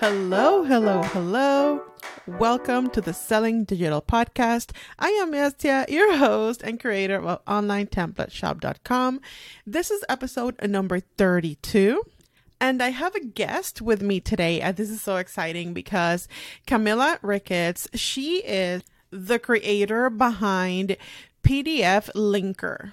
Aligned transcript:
Hello, 0.00 0.64
hello, 0.64 1.02
hello. 1.02 1.82
Welcome 2.26 2.88
to 2.92 3.02
the 3.02 3.12
Selling 3.12 3.64
Digital 3.64 4.00
Podcast. 4.00 4.70
I 4.98 5.10
am 5.10 5.32
Estia, 5.32 5.86
your 5.90 6.16
host 6.16 6.62
and 6.62 6.80
creator 6.80 7.16
of 7.16 7.44
OnlineTemplateShop.com. 7.44 9.20
This 9.66 9.90
is 9.90 10.02
episode 10.08 10.56
number 10.66 11.00
32. 11.00 12.02
And 12.62 12.82
I 12.82 12.88
have 12.88 13.14
a 13.14 13.22
guest 13.22 13.82
with 13.82 14.00
me 14.00 14.20
today. 14.20 14.62
And 14.62 14.74
this 14.74 14.88
is 14.88 15.02
so 15.02 15.16
exciting 15.16 15.74
because 15.74 16.28
Camilla 16.66 17.18
Rickets, 17.20 17.86
she 17.92 18.38
is 18.38 18.82
the 19.10 19.38
creator 19.38 20.08
behind 20.08 20.96
PDF 21.42 22.10
Linkr. 22.14 22.92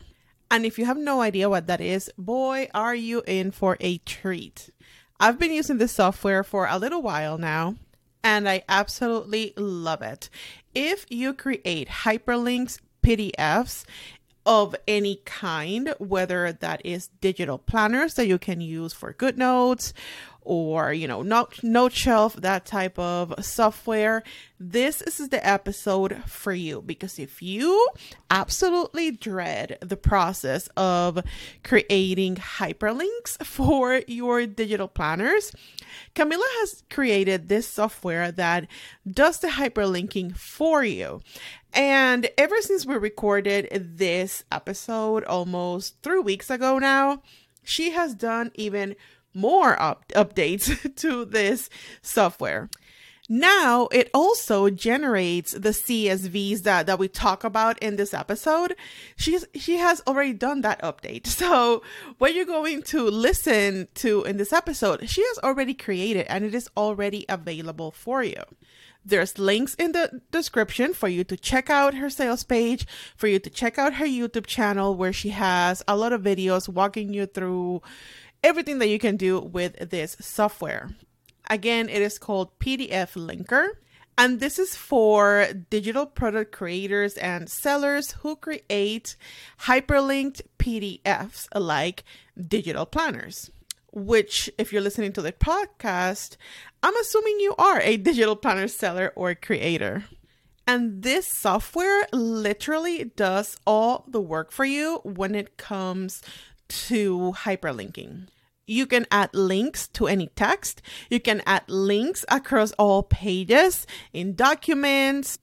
And 0.51 0.65
if 0.65 0.77
you 0.77 0.83
have 0.83 0.97
no 0.97 1.21
idea 1.21 1.49
what 1.49 1.67
that 1.67 1.79
is, 1.79 2.11
boy, 2.17 2.67
are 2.73 2.95
you 2.95 3.23
in 3.25 3.51
for 3.51 3.77
a 3.79 3.99
treat. 3.99 4.71
I've 5.19 5.39
been 5.39 5.51
using 5.51 5.79
this 5.79 5.93
software 5.93 6.43
for 6.43 6.67
a 6.67 6.77
little 6.77 7.01
while 7.01 7.39
now, 7.39 7.75
and 8.23 8.47
I 8.47 8.63
absolutely 8.69 9.53
love 9.57 10.03
it. 10.03 10.29
If 10.75 11.07
you 11.09 11.33
create 11.33 11.87
hyperlinks, 11.87 12.79
PDFs, 13.01 13.83
of 14.45 14.75
any 14.87 15.17
kind, 15.25 15.93
whether 15.97 16.53
that 16.53 16.85
is 16.85 17.09
digital 17.19 17.57
planners 17.57 18.13
that 18.13 18.27
you 18.27 18.37
can 18.37 18.61
use 18.61 18.93
for 18.93 19.11
GoodNotes 19.11 19.91
or 20.47 20.93
you 20.93 21.07
know 21.07 21.21
not 21.21 21.51
Noteshelf 21.57 22.35
that 22.35 22.65
type 22.65 22.97
of 22.97 23.33
software 23.43 24.23
this 24.59 25.03
is 25.03 25.29
the 25.29 25.45
episode 25.47 26.23
for 26.25 26.51
you. 26.51 26.81
Because 26.81 27.19
if 27.19 27.41
you 27.41 27.89
absolutely 28.31 29.11
dread 29.11 29.77
the 29.81 29.97
process 29.97 30.67
of 30.75 31.21
creating 31.63 32.35
hyperlinks 32.35 33.37
for 33.45 34.01
your 34.07 34.47
digital 34.47 34.87
planners 34.87 35.51
camilla 36.15 36.45
has 36.59 36.83
created 36.89 37.47
this 37.47 37.67
software 37.67 38.31
that 38.31 38.67
does 39.09 39.39
the 39.39 39.47
hyperlinking 39.49 40.35
for 40.35 40.83
you. 40.83 41.21
And 41.73 42.27
ever 42.37 42.59
since 42.61 42.85
we 42.85 42.95
recorded 42.95 43.95
this 43.97 44.43
episode 44.51 45.23
almost 45.25 46.01
three 46.01 46.19
weeks 46.19 46.49
ago 46.49 46.79
now 46.79 47.21
she 47.63 47.91
has 47.91 48.15
done 48.15 48.49
even 48.55 48.95
more 49.37 49.81
up- 49.81 50.07
updates 50.09 50.95
to 51.01 51.25
this 51.25 51.69
software. 52.01 52.69
Now 53.29 53.87
it 53.91 54.09
also 54.13 54.69
generates 54.69 55.51
the 55.51 55.69
CSVs 55.69 56.63
that, 56.63 56.85
that 56.85 56.97
we 56.97 57.09
talk 57.09 57.43
about 57.43 57.77
in 57.79 57.97
this 57.97 58.13
episode. 58.13 58.73
She's 59.17 59.45
she 59.53 59.77
has 59.77 60.01
already 60.07 60.33
done 60.33 60.61
that 60.61 60.81
update. 60.81 61.27
So 61.37 61.83
what 62.17 62.33
you're 62.33 62.45
going 62.45 62.81
to 62.83 63.03
listen 63.03 63.87
to 63.95 64.23
in 64.23 64.37
this 64.37 64.51
episode, 64.51 65.07
she 65.09 65.21
has 65.21 65.39
already 65.39 65.73
created 65.73 66.25
and 66.29 66.43
it 66.43 66.55
is 66.55 66.69
already 66.75 67.25
available 67.29 67.91
for 67.91 68.23
you. 68.23 68.41
There's 69.05 69.37
links 69.37 69.75
in 69.75 69.91
the 69.93 70.21
description 70.31 70.93
for 70.93 71.07
you 71.07 71.23
to 71.25 71.37
check 71.37 71.69
out 71.69 71.93
her 71.93 72.09
sales 72.09 72.43
page, 72.43 72.85
for 73.15 73.27
you 73.27 73.39
to 73.39 73.49
check 73.49 73.77
out 73.77 73.95
her 73.95 74.05
YouTube 74.05 74.45
channel 74.45 74.95
where 74.95 75.13
she 75.13 75.29
has 75.29 75.83
a 75.87 75.95
lot 75.95 76.11
of 76.11 76.23
videos 76.23 76.67
walking 76.67 77.13
you 77.13 77.25
through 77.25 77.81
everything 78.47 78.79
that 78.79 78.87
you 78.87 78.97
can 78.97 79.17
do 79.17 79.41
with 79.41 79.89
this 79.89 80.15
software. 80.21 80.89
Again, 81.49 81.89
it 81.89 82.01
is 82.01 82.17
called 82.17 82.57
PDF 82.59 83.11
Linkr. 83.13 83.67
And 84.17 84.39
this 84.39 84.57
is 84.57 84.75
for 84.75 85.47
digital 85.69 86.05
product 86.05 86.53
creators 86.53 87.17
and 87.17 87.49
sellers 87.49 88.13
who 88.23 88.37
create 88.37 89.17
hyperlinked 89.63 90.41
PDFs 90.57 91.47
like 91.53 92.05
digital 92.47 92.85
planners. 92.85 93.51
Which, 93.91 94.49
if 94.57 94.71
you're 94.71 94.81
listening 94.81 95.11
to 95.13 95.21
the 95.21 95.33
podcast, 95.33 96.37
I'm 96.81 96.95
assuming 96.95 97.39
you 97.41 97.53
are 97.57 97.81
a 97.81 97.97
digital 97.97 98.37
planner 98.37 98.69
seller 98.69 99.11
or 99.15 99.35
creator. 99.35 100.05
And 100.65 101.03
this 101.03 101.27
software 101.27 102.07
literally 102.13 103.11
does 103.15 103.57
all 103.67 104.05
the 104.07 104.21
work 104.21 104.51
for 104.51 104.65
you 104.65 105.01
when 105.03 105.35
it 105.35 105.57
comes 105.57 106.21
to 106.67 107.33
hyperlinking. 107.37 108.27
You 108.67 108.85
can 108.85 109.07
add 109.09 109.33
links 109.33 109.87
to 109.89 110.07
any 110.07 110.27
text. 110.35 110.81
You 111.09 111.19
can 111.19 111.41
add 111.45 111.63
links 111.67 112.25
across 112.29 112.73
all 112.73 113.01
pages 113.01 113.87
in 114.13 114.35
documents. 114.35 115.39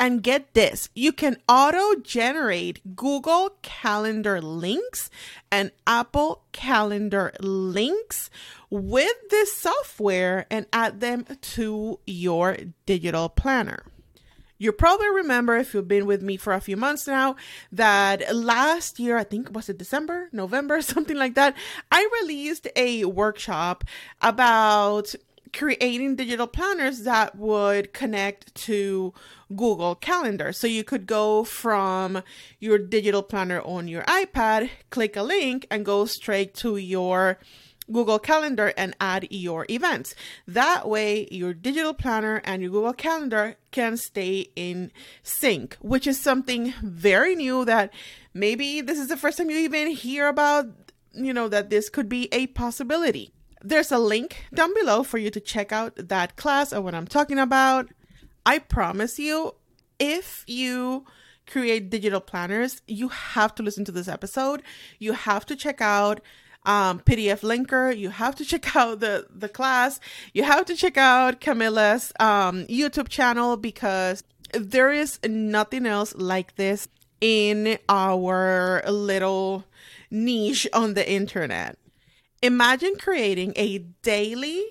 And 0.00 0.22
get 0.22 0.54
this, 0.54 0.90
you 0.94 1.10
can 1.10 1.38
auto 1.48 2.00
generate 2.00 2.94
Google 2.94 3.56
Calendar 3.62 4.40
links 4.40 5.10
and 5.50 5.72
Apple 5.88 6.44
Calendar 6.52 7.32
links 7.40 8.30
with 8.70 9.10
this 9.30 9.52
software 9.56 10.46
and 10.52 10.66
add 10.72 11.00
them 11.00 11.24
to 11.40 11.98
your 12.06 12.58
digital 12.86 13.28
planner. 13.28 13.82
You 14.58 14.72
probably 14.72 15.08
remember 15.08 15.56
if 15.56 15.72
you've 15.72 15.86
been 15.86 16.06
with 16.06 16.20
me 16.20 16.36
for 16.36 16.52
a 16.52 16.60
few 16.60 16.76
months 16.76 17.06
now 17.06 17.36
that 17.70 18.34
last 18.34 18.98
year, 18.98 19.16
I 19.16 19.24
think 19.24 19.54
was 19.54 19.68
it 19.68 19.78
December, 19.78 20.28
November, 20.32 20.82
something 20.94 21.16
like 21.16 21.34
that, 21.34 21.56
I 21.92 22.08
released 22.20 22.66
a 22.74 23.04
workshop 23.04 23.84
about 24.20 25.14
creating 25.52 26.16
digital 26.16 26.46
planners 26.46 27.04
that 27.04 27.36
would 27.36 27.92
connect 27.92 28.54
to 28.54 29.14
Google 29.54 29.94
Calendar. 29.94 30.52
So 30.52 30.66
you 30.66 30.84
could 30.84 31.06
go 31.06 31.44
from 31.44 32.22
your 32.58 32.78
digital 32.78 33.22
planner 33.22 33.60
on 33.62 33.88
your 33.88 34.02
iPad, 34.02 34.70
click 34.90 35.16
a 35.16 35.22
link, 35.22 35.66
and 35.70 35.84
go 35.84 36.04
straight 36.04 36.54
to 36.56 36.76
your 36.76 37.38
Google 37.90 38.18
Calendar 38.18 38.72
and 38.76 38.96
add 39.00 39.28
your 39.30 39.66
events. 39.70 40.14
That 40.46 40.88
way, 40.88 41.28
your 41.30 41.54
digital 41.54 41.94
planner 41.94 42.40
and 42.44 42.62
your 42.62 42.70
Google 42.70 42.92
Calendar 42.92 43.56
can 43.70 43.96
stay 43.96 44.50
in 44.56 44.92
sync, 45.22 45.76
which 45.80 46.06
is 46.06 46.20
something 46.20 46.74
very 46.82 47.34
new 47.34 47.64
that 47.64 47.92
maybe 48.34 48.80
this 48.80 48.98
is 48.98 49.08
the 49.08 49.16
first 49.16 49.38
time 49.38 49.50
you 49.50 49.58
even 49.58 49.88
hear 49.88 50.28
about, 50.28 50.66
you 51.12 51.32
know, 51.32 51.48
that 51.48 51.70
this 51.70 51.88
could 51.88 52.08
be 52.08 52.28
a 52.32 52.46
possibility. 52.48 53.32
There's 53.62 53.90
a 53.90 53.98
link 53.98 54.44
down 54.54 54.72
below 54.74 55.02
for 55.02 55.18
you 55.18 55.30
to 55.30 55.40
check 55.40 55.72
out 55.72 55.94
that 55.96 56.36
class 56.36 56.72
or 56.72 56.80
what 56.80 56.94
I'm 56.94 57.08
talking 57.08 57.38
about. 57.38 57.88
I 58.46 58.58
promise 58.58 59.18
you, 59.18 59.54
if 59.98 60.44
you 60.46 61.04
create 61.46 61.90
digital 61.90 62.20
planners, 62.20 62.82
you 62.86 63.08
have 63.08 63.54
to 63.56 63.62
listen 63.62 63.84
to 63.86 63.92
this 63.92 64.06
episode. 64.06 64.62
You 64.98 65.12
have 65.14 65.44
to 65.46 65.56
check 65.56 65.80
out 65.80 66.20
um, 66.68 67.00
PDF 67.00 67.40
Linkr. 67.40 67.96
You 67.96 68.10
have 68.10 68.36
to 68.36 68.44
check 68.44 68.76
out 68.76 69.00
the 69.00 69.26
the 69.34 69.48
class. 69.48 69.98
You 70.32 70.44
have 70.44 70.66
to 70.66 70.76
check 70.76 70.96
out 70.96 71.40
Camilla's 71.40 72.12
um, 72.20 72.66
YouTube 72.66 73.08
channel 73.08 73.56
because 73.56 74.22
there 74.52 74.92
is 74.92 75.18
nothing 75.26 75.86
else 75.86 76.14
like 76.14 76.54
this 76.56 76.86
in 77.20 77.78
our 77.88 78.82
little 78.88 79.64
niche 80.10 80.68
on 80.72 80.94
the 80.94 81.10
internet. 81.10 81.78
Imagine 82.42 82.94
creating 82.96 83.52
a 83.56 83.78
daily 84.02 84.62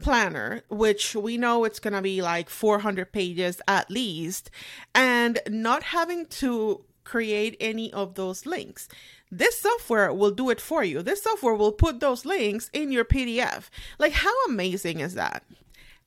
planner, 0.00 0.62
which 0.68 1.14
we 1.14 1.36
know 1.36 1.64
it's 1.64 1.78
going 1.78 1.94
to 1.94 2.02
be 2.02 2.20
like 2.20 2.50
400 2.50 3.12
pages 3.12 3.60
at 3.68 3.90
least, 3.90 4.50
and 4.94 5.38
not 5.48 5.84
having 5.84 6.26
to 6.26 6.84
create 7.04 7.56
any 7.60 7.92
of 7.92 8.14
those 8.14 8.46
links. 8.46 8.88
This 9.38 9.60
software 9.60 10.12
will 10.12 10.30
do 10.30 10.48
it 10.50 10.60
for 10.60 10.84
you. 10.84 11.02
This 11.02 11.22
software 11.22 11.54
will 11.54 11.72
put 11.72 11.98
those 11.98 12.24
links 12.24 12.70
in 12.72 12.92
your 12.92 13.04
PDF. 13.04 13.68
Like, 13.98 14.12
how 14.12 14.32
amazing 14.44 15.00
is 15.00 15.14
that? 15.14 15.42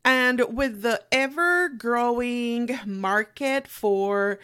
And 0.06 0.42
with 0.56 0.82
the 0.82 1.04
ever 1.12 1.68
growing 1.68 2.80
market 2.86 3.68
for 3.68 4.40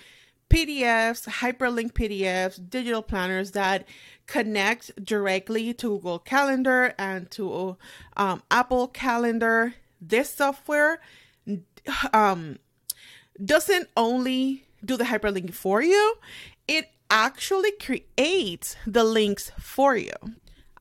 PDFs, 0.49 1.29
hyperlink 1.29 1.93
PDFs, 1.93 2.69
digital 2.69 3.01
planners 3.01 3.51
that 3.51 3.87
connect 4.27 5.03
directly 5.03 5.73
to 5.75 5.87
Google 5.87 6.19
Calendar 6.19 6.93
and 6.99 7.31
to 7.31 7.77
um, 8.17 8.43
Apple 8.51 8.89
Calendar, 8.89 9.75
this 10.01 10.29
software 10.29 10.99
um, 12.11 12.59
doesn't 13.43 13.87
only 13.95 14.65
do 14.83 14.97
the 14.97 15.05
hyperlink 15.05 15.53
for 15.53 15.81
you, 15.81 16.15
it 16.67 16.89
actually 17.13 17.71
creates 17.73 18.75
the 18.87 19.03
links 19.03 19.51
for 19.59 19.95
you. 19.95 20.15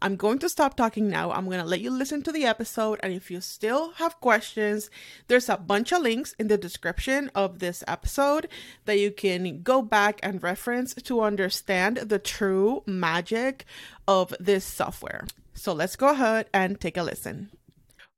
I'm 0.00 0.16
going 0.16 0.38
to 0.38 0.48
stop 0.48 0.74
talking 0.74 1.10
now. 1.10 1.30
I'm 1.30 1.44
going 1.44 1.60
to 1.60 1.66
let 1.66 1.82
you 1.82 1.90
listen 1.90 2.22
to 2.22 2.32
the 2.32 2.46
episode. 2.46 2.98
And 3.02 3.12
if 3.12 3.30
you 3.30 3.42
still 3.42 3.90
have 3.92 4.18
questions, 4.18 4.88
there's 5.28 5.50
a 5.50 5.58
bunch 5.58 5.92
of 5.92 6.00
links 6.00 6.34
in 6.38 6.48
the 6.48 6.56
description 6.56 7.30
of 7.34 7.58
this 7.58 7.84
episode 7.86 8.48
that 8.86 8.98
you 8.98 9.10
can 9.10 9.62
go 9.62 9.82
back 9.82 10.20
and 10.22 10.42
reference 10.42 10.94
to 10.94 11.20
understand 11.20 11.98
the 11.98 12.18
true 12.18 12.82
magic 12.86 13.66
of 14.08 14.34
this 14.40 14.64
software. 14.64 15.26
So 15.52 15.74
let's 15.74 15.96
go 15.96 16.08
ahead 16.08 16.46
and 16.54 16.80
take 16.80 16.96
a 16.96 17.02
listen. 17.02 17.50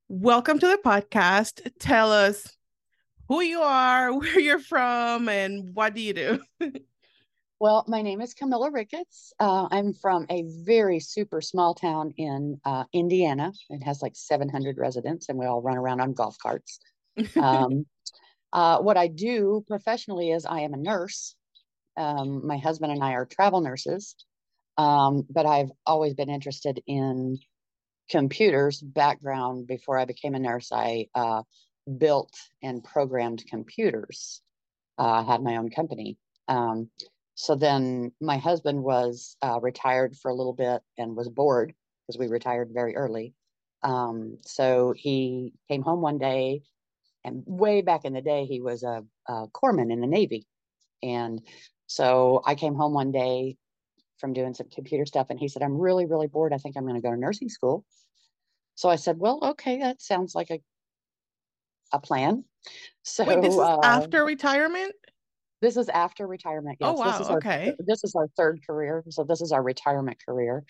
Welcome 0.07 0.57
to 0.59 0.67
the 0.67 0.79
podcast. 0.83 1.69
Tell 1.79 2.13
us 2.13 2.55
who 3.27 3.41
you 3.41 3.59
are, 3.59 4.13
where 4.17 4.39
you're 4.39 4.59
from, 4.59 5.27
and 5.27 5.75
what 5.75 5.93
do 5.93 6.01
you 6.01 6.13
do? 6.13 6.39
Well, 7.59 7.85
my 7.87 8.01
name 8.01 8.19
is 8.19 8.33
Camilla 8.33 8.69
Rickets. 8.69 9.31
Uh, 9.39 9.67
I'm 9.71 9.93
from 9.93 10.25
a 10.29 10.43
very 10.65 10.99
super 10.99 11.39
small 11.39 11.73
town 11.73 12.13
in 12.17 12.59
uh, 12.65 12.83
Indiana. 12.91 13.53
It 13.69 13.81
has 13.83 14.01
like 14.01 14.15
700 14.15 14.77
residents, 14.77 15.29
and 15.29 15.39
we 15.39 15.45
all 15.45 15.61
run 15.61 15.77
around 15.77 16.01
on 16.01 16.13
golf 16.13 16.37
carts. 16.37 16.79
Um, 17.37 17.85
uh, 18.51 18.79
what 18.79 18.97
I 18.97 19.07
do 19.07 19.63
professionally 19.67 20.31
is 20.31 20.45
I 20.45 20.61
am 20.61 20.73
a 20.73 20.77
nurse. 20.77 21.35
Um, 21.97 22.45
my 22.45 22.57
husband 22.57 22.91
and 22.91 23.03
I 23.03 23.13
are 23.13 23.25
travel 23.25 23.61
nurses, 23.61 24.15
um, 24.77 25.25
but 25.29 25.45
I've 25.45 25.71
always 25.85 26.13
been 26.13 26.29
interested 26.29 26.81
in 26.87 27.37
computers 28.09 28.81
background 28.81 29.67
before 29.67 29.97
I 29.97 30.05
became 30.05 30.35
a 30.35 30.39
nurse. 30.39 30.71
I 30.73 31.07
uh, 31.15 31.43
built 31.97 32.33
and 32.61 32.83
programmed 32.83 33.43
computers. 33.49 34.41
Uh, 34.97 35.03
I 35.03 35.23
had 35.23 35.41
my 35.41 35.55
own 35.57 35.69
company. 35.69 36.17
Um, 36.47 36.89
so 37.35 37.55
then 37.55 38.11
my 38.21 38.37
husband 38.37 38.81
was 38.81 39.35
uh, 39.41 39.59
retired 39.61 40.15
for 40.15 40.31
a 40.31 40.33
little 40.33 40.53
bit 40.53 40.81
and 40.97 41.15
was 41.15 41.29
bored 41.29 41.73
because 42.07 42.17
we 42.17 42.27
retired 42.27 42.69
very 42.73 42.95
early. 42.95 43.33
Um, 43.83 44.37
so 44.41 44.93
he 44.95 45.53
came 45.69 45.81
home 45.81 46.01
one 46.01 46.17
day, 46.17 46.61
and 47.23 47.43
way 47.45 47.81
back 47.81 48.05
in 48.05 48.13
the 48.13 48.21
day, 48.21 48.45
he 48.45 48.61
was 48.61 48.83
a, 48.83 49.03
a 49.27 49.47
corpsman 49.49 49.91
in 49.91 49.99
the 49.99 50.07
Navy. 50.07 50.47
And 51.03 51.41
so 51.87 52.41
I 52.45 52.55
came 52.55 52.73
home 52.73 52.93
one 52.93 53.11
day 53.11 53.57
from 54.17 54.33
doing 54.33 54.53
some 54.53 54.69
computer 54.69 55.05
stuff, 55.05 55.27
and 55.29 55.39
he 55.39 55.49
said, 55.49 55.61
I'm 55.61 55.77
really, 55.77 56.05
really 56.05 56.27
bored. 56.27 56.53
I 56.53 56.57
think 56.57 56.77
I'm 56.77 56.83
going 56.87 56.95
to 56.95 57.01
go 57.01 57.11
to 57.11 57.19
nursing 57.19 57.49
school. 57.49 57.83
So 58.75 58.89
I 58.89 58.95
said, 58.95 59.19
Well, 59.19 59.39
okay, 59.43 59.79
that 59.79 60.01
sounds 60.01 60.35
like 60.35 60.49
a 60.51 60.59
a 61.91 61.99
plan. 61.99 62.45
So 63.03 63.23
Wait, 63.25 63.41
this 63.41 63.53
is 63.53 63.59
uh, 63.59 63.79
after 63.83 64.23
retirement? 64.25 64.93
This 65.65 65.77
is 65.77 65.89
after 65.89 66.27
retirement. 66.27 66.77
Oh, 66.83 66.93
Yes, 66.93 66.99
wow. 66.99 67.17
this 67.17 67.19
is 67.21 67.29
our 67.31 67.37
Okay. 67.37 67.75
this 67.79 68.03
is 68.03 68.13
our 68.15 68.27
third 68.37 68.61
career. 68.65 69.03
So 69.09 69.23
this 69.23 69.41
is 69.41 69.51
our 69.51 69.63
retirement 69.63 70.17
career. 70.23 70.63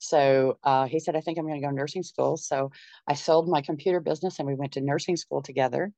So 0.00 0.58
uh, 0.64 0.86
he 0.86 0.98
said, 0.98 1.14
I 1.14 1.20
think 1.20 1.38
I'm 1.38 1.46
going 1.46 1.60
to 1.60 1.64
go 1.64 1.70
to 1.70 1.76
nursing 1.76 2.02
school. 2.02 2.36
So 2.36 2.72
I 3.06 3.14
sold 3.14 3.48
my 3.48 3.60
computer 3.60 4.00
business 4.00 4.38
and 4.38 4.48
we 4.48 4.54
went 4.54 4.72
to 4.72 4.80
nursing 4.80 5.16
school 5.16 5.40
together. 5.42 5.92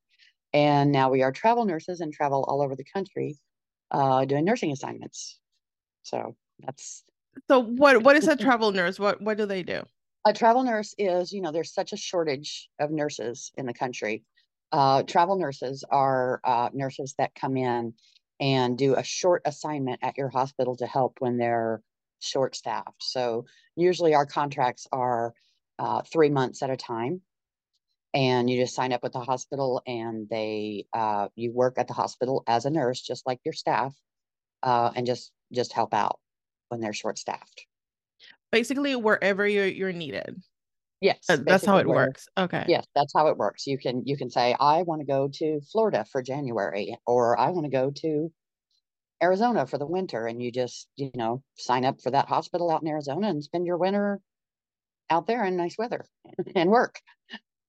And 0.53 0.93
now 0.93 1.11
we 1.11 1.23
are 1.23 1.33
travel 1.33 1.65
nurses 1.65 2.01
and 2.01 2.13
travel 2.13 2.45
all 2.49 2.63
over 2.63 2.77
the 2.77 2.85
country 2.85 3.39
uh, 3.91 4.25
doing 4.27 4.45
nursing 4.45 4.73
assignments. 4.73 5.41
So 6.03 6.37
that's 6.61 7.05
So 7.49 7.61
what 7.61 8.03
what 8.03 8.17
is 8.17 8.27
a 8.29 8.37
travel 8.37 8.73
nurse? 8.73 8.99
What 8.99 9.21
what 9.23 9.37
do 9.39 9.47
they 9.47 9.63
do? 9.63 9.83
a 10.25 10.33
travel 10.33 10.63
nurse 10.63 10.95
is, 10.99 11.33
you 11.33 11.41
know, 11.41 11.51
there's 11.51 11.73
such 11.73 11.93
a 11.93 11.97
shortage 11.97 12.69
of 12.79 12.91
nurses 12.91 13.51
in 13.57 13.67
the 13.67 13.75
country. 13.75 14.25
Uh, 14.71 15.03
travel 15.03 15.37
nurses 15.37 15.85
are 15.91 16.41
uh, 16.45 16.71
nurses 16.73 17.15
that 17.19 17.35
come 17.35 17.57
in 17.57 17.95
and 18.41 18.77
do 18.77 18.95
a 18.95 19.05
short 19.05 19.43
assignment 19.45 20.01
at 20.03 20.19
your 20.19 20.29
hospital 20.29 20.77
to 20.77 20.87
help 20.87 21.17
when 21.21 21.37
they're 21.37 21.83
short 22.21 22.57
staffed. 22.57 23.03
So 23.03 23.47
usually 23.77 24.15
our 24.15 24.27
contracts 24.27 24.87
are 24.93 25.35
uh, 25.79 26.03
three 26.03 26.31
months 26.31 26.63
at 26.63 26.71
a 26.71 26.77
time. 26.77 27.23
And 28.15 28.51
you 28.51 28.61
just 28.61 28.75
sign 28.75 28.93
up 28.93 29.03
with 29.03 29.13
the 29.15 29.21
hospital 29.21 29.83
and 29.87 30.29
they 30.29 30.85
uh, 30.93 31.29
you 31.35 31.51
work 31.51 31.79
at 31.79 31.89
the 31.89 31.95
hospital 31.95 32.45
as 32.47 32.67
a 32.67 32.71
nurse, 32.71 33.01
just 33.01 33.27
like 33.27 33.41
your 33.43 33.55
staff, 33.55 33.95
uh, 34.63 34.91
and 34.95 35.07
just 35.07 35.33
just 35.51 35.73
help 35.73 35.95
out 35.95 36.19
when 36.69 36.81
they're 36.81 36.93
short 36.93 37.17
staffed. 37.17 37.67
Basically, 38.51 38.95
wherever 38.97 39.49
you're 39.49 39.67
you're 39.67 39.95
needed. 39.95 40.43
Yes, 41.03 41.29
Uh, 41.29 41.37
That's 41.37 41.67
how 41.67 41.79
it 41.79 41.87
works. 41.87 42.29
Okay. 42.39 42.65
Yes, 42.69 42.87
that's 42.95 43.13
how 43.15 43.27
it 43.27 43.37
works. 43.37 43.67
You 43.67 43.77
can 43.77 44.07
you 44.07 44.17
can 44.17 44.31
say 44.31 44.55
I 44.59 44.83
want 44.83 45.01
to 45.01 45.07
go 45.07 45.29
to 45.35 45.61
Florida 45.73 46.05
for 46.05 46.23
January 46.23 46.97
or 47.07 47.39
I 47.39 47.51
want 47.51 47.65
to 47.65 47.71
go 47.71 47.91
to 47.91 48.33
Arizona 49.23 49.67
for 49.67 49.79
the 49.79 49.87
winter 49.87 50.27
and 50.27 50.43
you 50.43 50.53
just, 50.53 50.89
you 50.97 51.11
know, 51.15 51.43
sign 51.57 51.85
up 51.85 52.01
for 52.01 52.11
that 52.11 52.29
hospital 52.29 52.71
out 52.71 52.83
in 52.83 52.89
Arizona 52.89 53.29
and 53.29 53.43
spend 53.43 53.67
your 53.67 53.79
winter 53.79 54.21
out 55.11 55.27
there 55.27 55.45
in 55.45 55.57
nice 55.57 55.77
weather 55.79 56.05
and 56.55 56.71
work. 56.71 57.01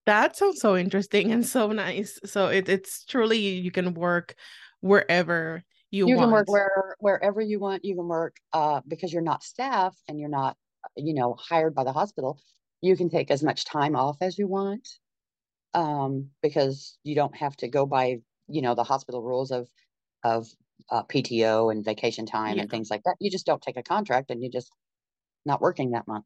That 0.06 0.36
sounds 0.36 0.60
so 0.60 0.76
interesting 0.76 1.32
and 1.32 1.46
so 1.46 1.72
nice. 1.72 2.20
So 2.26 2.48
it, 2.48 2.68
it's 2.70 3.06
truly 3.06 3.38
you 3.38 3.72
can 3.72 3.94
work 3.94 4.36
wherever 4.82 5.64
you 5.92 6.08
want. 6.08 6.20
You 6.20 6.24
can 6.26 6.32
work 6.32 6.48
where 6.50 6.96
wherever 7.00 7.42
you 7.42 7.60
want. 7.60 7.86
You 7.86 7.96
can 7.96 8.08
work 8.08 8.36
uh 8.52 8.82
because 8.88 9.14
you're 9.14 9.22
not 9.22 9.44
staff 9.44 9.96
and 10.08 10.20
you're 10.20 10.30
not, 10.30 10.58
you 10.98 11.14
know, 11.14 11.36
hired 11.40 11.74
by 11.74 11.84
the 11.84 11.94
hospital. 11.94 12.40
You 12.84 12.98
can 12.98 13.10
take 13.10 13.32
as 13.32 13.42
much 13.42 13.64
time 13.64 13.96
off 13.96 14.18
as 14.22 14.38
you 14.38 14.46
want 14.48 14.88
um, 15.74 16.30
because 16.42 16.98
you 17.04 17.16
don't 17.16 17.36
have 17.38 17.56
to 17.58 17.70
go 17.70 17.86
by, 17.86 18.18
you 18.50 18.62
know, 18.62 18.76
the 18.76 18.84
hospital 18.84 19.24
rules 19.24 19.52
of 19.52 19.70
of 20.24 20.48
uh, 20.92 21.04
PTO 21.04 21.72
and 21.72 21.84
vacation 21.84 22.26
time 22.26 22.56
Yeah. 22.56 22.64
and 22.64 22.70
things 22.70 22.92
like 22.92 23.04
that. 23.04 23.16
You 23.20 23.32
just 23.32 23.46
don't 23.46 23.62
take 23.62 23.78
a 23.78 23.84
contract 23.84 24.32
and 24.32 24.42
you're 24.42 24.52
just 24.52 24.70
not 25.46 25.62
working 25.62 25.92
that 25.92 26.08
month. 26.08 26.26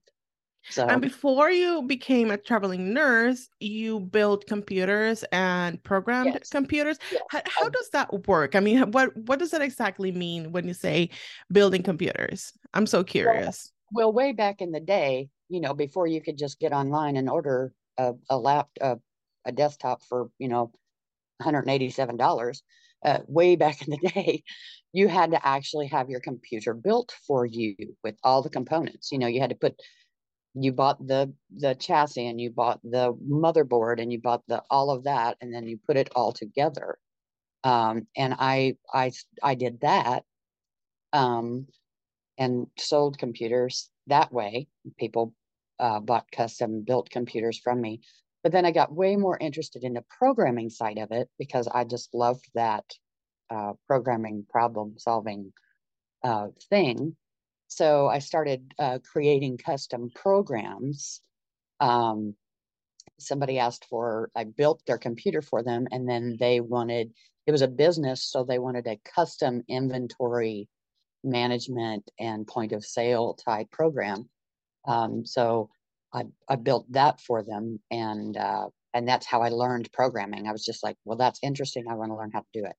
So 0.70 0.88
And 0.88 1.00
before 1.00 1.52
you 1.52 1.84
became 1.84 2.32
a 2.32 2.38
traveling 2.38 2.92
nurse, 2.92 3.48
you 3.60 4.00
built 4.00 4.48
computers 4.48 5.24
and 5.32 5.82
programmed 5.84 6.34
yes, 6.34 6.50
computers. 6.50 6.98
yes. 7.12 7.22
How, 7.30 7.42
how 7.46 7.70
does 7.70 7.90
that 7.92 8.28
work? 8.28 8.56
I 8.56 8.60
mean, 8.60 8.92
what 8.92 9.16
what 9.16 9.40
does 9.40 9.52
that 9.52 9.62
exactly 9.62 10.12
mean 10.12 10.52
when 10.52 10.68
you 10.68 10.74
say 10.74 11.10
building 11.52 11.84
computers? 11.84 12.52
I'm 12.74 12.88
so 12.88 12.98
well, 13.00 13.06
curious. 13.06 13.72
well, 13.92 14.12
way 14.12 14.34
back 14.34 14.62
in 14.62 14.72
the 14.72 14.80
day, 14.82 15.30
you 15.50 15.62
know, 15.62 15.74
before 15.74 16.08
you 16.08 16.22
could 16.22 16.38
just 16.38 16.60
get 16.60 16.74
online 16.74 17.18
and 17.18 17.30
order 17.30 17.74
a, 17.98 18.14
a 18.30 18.38
lap 18.38 18.70
a, 18.82 18.98
a 19.46 19.52
desktop 19.52 20.02
for, 20.04 20.30
you 20.40 20.48
know, 20.48 20.72
$187, 21.42 22.62
uh, 23.06 23.20
way 23.28 23.56
back 23.56 23.82
in 23.88 23.92
the 23.92 24.10
day, 24.14 24.44
you 24.94 25.08
had 25.08 25.32
to 25.32 25.48
actually 25.48 25.88
have 25.88 26.10
your 26.10 26.20
computer 26.20 26.74
built 26.74 27.14
for 27.28 27.46
you 27.46 27.76
with 28.04 28.16
all 28.24 28.42
the 28.42 28.50
components. 28.50 29.12
You 29.12 29.20
know, 29.20 29.28
you 29.28 29.40
had 29.40 29.52
to 29.52 29.56
put 29.56 29.76
you 30.60 30.72
bought 30.72 31.06
the 31.06 31.34
the 31.56 31.76
chassis 31.76 32.28
and 32.28 32.42
you 32.42 32.50
bought 32.50 32.80
the 32.84 33.14
motherboard 33.30 34.02
and 34.02 34.12
you 34.12 34.20
bought 34.20 34.42
the 34.48 34.64
all 34.70 34.90
of 34.90 35.04
that 35.04 35.38
and 35.42 35.54
then 35.54 35.68
you 35.68 35.80
put 35.86 35.98
it 35.98 36.10
all 36.16 36.32
together 36.32 36.98
um 37.64 38.08
and 38.16 38.36
i 38.40 38.76
i 38.94 39.12
i 39.44 39.56
did 39.56 39.80
that 39.82 40.24
um 41.14 41.68
and 42.38 42.68
sold 42.78 43.18
computers 43.18 43.90
that 44.08 44.32
way 44.32 44.68
people 44.98 45.34
uh, 45.80 46.00
bought 46.00 46.32
custom 46.32 46.84
built 46.86 47.10
computers 47.10 47.60
from 47.60 47.82
me 47.82 48.02
but 48.44 48.52
then 48.52 48.66
i 48.66 48.72
got 48.72 48.94
way 48.94 49.16
more 49.16 49.38
interested 49.40 49.84
in 49.84 49.94
the 49.94 50.04
programming 50.20 50.70
side 50.70 50.98
of 50.98 51.12
it 51.12 51.30
because 51.40 51.68
i 51.68 51.84
just 51.84 52.14
loved 52.14 52.46
that 52.56 52.86
uh, 53.50 53.74
programming 53.88 54.46
problem 54.50 54.96
solving 54.98 55.54
uh, 56.24 56.48
thing 56.70 57.16
so 57.68 58.08
I 58.08 58.20
started 58.20 58.74
uh, 58.80 59.00
creating 59.12 59.58
custom 59.58 60.10
programs. 60.14 61.22
Um, 61.80 62.36
somebody 63.20 63.60
asked 63.60 63.86
for, 63.90 64.32
I 64.36 64.46
built 64.46 64.82
their 64.88 64.98
computer 64.98 65.42
for 65.42 65.64
them, 65.64 65.88
and 65.92 66.08
then 66.08 66.38
they 66.40 66.60
wanted, 66.62 67.12
it 67.46 67.52
was 67.52 67.62
a 67.62 67.68
business, 67.68 68.24
so 68.24 68.44
they 68.44 68.60
wanted 68.60 68.88
a 68.88 69.00
custom 69.04 69.64
inventory 69.68 70.70
management 71.28 72.10
and 72.20 72.48
point 72.48 72.72
of 72.72 72.86
sale 72.86 73.36
type 73.36 73.70
program. 73.72 74.30
Um, 74.88 75.26
so 75.26 75.70
I, 76.14 76.24
I 76.48 76.56
built 76.56 76.92
that 76.94 77.20
for 77.22 77.44
them, 77.44 77.80
and 77.92 78.38
uh, 78.38 78.70
and 78.94 79.08
that's 79.08 79.26
how 79.26 79.42
I 79.42 79.50
learned 79.50 79.92
programming. 79.92 80.48
I 80.48 80.52
was 80.52 80.66
just 80.66 80.84
like, 80.84 80.96
well, 81.06 81.18
that's 81.18 81.40
interesting. 81.44 81.86
I 81.90 81.96
want 81.96 82.12
to 82.12 82.16
learn 82.16 82.32
how 82.34 82.40
to 82.40 82.48
do 82.54 82.66
it. 82.66 82.76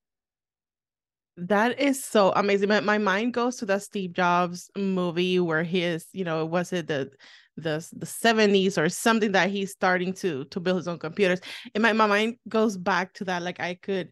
That 1.37 1.79
is 1.79 2.05
so 2.05 2.33
amazing. 2.35 2.69
My, 2.69 2.81
my 2.81 2.99
mind 2.99 3.35
goes 3.35 3.57
to 3.57 3.67
the 3.67 3.79
Steve 3.79 4.13
Jobs 4.13 4.71
movie 4.77 5.39
where 5.39 5.63
he 5.63 5.85
is, 5.85 6.07
you 6.13 6.25
know, 6.25 6.45
was 6.45 6.73
it 6.73 6.89
the 6.89 7.11
the 7.57 7.87
the 7.93 8.07
70s 8.07 8.79
or 8.79 8.89
something 8.89 9.33
that 9.33 9.51
he's 9.51 9.71
starting 9.71 10.13
to 10.15 10.45
to 10.47 10.61
build 10.61 10.79
his 10.79 10.89
own 10.89 10.99
computers. 10.99 11.41
And 11.75 11.83
my, 11.83 11.93
my 11.93 12.07
mind 12.07 12.37
goes 12.49 12.77
back 12.77 13.15
to 13.15 13.25
that. 13.25 13.43
Like 13.43 13.61
I 13.61 13.75
could 13.75 14.11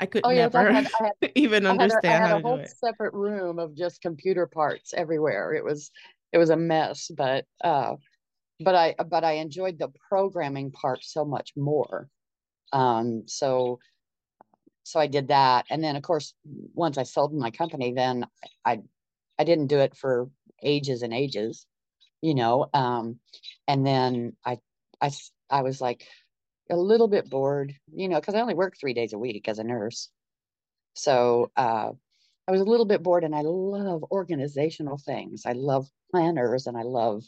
I 0.00 0.06
could 0.06 0.22
Oh 0.24 0.30
yes, 0.30 0.54
I 0.54 0.72
had 0.72 0.86
I 1.00 1.04
had 1.04 1.32
even 1.34 1.66
understand. 1.66 2.06
I 2.06 2.10
had 2.10 2.20
a, 2.20 2.24
I 2.24 2.28
had 2.28 2.30
how 2.30 2.38
a 2.38 2.56
whole 2.56 2.66
separate 2.66 3.14
room 3.14 3.58
of 3.58 3.74
just 3.76 4.00
computer 4.02 4.46
parts 4.46 4.92
everywhere. 4.94 5.52
It 5.52 5.64
was 5.64 5.90
it 6.32 6.38
was 6.38 6.50
a 6.50 6.56
mess, 6.56 7.10
but 7.16 7.46
uh, 7.62 7.94
but 8.60 8.74
I 8.74 8.94
but 9.08 9.24
I 9.24 9.32
enjoyed 9.34 9.78
the 9.78 9.92
programming 10.08 10.72
part 10.72 11.04
so 11.04 11.24
much 11.24 11.52
more. 11.56 12.08
Um, 12.72 13.22
so 13.26 13.78
so 14.82 15.00
I 15.00 15.06
did 15.06 15.28
that, 15.28 15.66
and 15.70 15.82
then 15.82 15.96
of 15.96 16.02
course 16.02 16.34
once 16.74 16.98
I 16.98 17.04
sold 17.04 17.32
my 17.32 17.50
company, 17.50 17.92
then 17.92 18.26
I 18.64 18.80
I 19.38 19.44
didn't 19.44 19.68
do 19.68 19.78
it 19.78 19.96
for 19.96 20.28
ages 20.62 21.02
and 21.02 21.14
ages, 21.14 21.66
you 22.20 22.34
know. 22.34 22.68
Um, 22.74 23.20
and 23.68 23.86
then 23.86 24.36
I 24.44 24.58
I 25.00 25.12
I 25.50 25.62
was 25.62 25.80
like 25.80 26.06
a 26.70 26.76
little 26.76 27.08
bit 27.08 27.28
bored, 27.28 27.74
you 27.92 28.08
know, 28.08 28.20
because 28.20 28.34
I 28.34 28.40
only 28.40 28.54
work 28.54 28.76
three 28.78 28.94
days 28.94 29.12
a 29.12 29.18
week 29.18 29.48
as 29.48 29.58
a 29.58 29.64
nurse. 29.64 30.08
So 30.94 31.50
uh, 31.56 31.90
I 32.46 32.52
was 32.52 32.60
a 32.60 32.64
little 32.64 32.86
bit 32.86 33.02
bored 33.02 33.24
and 33.24 33.34
I 33.34 33.42
love 33.42 34.04
organizational 34.10 34.98
things. 34.98 35.42
I 35.46 35.52
love 35.52 35.86
planners 36.10 36.66
and 36.66 36.76
I 36.76 36.82
love 36.82 37.24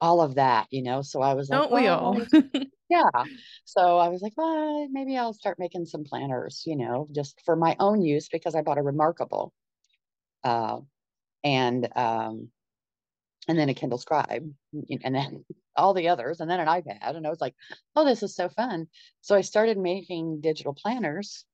all 0.00 0.20
of 0.20 0.36
that, 0.36 0.66
you 0.70 0.82
know. 0.82 1.02
So 1.02 1.20
I 1.20 1.34
was 1.34 1.48
like, 1.50 1.60
Don't 1.60 1.72
we 1.72 1.82
well, 1.82 1.98
all? 1.98 2.26
yeah. 2.88 3.24
So 3.64 3.98
I 3.98 4.08
was 4.08 4.22
like, 4.22 4.34
well, 4.36 4.88
maybe 4.90 5.16
I'll 5.16 5.32
start 5.32 5.58
making 5.58 5.86
some 5.86 6.04
planners, 6.04 6.62
you 6.66 6.76
know, 6.76 7.08
just 7.12 7.40
for 7.44 7.56
my 7.56 7.76
own 7.78 8.02
use 8.02 8.28
because 8.28 8.54
I 8.54 8.62
bought 8.62 8.78
a 8.78 8.82
Remarkable. 8.82 9.52
uh, 10.44 10.78
and 11.44 11.88
um, 11.96 12.48
and 13.48 13.58
then 13.58 13.68
a 13.68 13.74
Kindle 13.74 13.98
Scribe, 13.98 14.48
and 14.72 15.14
then 15.14 15.44
all 15.76 15.94
the 15.94 16.08
others, 16.08 16.40
and 16.40 16.50
then 16.50 16.60
an 16.60 16.68
iPad. 16.68 17.16
And 17.16 17.26
I 17.26 17.30
was 17.30 17.40
like, 17.40 17.54
oh, 17.96 18.04
this 18.04 18.22
is 18.22 18.34
so 18.34 18.48
fun. 18.48 18.88
So 19.20 19.34
I 19.34 19.40
started 19.40 19.78
making 19.78 20.40
digital 20.40 20.74
planners 20.74 21.44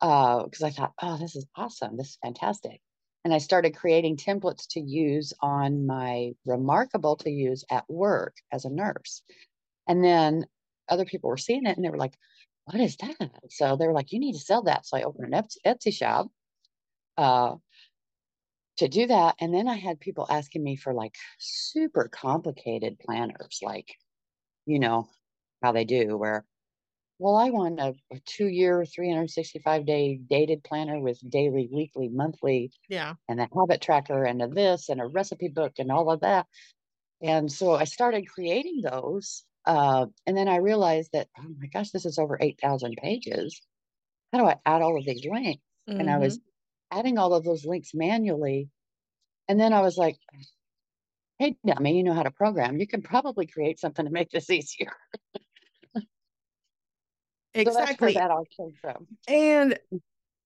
because 0.00 0.62
uh, 0.62 0.66
I 0.66 0.70
thought, 0.70 0.92
oh, 1.00 1.16
this 1.18 1.36
is 1.36 1.46
awesome. 1.56 1.96
This 1.96 2.08
is 2.08 2.18
fantastic. 2.22 2.80
And 3.24 3.32
I 3.32 3.38
started 3.38 3.76
creating 3.76 4.18
templates 4.18 4.66
to 4.70 4.80
use 4.80 5.32
on 5.40 5.86
my 5.86 6.32
Remarkable 6.44 7.16
to 7.16 7.30
use 7.30 7.64
at 7.70 7.84
work 7.88 8.36
as 8.52 8.66
a 8.66 8.70
nurse. 8.70 9.22
And 9.88 10.04
then 10.04 10.46
other 10.88 11.06
people 11.06 11.30
were 11.30 11.38
seeing 11.38 11.64
it 11.64 11.76
and 11.76 11.84
they 11.84 11.90
were 11.90 11.96
like, 11.96 12.14
what 12.66 12.80
is 12.80 12.96
that? 12.98 13.30
So 13.50 13.76
they 13.76 13.86
were 13.86 13.92
like, 13.92 14.12
you 14.12 14.20
need 14.20 14.34
to 14.34 14.38
sell 14.38 14.62
that. 14.64 14.86
So 14.86 14.96
I 14.98 15.02
opened 15.02 15.32
an 15.32 15.44
Etsy 15.66 15.92
shop 15.92 16.28
uh, 17.16 17.54
to 18.78 18.88
do 18.88 19.06
that. 19.06 19.36
And 19.40 19.54
then 19.54 19.68
I 19.68 19.74
had 19.74 20.00
people 20.00 20.26
asking 20.28 20.62
me 20.62 20.76
for 20.76 20.92
like 20.92 21.14
super 21.38 22.08
complicated 22.08 22.98
planners, 22.98 23.60
like, 23.62 23.94
you 24.66 24.78
know, 24.78 25.08
how 25.62 25.72
they 25.72 25.84
do, 25.84 26.16
where, 26.16 26.44
well, 27.18 27.36
I 27.36 27.50
want 27.50 27.80
a, 27.80 27.94
a 28.12 28.20
two 28.26 28.48
year, 28.48 28.84
365 28.84 29.86
day 29.86 30.16
dated 30.28 30.64
planner 30.64 30.98
with 30.98 31.18
daily, 31.30 31.68
weekly, 31.72 32.08
monthly, 32.08 32.72
yeah, 32.88 33.14
and 33.28 33.40
a 33.40 33.48
habit 33.56 33.80
tracker 33.80 34.24
and 34.24 34.42
a 34.42 34.48
this 34.48 34.88
and 34.88 35.00
a 35.00 35.06
recipe 35.06 35.48
book 35.48 35.74
and 35.78 35.92
all 35.92 36.10
of 36.10 36.20
that. 36.20 36.46
And 37.22 37.50
so 37.50 37.74
I 37.74 37.84
started 37.84 38.28
creating 38.28 38.82
those. 38.82 39.44
Uh, 39.64 40.06
and 40.26 40.36
then 40.36 40.48
I 40.48 40.56
realized 40.56 41.10
that, 41.12 41.28
oh 41.38 41.54
my 41.58 41.68
gosh, 41.68 41.90
this 41.90 42.04
is 42.04 42.18
over 42.18 42.36
8,000 42.38 42.96
pages. 43.00 43.62
How 44.32 44.40
do 44.40 44.46
I 44.46 44.56
add 44.66 44.82
all 44.82 44.98
of 44.98 45.06
these 45.06 45.24
links? 45.24 45.62
Mm-hmm. 45.88 46.00
And 46.00 46.10
I 46.10 46.18
was 46.18 46.38
mm-hmm. 46.38 46.53
Adding 46.90 47.18
all 47.18 47.34
of 47.34 47.44
those 47.44 47.64
links 47.64 47.90
manually. 47.94 48.68
And 49.48 49.60
then 49.60 49.72
I 49.72 49.80
was 49.80 49.96
like, 49.96 50.16
hey, 51.38 51.56
dummy, 51.66 51.96
you 51.96 52.04
know 52.04 52.14
how 52.14 52.22
to 52.22 52.30
program. 52.30 52.78
You 52.78 52.86
can 52.86 53.02
probably 53.02 53.46
create 53.46 53.78
something 53.78 54.04
to 54.04 54.10
make 54.10 54.30
this 54.30 54.50
easier. 54.50 54.92
exactly. 57.54 58.14
So 58.14 58.20
that 58.20 58.30
all 58.30 58.46
came 58.56 58.72
from. 58.80 59.06
And 59.28 59.78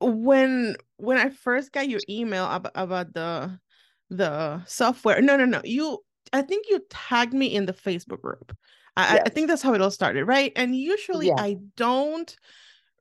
when 0.01 0.77
when 0.97 1.19
I 1.19 1.31
first 1.31 1.73
got 1.73 1.89
your 1.89 2.01
email 2.09 2.47
about, 2.51 2.73
about 2.75 3.15
the 3.15 3.59
the 4.11 4.65
software, 4.67 5.21
no, 5.21 5.37
no, 5.37 5.45
no, 5.45 5.61
you 5.65 5.99
I 6.33 6.43
think 6.43 6.67
you 6.69 6.81
tagged 6.91 7.35
me 7.35 7.55
in 7.55 7.67
the 7.67 7.73
Facebook 7.73 8.21
group. 8.21 8.57
I, 8.97 9.15
yes. 9.15 9.23
I 9.27 9.29
think 9.31 9.49
that's 9.49 9.63
how 9.63 9.75
it 9.75 9.81
all 9.81 9.91
started, 9.91 10.25
right? 10.25 10.53
And 10.57 10.75
usually 10.75 11.29
yeah. 11.29 11.37
I 11.39 11.59
don't 11.77 12.35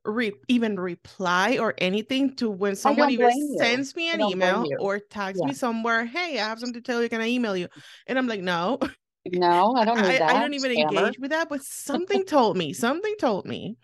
re- 0.04 0.32
even 0.48 0.78
reply 0.78 1.58
or 1.58 1.74
anything 1.78 2.34
to 2.36 2.50
when 2.50 2.76
someone 2.76 3.10
even 3.10 3.56
sends 3.58 3.94
me 3.94 4.10
an 4.10 4.20
email 4.20 4.66
or 4.80 4.98
tags 4.98 5.38
yeah. 5.40 5.48
me 5.48 5.54
somewhere. 5.54 6.04
Hey, 6.04 6.38
I 6.38 6.48
have 6.48 6.60
something 6.60 6.80
to 6.80 6.80
tell 6.80 7.02
you. 7.02 7.08
Can 7.08 7.20
I 7.20 7.28
email 7.28 7.56
you? 7.56 7.68
And 8.06 8.18
I'm 8.18 8.26
like, 8.26 8.40
no. 8.40 8.78
No, 9.26 9.74
I 9.74 9.84
don't 9.84 9.98
I, 9.98 10.24
I, 10.24 10.40
don't 10.40 10.54
even 10.54 10.72
engage 10.72 11.18
with 11.18 11.30
that. 11.30 11.48
But 11.48 11.62
something 11.62 12.24
told 12.26 12.56
me, 12.56 12.72
something 12.72 13.14
told 13.18 13.46
me, 13.46 13.76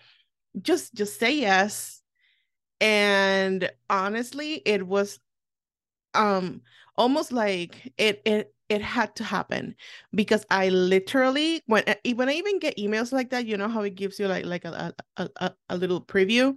just 0.61 0.95
just 0.95 1.19
say 1.19 1.37
yes. 1.37 2.03
And 2.81 3.71
honestly, 3.89 4.55
it 4.65 4.87
was 4.87 5.19
um 6.15 6.63
almost 6.97 7.33
like 7.33 7.93
it 7.99 8.23
it 8.25 8.54
it 8.69 8.81
had 8.81 9.15
to 9.17 9.25
happen 9.25 9.75
because 10.15 10.45
I 10.51 10.71
literally 10.71 11.63
when 11.67 11.85
eh, 11.87 12.15
when 12.15 12.29
I 12.29 12.33
even 12.33 12.59
get 12.59 12.79
emails 12.79 13.13
like 13.13 13.31
that, 13.31 13.47
you 13.47 13.57
know 13.57 13.69
how 13.69 13.83
it 13.83 13.95
gives 13.95 14.19
you 14.19 14.27
like 14.27 14.45
like 14.47 14.65
a 14.65 14.95
a, 15.17 15.29
a, 15.37 15.53
a 15.71 15.77
little 15.77 16.01
preview 16.01 16.57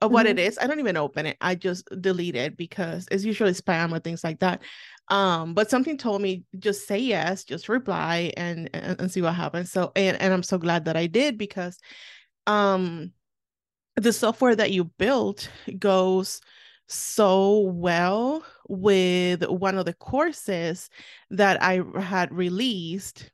of 0.00 0.12
what 0.12 0.26
mm-hmm. 0.26 0.38
it 0.38 0.42
is. 0.42 0.58
I 0.60 0.66
don't 0.66 0.78
even 0.78 0.96
open 0.96 1.26
it. 1.26 1.36
I 1.40 1.54
just 1.54 1.88
delete 2.00 2.36
it 2.36 2.56
because 2.56 3.08
it's 3.10 3.24
usually 3.24 3.52
spam 3.52 3.92
or 3.92 3.98
things 3.98 4.22
like 4.22 4.40
that. 4.40 4.62
Um, 5.08 5.54
but 5.54 5.70
something 5.70 5.96
told 5.96 6.22
me 6.22 6.44
just 6.58 6.86
say 6.86 6.98
yes, 6.98 7.44
just 7.44 7.68
reply 7.68 8.32
and 8.36 8.68
and, 8.74 9.00
and 9.00 9.10
see 9.10 9.22
what 9.22 9.34
happens. 9.34 9.72
So 9.72 9.92
and 9.96 10.20
and 10.20 10.32
I'm 10.32 10.42
so 10.42 10.58
glad 10.58 10.84
that 10.84 10.96
I 10.96 11.06
did 11.06 11.38
because 11.38 11.78
um 12.46 13.12
the 13.96 14.12
software 14.12 14.54
that 14.54 14.70
you 14.70 14.84
built 14.84 15.50
goes 15.78 16.40
so 16.88 17.60
well 17.60 18.44
with 18.68 19.44
one 19.48 19.78
of 19.78 19.84
the 19.84 19.94
courses 19.94 20.90
that 21.30 21.62
I 21.62 21.82
had 22.00 22.32
released, 22.32 23.30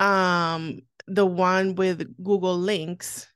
um, 0.00 0.80
the 1.06 1.26
one 1.26 1.74
with 1.74 2.22
Google 2.22 2.58
Links 2.58 3.28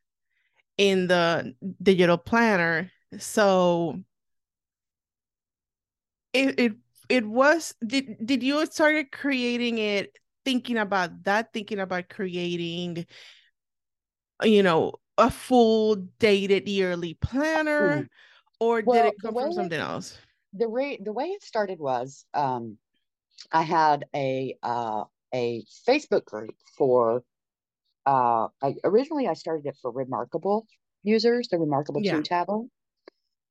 in 0.78 1.09
the 1.09 1.54
digital 1.83 2.19
planner. 2.19 2.90
So 3.19 4.00
it 6.33 6.59
it 6.59 6.73
it 7.09 7.26
was 7.26 7.75
did 7.85 8.25
did 8.25 8.42
you 8.42 8.64
started 8.66 9.11
creating 9.12 9.78
it 9.78 10.16
thinking 10.45 10.78
about 10.78 11.25
that 11.25 11.52
thinking 11.52 11.80
about 11.80 12.09
creating 12.09 13.07
you 14.42 14.62
know 14.62 14.92
a 15.19 15.30
full 15.30 15.97
dated 16.19 16.69
yearly 16.69 17.14
planner? 17.14 18.02
mm 18.02 18.09
or 18.61 18.83
well, 18.85 19.02
did 19.02 19.09
it 19.09 19.14
come 19.21 19.35
from 19.35 19.52
something 19.52 19.81
it, 19.81 19.83
else? 19.83 20.17
The 20.52 20.69
way 20.69 20.99
the 21.02 21.12
way 21.12 21.26
it 21.26 21.43
started 21.43 21.81
was 21.81 22.25
um, 22.35 22.76
I 23.52 23.62
had 23.62 24.05
a 24.14 24.57
uh, 24.62 25.05
a 25.35 25.64
Facebook 25.88 26.25
group 26.25 26.55
for 26.76 27.25
uh, 28.07 28.49
I 28.62 28.75
originally 28.85 29.26
I 29.26 29.35
started 29.35 29.67
it 29.67 29.76
for 29.81 29.90
Remarkable 29.90 30.67
users, 31.02 31.49
the 31.49 31.59
Remarkable 31.59 32.02
yeah. 32.02 32.21
Tablet, 32.23 32.69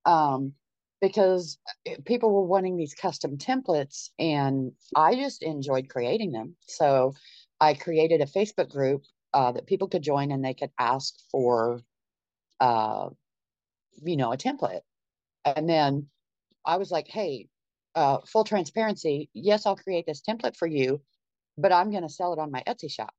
um, 0.06 0.54
because 1.02 1.58
people 2.06 2.32
were 2.32 2.46
wanting 2.46 2.78
these 2.78 2.94
custom 2.94 3.38
templates, 3.38 4.10
and 4.20 4.72
I 4.96 5.16
just 5.16 5.44
enjoyed 5.44 5.90
creating 5.90 6.32
them. 6.32 6.56
So 6.68 7.14
I 7.60 7.74
created 7.74 8.22
a 8.22 8.26
Facebook 8.26 8.70
group 8.70 9.04
uh, 9.34 9.52
that 9.54 9.68
people 9.68 9.88
could 9.88 10.02
join, 10.02 10.32
and 10.32 10.44
they 10.44 10.54
could 10.54 10.72
ask 10.80 11.14
for, 11.32 11.82
uh, 12.60 13.10
you 14.04 14.18
know, 14.18 14.34
a 14.34 14.38
template. 14.38 14.82
And 15.46 15.70
then 15.70 16.08
I 16.66 16.78
was 16.78 16.92
like, 16.92 17.08
hey, 17.08 17.48
uh, 17.96 18.20
full 18.28 18.44
transparency, 18.44 19.30
yes, 19.34 19.66
I'll 19.66 19.76
create 19.76 20.06
this 20.06 20.22
template 20.22 20.56
for 20.56 20.68
you, 20.68 21.02
but 21.58 21.72
I'm 21.72 21.92
going 21.92 22.04
to 22.04 22.10
sell 22.10 22.34
it 22.34 22.40
on 22.40 22.52
my 22.52 22.64
Etsy 22.68 22.92
shop. 22.92 23.14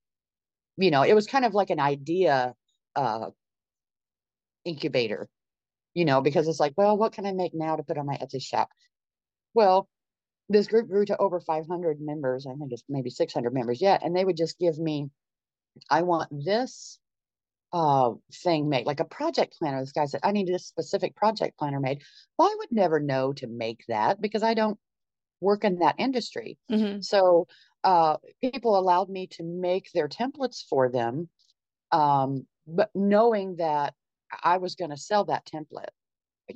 You 0.76 0.90
know, 0.90 1.02
it 1.02 1.14
was 1.14 1.26
kind 1.26 1.44
of 1.44 1.54
like 1.54 1.70
an 1.70 1.80
idea 1.80 2.54
uh, 2.96 3.30
incubator, 4.64 5.28
you 5.94 6.04
know, 6.04 6.20
because 6.20 6.48
it's 6.48 6.60
like, 6.60 6.74
well, 6.76 6.96
what 6.96 7.12
can 7.12 7.26
I 7.26 7.32
make 7.32 7.54
now 7.54 7.76
to 7.76 7.82
put 7.82 7.98
on 7.98 8.06
my 8.06 8.16
Etsy 8.16 8.42
shop? 8.42 8.70
Well, 9.54 9.88
this 10.48 10.66
group 10.66 10.88
grew 10.88 11.04
to 11.06 11.16
over 11.16 11.40
500 11.40 12.00
members. 12.00 12.46
I 12.46 12.54
think 12.54 12.72
it's 12.72 12.82
maybe 12.88 13.10
600 13.10 13.52
members 13.52 13.80
yet. 13.80 14.02
And 14.04 14.14
they 14.14 14.24
would 14.24 14.36
just 14.36 14.58
give 14.58 14.78
me, 14.78 15.10
I 15.88 16.02
want 16.02 16.28
this 16.44 16.98
uh, 17.72 18.12
thing 18.42 18.68
made, 18.68 18.86
like 18.86 19.00
a 19.00 19.04
project 19.04 19.56
planner. 19.58 19.80
This 19.80 19.92
guy 19.92 20.06
said, 20.06 20.20
I 20.24 20.32
need 20.32 20.48
this 20.48 20.66
specific 20.66 21.14
project 21.14 21.58
planner 21.58 21.80
made. 21.80 22.02
Well, 22.38 22.48
I 22.48 22.56
would 22.58 22.72
never 22.72 23.00
know 23.00 23.32
to 23.34 23.46
make 23.46 23.84
that 23.88 24.20
because 24.20 24.42
I 24.42 24.54
don't 24.54 24.78
work 25.40 25.64
in 25.64 25.78
that 25.78 25.94
industry. 25.98 26.58
Mm-hmm. 26.70 27.00
So 27.00 27.46
uh, 27.84 28.16
people 28.42 28.78
allowed 28.78 29.08
me 29.08 29.26
to 29.28 29.42
make 29.42 29.90
their 29.92 30.08
templates 30.08 30.64
for 30.68 30.90
them, 30.90 31.28
um, 31.92 32.46
but 32.66 32.90
knowing 32.94 33.56
that 33.56 33.94
I 34.42 34.58
was 34.58 34.74
going 34.74 34.90
to 34.90 34.96
sell 34.96 35.24
that 35.24 35.46
template, 35.46 35.90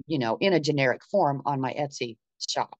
you 0.06 0.18
know, 0.18 0.36
in 0.40 0.52
a 0.52 0.60
generic 0.60 1.02
form 1.10 1.42
on 1.46 1.60
my 1.60 1.72
Etsy 1.72 2.16
shop. 2.46 2.78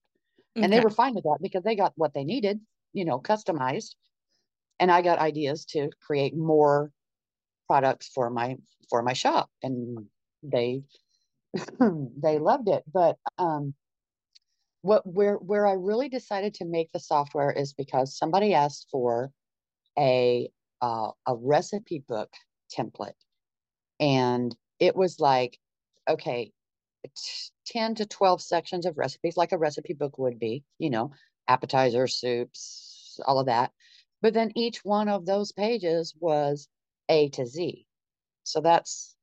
Okay. 0.55 0.63
And 0.63 0.71
they 0.71 0.79
were 0.79 0.89
fine 0.89 1.15
with 1.15 1.23
that 1.23 1.39
because 1.41 1.63
they 1.63 1.75
got 1.75 1.93
what 1.95 2.13
they 2.13 2.23
needed, 2.23 2.59
you 2.93 3.03
know, 3.03 3.19
customized. 3.19 3.95
And 4.79 4.91
I 4.91 5.01
got 5.01 5.19
ideas 5.19 5.65
to 5.67 5.89
create 6.05 6.35
more 6.35 6.91
products 7.67 8.09
for 8.13 8.29
my 8.29 8.57
for 8.89 9.01
my 9.01 9.13
shop 9.13 9.49
and 9.63 10.05
they 10.43 10.83
they 11.79 12.39
loved 12.39 12.69
it. 12.69 12.83
But 12.91 13.17
um 13.37 13.73
what 14.81 15.05
where 15.05 15.35
where 15.35 15.65
I 15.65 15.73
really 15.73 16.09
decided 16.09 16.53
to 16.55 16.65
make 16.65 16.91
the 16.91 16.99
software 16.99 17.51
is 17.51 17.73
because 17.73 18.15
somebody 18.17 18.53
asked 18.53 18.87
for 18.91 19.31
a 19.97 20.49
uh, 20.81 21.09
a 21.25 21.35
recipe 21.35 22.03
book 22.07 22.29
template. 22.77 23.13
And 23.99 24.55
it 24.79 24.95
was 24.95 25.19
like 25.19 25.57
okay 26.09 26.51
10 27.65 27.95
to 27.95 28.05
12 28.05 28.41
sections 28.41 28.85
of 28.85 28.97
recipes 28.97 29.37
like 29.37 29.51
a 29.51 29.57
recipe 29.57 29.93
book 29.93 30.17
would 30.17 30.37
be 30.39 30.63
you 30.79 30.89
know 30.89 31.11
appetizer 31.47 32.07
soups 32.07 33.19
all 33.25 33.39
of 33.39 33.47
that. 33.47 33.71
But 34.21 34.33
then 34.33 34.51
each 34.55 34.83
one 34.83 35.09
of 35.09 35.25
those 35.25 35.51
pages 35.51 36.13
was 36.19 36.67
a 37.09 37.29
to 37.29 37.45
Z. 37.45 37.85
So 38.43 38.61
that's, 38.61 39.15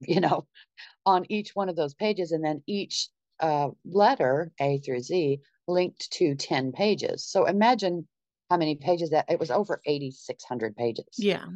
you 0.00 0.20
know, 0.20 0.46
on 1.06 1.26
each 1.28 1.54
one 1.54 1.68
of 1.68 1.76
those 1.76 1.94
pages, 1.94 2.32
and 2.32 2.44
then 2.44 2.62
each 2.66 3.08
uh, 3.40 3.68
letter, 3.84 4.52
A 4.60 4.78
through 4.78 5.00
Z, 5.00 5.40
linked 5.66 6.10
to 6.12 6.34
10 6.34 6.72
pages. 6.72 7.24
So 7.24 7.44
imagine 7.44 8.06
how 8.50 8.56
many 8.56 8.76
pages 8.76 9.10
that 9.10 9.26
it 9.28 9.40
was 9.40 9.50
over 9.50 9.80
8,600 9.86 10.76
pages. 10.76 11.06
Yeah. 11.16 11.46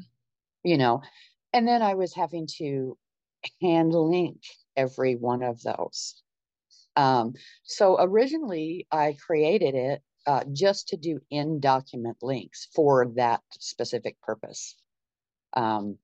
You 0.64 0.78
know, 0.78 1.02
and 1.52 1.66
then 1.66 1.82
I 1.82 1.94
was 1.94 2.14
having 2.14 2.48
to 2.58 2.96
hand 3.60 3.94
link 3.94 4.42
every 4.76 5.14
one 5.14 5.42
of 5.42 5.62
those. 5.62 6.22
Um, 6.96 7.34
so 7.62 7.96
originally 8.00 8.86
I 8.90 9.16
created 9.24 9.74
it 9.74 10.02
uh, 10.26 10.44
just 10.52 10.88
to 10.88 10.96
do 10.96 11.20
in 11.30 11.60
document 11.60 12.16
links 12.22 12.68
for 12.74 13.12
that 13.16 13.42
specific 13.60 14.20
purpose. 14.22 14.76
Um, 15.56 15.98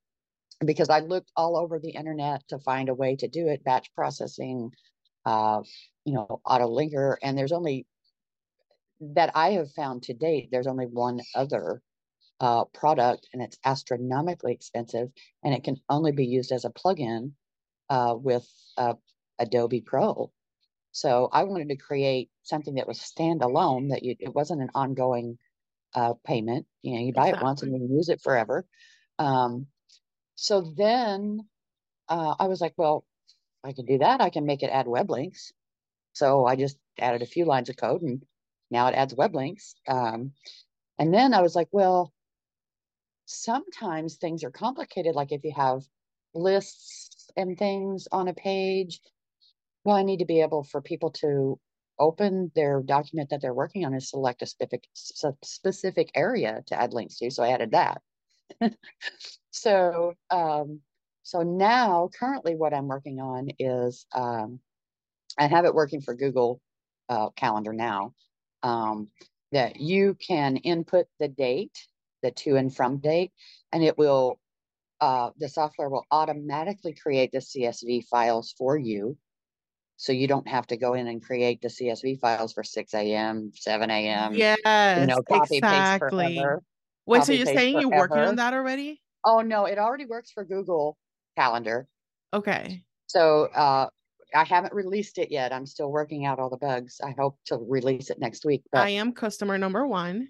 because 0.64 0.90
I 0.90 1.00
looked 1.00 1.30
all 1.36 1.56
over 1.56 1.78
the 1.78 1.90
internet 1.90 2.46
to 2.48 2.58
find 2.58 2.88
a 2.88 2.94
way 2.94 3.16
to 3.16 3.28
do 3.28 3.48
it, 3.48 3.64
batch 3.64 3.92
processing, 3.94 4.70
uh, 5.26 5.60
you 6.04 6.14
know, 6.14 6.40
auto 6.44 6.68
linker, 6.68 7.16
and 7.22 7.36
there's 7.36 7.52
only 7.52 7.86
that 9.14 9.32
I 9.34 9.50
have 9.52 9.72
found 9.72 10.04
to 10.04 10.14
date, 10.14 10.48
there's 10.50 10.66
only 10.66 10.86
one 10.86 11.20
other 11.34 11.82
uh, 12.40 12.64
product 12.66 13.28
and 13.32 13.42
it's 13.42 13.58
astronomically 13.64 14.52
expensive 14.52 15.08
and 15.44 15.54
it 15.54 15.64
can 15.64 15.76
only 15.88 16.12
be 16.12 16.26
used 16.26 16.52
as 16.52 16.64
a 16.64 16.70
plugin 16.70 17.32
uh, 17.90 18.14
with 18.16 18.48
uh, 18.76 18.94
Adobe 19.38 19.80
Pro. 19.80 20.30
So 20.92 21.28
I 21.32 21.44
wanted 21.44 21.68
to 21.70 21.76
create 21.76 22.30
something 22.42 22.74
that 22.74 22.86
was 22.86 22.98
standalone 22.98 23.90
that 23.90 24.02
you, 24.02 24.14
it 24.18 24.34
wasn't 24.34 24.62
an 24.62 24.70
ongoing 24.74 25.38
uh, 25.94 26.14
payment. 26.24 26.66
You 26.82 26.94
know, 26.94 27.04
you 27.04 27.12
buy 27.12 27.28
exactly. 27.28 27.40
it 27.40 27.44
once 27.44 27.62
and 27.62 27.72
you 27.72 27.96
use 27.96 28.08
it 28.08 28.20
forever. 28.20 28.66
Um, 29.18 29.66
so 30.36 30.72
then 30.76 31.46
uh, 32.08 32.34
I 32.38 32.48
was 32.48 32.60
like, 32.60 32.74
well, 32.76 33.04
I 33.64 33.72
can 33.72 33.86
do 33.86 33.98
that. 33.98 34.20
I 34.20 34.30
can 34.30 34.46
make 34.46 34.62
it 34.62 34.70
add 34.70 34.86
web 34.86 35.10
links. 35.10 35.52
So 36.12 36.46
I 36.46 36.56
just 36.56 36.76
added 36.98 37.22
a 37.22 37.26
few 37.26 37.44
lines 37.44 37.68
of 37.68 37.76
code 37.76 38.02
and 38.02 38.22
now 38.70 38.88
it 38.88 38.94
adds 38.94 39.14
web 39.14 39.34
links. 39.34 39.74
Um, 39.88 40.32
and 40.98 41.12
then 41.12 41.34
I 41.34 41.42
was 41.42 41.54
like, 41.54 41.68
well, 41.72 42.12
sometimes 43.26 44.16
things 44.16 44.44
are 44.44 44.50
complicated. 44.50 45.14
Like 45.14 45.32
if 45.32 45.44
you 45.44 45.52
have 45.56 45.82
lists 46.34 47.30
and 47.36 47.58
things 47.58 48.08
on 48.12 48.28
a 48.28 48.34
page, 48.34 49.00
well, 49.84 49.96
I 49.96 50.02
need 50.02 50.18
to 50.18 50.24
be 50.26 50.40
able 50.40 50.64
for 50.64 50.80
people 50.80 51.10
to 51.12 51.58
open 51.98 52.50
their 52.54 52.82
document 52.82 53.30
that 53.30 53.40
they're 53.40 53.54
working 53.54 53.84
on 53.84 53.92
and 53.92 54.02
select 54.02 54.42
a 54.42 54.46
specific 54.46 54.84
specific 54.94 56.10
area 56.14 56.62
to 56.66 56.80
add 56.80 56.92
links 56.92 57.18
to. 57.18 57.30
So 57.30 57.42
I 57.42 57.50
added 57.50 57.72
that. 57.72 58.02
so 59.50 60.14
um, 60.30 60.80
so 61.22 61.42
now 61.42 62.10
currently 62.18 62.54
what 62.54 62.74
I'm 62.74 62.88
working 62.88 63.20
on 63.20 63.50
is 63.58 64.06
um, 64.14 64.60
I 65.38 65.46
have 65.46 65.64
it 65.64 65.74
working 65.74 66.00
for 66.00 66.14
Google 66.14 66.60
uh, 67.08 67.30
Calendar 67.30 67.72
now 67.72 68.14
um, 68.62 69.08
that 69.52 69.80
you 69.80 70.14
can 70.14 70.56
input 70.58 71.06
the 71.18 71.28
date, 71.28 71.76
the 72.22 72.30
to 72.30 72.56
and 72.56 72.74
from 72.74 72.98
date, 72.98 73.32
and 73.72 73.82
it 73.82 73.96
will, 73.98 74.38
uh, 75.00 75.30
the 75.38 75.48
software 75.48 75.88
will 75.88 76.06
automatically 76.10 76.94
create 76.94 77.32
the 77.32 77.38
CSV 77.38 78.04
files 78.06 78.54
for 78.56 78.76
you. 78.76 79.16
So 79.96 80.12
you 80.12 80.26
don't 80.26 80.48
have 80.48 80.66
to 80.68 80.76
go 80.76 80.94
in 80.94 81.06
and 81.06 81.22
create 81.22 81.60
the 81.60 81.68
CSV 81.68 82.18
files 82.18 82.52
for 82.52 82.64
6 82.64 82.94
a.m., 82.94 83.52
7 83.54 83.90
a.m. 83.90 84.34
Yes, 84.34 84.58
you 84.98 85.06
know, 85.06 85.22
copy 85.22 85.58
exactly. 85.58 86.24
paste 86.24 86.34
forever. 86.34 86.62
Wait, 87.06 87.24
so 87.24 87.32
you're 87.32 87.46
saying 87.46 87.74
forever. 87.74 87.80
you're 87.80 87.98
working 87.98 88.18
on 88.18 88.36
that 88.36 88.54
already? 88.54 89.00
Oh 89.24 89.40
no, 89.40 89.66
it 89.66 89.78
already 89.78 90.06
works 90.06 90.30
for 90.30 90.44
Google 90.44 90.96
Calendar. 91.36 91.86
Okay. 92.32 92.82
So 93.06 93.44
uh, 93.54 93.88
I 94.34 94.44
haven't 94.44 94.72
released 94.72 95.18
it 95.18 95.30
yet. 95.30 95.52
I'm 95.52 95.66
still 95.66 95.90
working 95.90 96.24
out 96.24 96.38
all 96.38 96.50
the 96.50 96.56
bugs. 96.56 97.00
I 97.02 97.14
hope 97.18 97.38
to 97.46 97.58
release 97.58 98.10
it 98.10 98.18
next 98.18 98.44
week. 98.44 98.62
But... 98.72 98.82
I 98.82 98.90
am 98.90 99.12
customer 99.12 99.58
number 99.58 99.86
one. 99.86 100.28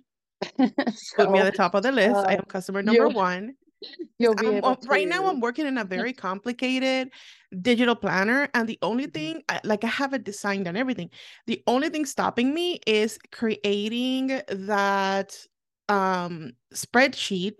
so, 0.58 0.68
Put 1.16 1.30
me 1.30 1.38
at 1.38 1.44
the 1.44 1.56
top 1.56 1.74
of 1.74 1.82
the 1.82 1.92
list. 1.92 2.16
Uh, 2.16 2.24
I 2.26 2.34
am 2.34 2.44
customer 2.48 2.82
number 2.82 3.08
one. 3.08 3.54
You'll 4.18 4.34
be 4.34 4.60
to... 4.60 4.76
right 4.86 5.08
now. 5.08 5.26
I'm 5.26 5.40
working 5.40 5.66
in 5.66 5.78
a 5.78 5.84
very 5.96 6.12
complicated 6.12 7.10
digital 7.60 7.94
planner, 7.94 8.48
and 8.54 8.68
the 8.68 8.78
only 8.82 9.06
mm-hmm. 9.06 9.40
thing, 9.40 9.42
like 9.64 9.84
I 9.84 9.88
have 9.88 10.14
it 10.14 10.24
designed 10.24 10.66
and 10.66 10.76
everything. 10.76 11.10
The 11.46 11.62
only 11.66 11.88
thing 11.88 12.06
stopping 12.06 12.54
me 12.54 12.80
is 12.86 13.18
creating 13.30 14.40
that 14.48 15.36
um 15.88 16.52
spreadsheet 16.74 17.54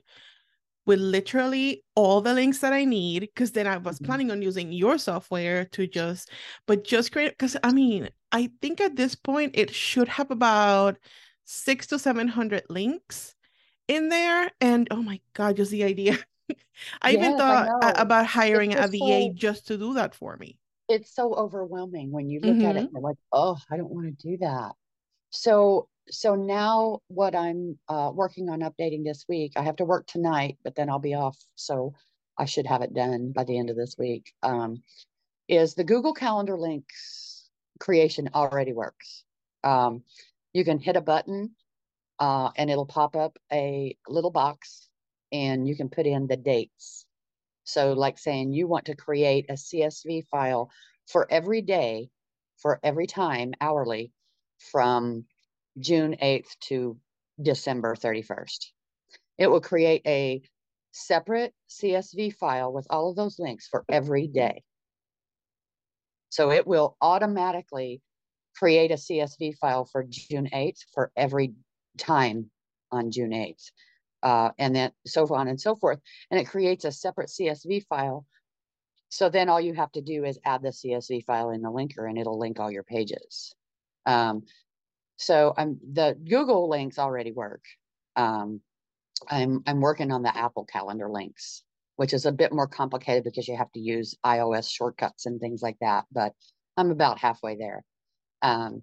with 0.85 0.99
literally 0.99 1.85
all 1.95 2.21
the 2.21 2.35
links 2.35 2.59
that 2.59 2.73
I 2.73 2.85
need 2.85 3.21
because 3.21 3.53
then 3.53 3.67
I 3.67 3.77
was 3.77 3.97
mm-hmm. 3.97 4.07
planning 4.07 4.31
on 4.31 4.43
using 4.43 4.73
your 4.73 4.99
software 4.99 5.65
to 5.67 5.87
just 5.87 6.31
but 6.67 6.85
just 6.85 7.13
create 7.13 7.31
because 7.31 7.57
I 7.63 7.73
mean 7.73 8.09
I 8.33 8.51
think 8.61 8.81
at 8.81 8.97
this 8.97 9.15
point 9.15 9.53
it 9.55 9.73
should 9.75 10.09
have 10.09 10.31
about 10.31 10.99
six 11.45 11.87
to 11.89 11.99
seven 11.99 12.29
hundred 12.29 12.65
links 12.69 13.35
in 13.89 14.09
there 14.09 14.51
and 14.61 14.89
oh 14.91 15.03
my 15.03 15.21
god 15.35 15.57
just 15.57 15.71
the 15.71 15.85
idea 15.85 16.19
I 17.03 17.11
yes, 17.11 17.19
even 17.19 17.39
thought 17.39 17.69
I 17.83 17.93
about 17.97 18.27
hiring 18.27 18.75
a 18.75 18.89
VA 18.89 18.97
so, 18.99 19.33
just 19.35 19.67
to 19.69 19.79
do 19.79 19.95
that 19.95 20.15
for 20.15 20.37
me 20.37 20.59
it's 20.89 21.15
so 21.15 21.35
overwhelming 21.35 22.11
when 22.11 22.29
you 22.29 22.41
look 22.41 22.57
mm-hmm. 22.57 22.67
at 22.67 22.77
it 22.77 22.79
mm-hmm. 22.79 22.85
and 22.87 22.91
you're 22.93 23.03
like 23.03 23.19
oh 23.33 23.57
I 23.71 23.77
don't 23.77 23.91
want 23.91 24.19
to 24.19 24.29
do 24.29 24.39
that 24.39 24.73
so 25.31 25.89
so 26.13 26.35
now 26.35 27.01
what 27.09 27.35
I'm 27.35 27.79
uh, 27.89 28.11
working 28.15 28.51
on 28.51 28.61
updating 28.61 29.03
this 29.05 29.25
week, 29.29 29.53
I 29.57 29.63
have 29.63 29.77
to 29.77 29.85
work 29.85 30.07
tonight, 30.07 30.59
but 30.63 30.75
then 30.75 30.91
I'll 30.91 30.99
be 30.99 31.15
off. 31.15 31.39
So 31.55 31.95
I 32.39 32.45
should 32.45 32.67
have 32.67 32.83
it 32.83 32.95
done 32.95 33.33
by 33.33 33.45
the 33.45 33.59
end 33.59 33.71
of 33.71 33.77
this 33.77 33.97
week. 33.99 34.33
Um, 34.43 34.83
is 35.49 35.75
the 35.75 35.85
Google 35.85 36.15
Calendar 36.15 36.59
links 36.59 37.49
creation 37.81 38.29
already 38.35 38.73
works. 38.73 39.25
Um, 39.65 40.03
you 40.53 40.65
can 40.65 40.79
hit 40.79 40.97
a 40.97 41.01
button 41.01 41.53
uh, 42.19 42.51
and 42.57 42.71
it'll 42.71 42.87
pop 42.87 43.17
up 43.17 43.39
a 43.53 43.97
little 44.07 44.31
box 44.31 44.89
and 45.33 45.67
you 45.67 45.75
can 45.75 45.89
put 45.89 46.07
in 46.07 46.27
the 46.27 46.37
dates. 46.37 47.07
So, 47.65 47.93
like 47.93 48.19
saying 48.19 48.53
you 48.53 48.67
want 48.67 48.87
to 48.87 48.97
create 48.97 49.47
a 49.49 49.55
CSV 49.55 50.27
file 50.27 50.71
for 51.07 51.27
every 51.31 51.63
day, 51.63 52.11
for 52.59 52.81
every 52.83 53.07
time, 53.07 53.55
hourly, 53.61 54.13
from 54.71 55.25
June 55.79 56.17
8th 56.23 56.59
to 56.69 56.99
December 57.41 57.95
31st. 57.95 58.67
It 59.39 59.47
will 59.49 59.61
create 59.61 60.03
a 60.07 60.43
separate 60.93 61.55
CSV 61.71 62.35
file 62.35 62.73
with 62.73 62.87
all 62.91 63.11
of 63.11 63.17
those 63.17 63.39
links 63.39 63.67
for 63.69 63.85
every 63.89 64.27
day. 64.27 64.63
So 66.29 66.51
it 66.51 66.67
will 66.67 66.97
automatically 67.01 68.01
create 68.57 68.91
a 68.91 68.95
CSV 68.95 69.57
file 69.57 69.85
for 69.85 70.05
June 70.09 70.49
8th 70.53 70.85
for 70.95 71.11
every 71.17 71.55
time 71.99 72.51
on 72.91 73.11
June 73.11 73.31
8th. 73.31 73.71
Uh, 74.23 74.51
and 74.59 74.75
then 74.75 74.93
so 75.05 75.27
on 75.35 75.49
and 75.49 75.61
so 75.61 75.75
forth. 75.75 75.99
And 76.31 76.39
it 76.39 76.45
creates 76.45 76.85
a 76.85 76.93
separate 76.93 77.29
CSV 77.29 77.85
file. 77.87 78.25
So 79.09 79.29
then 79.29 79.49
all 79.49 79.61
you 79.61 79.75
have 79.75 79.93
to 79.93 80.01
do 80.01 80.25
is 80.25 80.39
add 80.45 80.63
the 80.63 80.69
CSV 80.69 81.25
file 81.25 81.51
in 81.51 81.61
the 81.61 81.71
linker 81.71 82.09
and 82.09 82.17
it'll 82.17 82.39
link 82.39 82.61
all 82.61 82.71
your 82.71 82.85
pages. 82.85 83.55
Um, 84.07 84.43
so 85.23 85.55
I'm 85.57 85.79
the 85.93 86.17
Google 86.29 86.69
links 86.69 86.99
already 86.99 87.33
work. 87.33 87.65
Um, 88.17 88.61
I'm 89.29 89.63
I'm 89.67 89.81
working 89.81 90.11
on 90.11 90.23
the 90.23 90.37
Apple 90.37 90.65
Calendar 90.65 91.09
links, 91.09 91.63
which 91.97 92.13
is 92.13 92.27
a 92.27 92.33
bit 92.33 92.53
more 92.53 92.67
complicated 92.67 93.25
because 93.25 93.47
you 93.47 93.57
have 93.57 93.71
to 93.73 93.81
use 93.81 94.17
iOS 94.27 94.69
shortcuts 94.71 95.27
and 95.27 95.41
things 95.41 95.63
like 95.63 95.77
that. 95.81 96.07
But 96.11 96.33
I'm 96.77 96.91
about 96.91 97.19
halfway 97.19 97.57
there. 97.57 97.85
Um, 98.43 98.83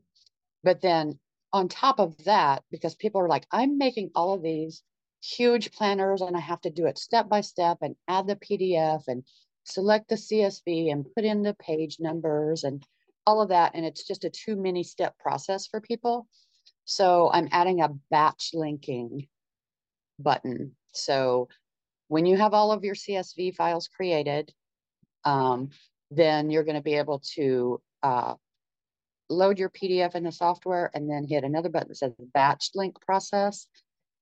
but 0.64 0.82
then 0.82 1.20
on 1.52 1.68
top 1.68 2.00
of 2.00 2.16
that, 2.26 2.64
because 2.72 2.96
people 2.96 3.20
are 3.22 3.28
like, 3.28 3.46
I'm 3.52 3.78
making 3.78 4.12
all 4.16 4.34
of 4.34 4.42
these 4.42 4.84
huge 5.22 5.72
planners 5.72 6.22
and 6.22 6.38
I 6.38 6.40
have 6.40 6.62
to 6.62 6.70
do 6.70 6.86
it 6.86 6.98
step 6.98 7.28
by 7.28 7.42
step 7.42 7.80
and 7.82 7.96
add 8.08 8.28
the 8.28 8.38
PDF 8.38 9.04
and 9.08 9.24
select 9.66 10.08
the 10.08 10.16
CSV 10.16 10.92
and 10.92 11.06
put 11.16 11.26
in 11.26 11.44
the 11.44 11.56
page 11.56 11.98
numbers 12.00 12.64
and 12.64 12.82
all 13.30 13.42
of 13.42 13.50
that. 13.50 13.74
And 13.76 13.86
it's 13.86 14.08
just 14.08 14.26
a 14.26 14.30
too 14.30 14.56
many 14.56 14.84
step 14.84 15.18
process 15.20 15.68
for 15.68 15.80
people. 15.80 16.28
So 16.86 17.30
I'm 17.32 17.48
adding 17.52 17.82
a 17.82 17.90
batch 18.10 18.52
linking 18.56 19.28
button. 20.18 20.76
So 20.94 21.48
when 22.08 22.26
you 22.26 22.38
have 22.38 22.56
all 22.56 22.72
of 22.72 22.84
your 22.84 22.96
CSV 22.96 23.54
files 23.54 23.88
created, 23.88 24.52
um, 25.24 25.70
then 26.10 26.50
you're 26.50 26.64
going 26.64 26.76
to 26.76 26.82
be 26.82 26.96
able 26.96 27.22
to 27.36 27.80
uh, 28.02 28.34
load 29.30 29.60
your 29.60 29.70
PDF 29.70 30.16
in 30.16 30.24
the 30.24 30.32
software 30.32 30.90
and 30.96 31.08
then 31.08 31.28
hit 31.28 31.44
another 31.44 31.70
button 31.70 31.90
that 31.90 31.98
says 31.98 32.14
batch 32.34 32.72
link 32.74 33.00
process. 33.00 33.68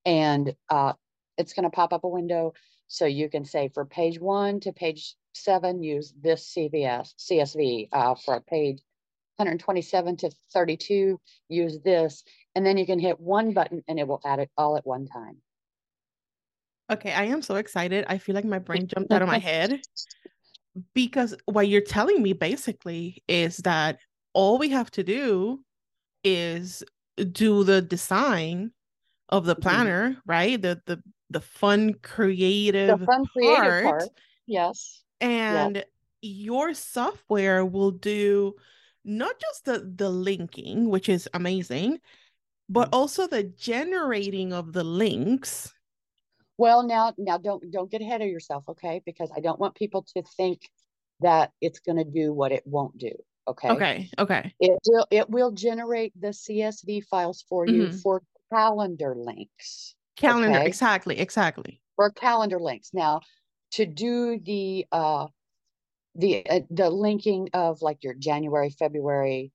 And 0.04 0.54
uh, 0.68 0.92
it's 1.38 1.54
going 1.54 1.64
to 1.64 1.74
pop 1.74 1.94
up 1.94 2.04
a 2.04 2.08
window. 2.08 2.52
So 2.88 3.06
you 3.06 3.30
can 3.30 3.46
say 3.46 3.70
for 3.72 3.86
page 3.86 4.20
one 4.20 4.60
to 4.60 4.72
page 4.72 5.14
seven, 5.32 5.82
use 5.82 6.12
this 6.20 6.52
CVS, 6.54 7.14
CSV. 7.18 7.88
Uh, 7.92 8.14
for 8.14 8.40
page 8.42 8.80
127 9.38 10.16
to 10.18 10.30
32, 10.52 11.20
use 11.48 11.78
this, 11.84 12.24
and 12.54 12.66
then 12.66 12.76
you 12.76 12.86
can 12.86 12.98
hit 12.98 13.20
one 13.20 13.52
button 13.52 13.82
and 13.88 13.98
it 13.98 14.06
will 14.06 14.20
add 14.24 14.38
it 14.40 14.50
all 14.56 14.76
at 14.76 14.86
one 14.86 15.06
time. 15.06 15.36
Okay, 16.90 17.12
I 17.12 17.24
am 17.24 17.42
so 17.42 17.56
excited. 17.56 18.04
I 18.08 18.18
feel 18.18 18.34
like 18.34 18.44
my 18.44 18.58
brain 18.58 18.86
jumped 18.94 19.12
out 19.12 19.22
of 19.22 19.28
my 19.28 19.38
head 19.38 19.80
because 20.94 21.34
what 21.46 21.68
you're 21.68 21.80
telling 21.80 22.22
me 22.22 22.32
basically 22.32 23.22
is 23.28 23.58
that 23.58 23.98
all 24.32 24.58
we 24.58 24.70
have 24.70 24.90
to 24.92 25.02
do 25.02 25.64
is 26.24 26.82
do 27.32 27.64
the 27.64 27.82
design 27.82 28.72
of 29.28 29.44
the 29.44 29.54
mm-hmm. 29.54 29.62
planner, 29.62 30.10
mm-hmm. 30.10 30.30
right? 30.30 30.60
The 30.60 30.80
the 30.86 31.02
the 31.30 31.40
fun 31.40 31.94
creative, 32.02 33.00
the 33.00 33.06
fun 33.06 33.24
creative 33.26 33.84
part. 33.84 34.00
part. 34.00 34.08
Yes. 34.46 35.02
And 35.20 35.76
yes. 35.76 35.84
your 36.22 36.74
software 36.74 37.64
will 37.66 37.90
do 37.90 38.54
not 39.08 39.40
just 39.40 39.64
the 39.64 39.80
the 39.96 40.10
linking, 40.10 40.88
which 40.90 41.08
is 41.08 41.28
amazing, 41.34 42.00
but 42.68 42.90
Mhm. 42.90 42.94
also 42.94 43.26
the 43.26 43.44
generating 43.44 44.52
of 44.52 44.72
the 44.74 44.84
links. 44.84 45.74
Well, 46.58 46.82
now, 46.82 47.14
now 47.18 47.38
don't 47.38 47.70
don't 47.70 47.90
get 47.90 48.02
ahead 48.02 48.20
of 48.22 48.28
yourself, 48.28 48.68
okay? 48.68 49.00
Because 49.06 49.30
I 49.34 49.40
don't 49.40 49.60
want 49.60 49.74
people 49.76 50.02
to 50.14 50.22
think 50.22 50.70
that 51.20 51.52
it's 51.60 51.80
going 51.80 51.98
to 51.98 52.04
do 52.04 52.32
what 52.32 52.52
it 52.52 52.66
won't 52.66 52.98
do. 52.98 53.12
Okay. 53.46 53.70
Okay. 53.70 54.10
Okay. 54.18 54.54
It 54.60 54.78
will 54.86 55.06
it 55.10 55.30
will 55.30 55.52
generate 55.52 56.12
the 56.20 56.32
CSV 56.32 57.04
files 57.04 57.42
for 57.48 57.66
you 57.66 57.84
Mhm. 57.88 58.02
for 58.02 58.22
calendar 58.52 59.14
links. 59.16 59.94
Calendar. 60.16 60.58
Okay. 60.58 60.66
Exactly. 60.66 61.18
Exactly. 61.18 61.80
For 61.96 62.10
calendar 62.10 62.58
links. 62.60 62.90
Now, 62.92 63.20
to 63.72 63.86
do 63.86 64.38
the 64.38 64.86
uh 64.92 65.28
the 66.18 66.46
uh, 66.48 66.60
the 66.70 66.90
linking 66.90 67.50
of 67.54 67.82
like 67.82 68.04
your 68.04 68.14
January, 68.14 68.70
February, 68.70 69.52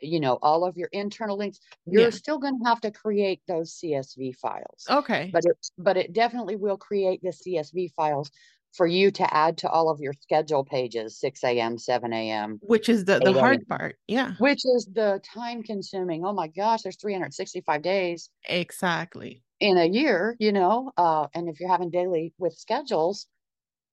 you 0.00 0.20
know, 0.20 0.38
all 0.42 0.64
of 0.64 0.76
your 0.76 0.88
internal 0.92 1.36
links, 1.36 1.58
you're 1.86 2.10
Yeah. 2.10 2.10
still 2.10 2.38
going 2.38 2.58
to 2.60 2.68
have 2.68 2.80
to 2.82 2.90
create 2.90 3.42
those 3.48 3.72
CSV 3.74 4.32
files. 4.32 4.90
Okay. 4.90 5.32
But 5.32 5.44
it 5.46 5.58
but 5.78 5.96
it 5.96 6.12
definitely 6.12 6.56
will 6.56 6.76
create 6.78 7.20
the 7.22 7.32
CSV 7.32 7.88
files 7.96 8.30
for 8.72 8.86
you 8.86 9.10
to 9.12 9.34
add 9.34 9.58
to 9.58 9.70
all 9.70 9.90
of 9.90 10.00
your 10.00 10.12
schedule 10.20 10.64
pages, 10.64 11.18
6 11.18 11.58
a.m., 11.60 11.78
7 11.78 12.30
a.m., 12.30 12.60
Which 12.60 12.88
is 12.90 13.04
the 13.06 13.20
the 13.20 13.32
hard 13.32 13.66
part. 13.66 13.98
Yeah. 14.06 14.34
which 14.38 14.64
is 14.64 14.86
the 14.92 15.20
time 15.24 15.62
consuming. 15.62 16.24
Oh 16.24 16.32
my 16.32 16.48
gosh, 16.48 16.82
there's 16.82 16.96
365 16.96 17.82
days 17.82 18.30
Exactly. 18.48 19.44
in 19.60 19.78
a 19.78 19.86
year, 19.86 20.36
you 20.38 20.52
know. 20.52 20.92
Uh, 20.96 21.28
and 21.34 21.48
if 21.48 21.60
you're 21.60 21.68
having 21.70 21.90
daily 21.90 22.34
with 22.38 22.54
schedules, 22.54 23.26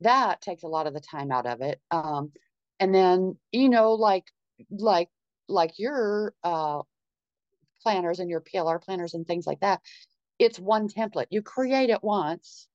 that 0.04 0.42
takes 0.42 0.64
a 0.64 0.68
lot 0.68 0.88
of 0.88 0.94
the 0.94 1.02
time 1.02 1.32
out 1.32 1.46
of 1.46 1.62
it. 1.62 1.82
Um, 1.92 2.32
and 2.80 2.94
then, 2.94 3.38
you 3.52 3.70
know, 3.70 3.94
like 3.94 4.26
like 4.70 5.10
like 5.48 5.80
your 5.80 6.34
uh 6.44 6.82
planners 7.82 8.20
and 8.20 8.30
your 8.30 8.42
PLR 8.42 8.80
planners 8.82 9.14
and 9.14 9.28
things 9.28 9.46
like 9.46 9.60
that, 9.62 9.82
it's 10.40 10.60
one 10.60 10.88
template. 10.88 11.28
You 11.30 11.42
create 11.42 11.90
it 11.90 12.04
once, 12.04 12.68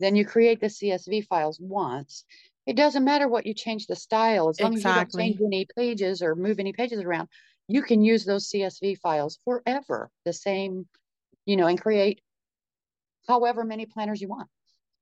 then 0.00 0.16
you 0.16 0.24
create 0.24 0.60
the 0.60 0.66
CSV 0.66 1.26
files 1.26 1.58
once. 1.60 2.24
It 2.66 2.76
doesn't 2.76 3.04
matter 3.04 3.28
what 3.28 3.46
you 3.46 3.54
change 3.54 3.86
the 3.86 3.96
style, 3.96 4.48
as 4.48 4.60
long 4.60 4.74
as 4.76 4.84
you 4.84 4.92
don't 4.92 5.12
change 5.12 5.40
any 5.40 5.66
pages 5.76 6.22
or 6.22 6.34
move 6.34 6.58
any 6.58 6.72
pages 6.72 7.00
around, 7.00 7.28
you 7.68 7.82
can 7.82 8.02
use 8.02 8.24
those 8.24 8.48
CSV 8.50 8.98
files 8.98 9.38
forever, 9.44 10.10
the 10.24 10.32
same, 10.32 10.88
you 11.46 11.56
know, 11.56 11.66
and 11.66 11.80
create 11.80 12.20
however 13.26 13.64
many 13.64 13.86
planners 13.86 14.20
you 14.20 14.28
want. 14.28 14.48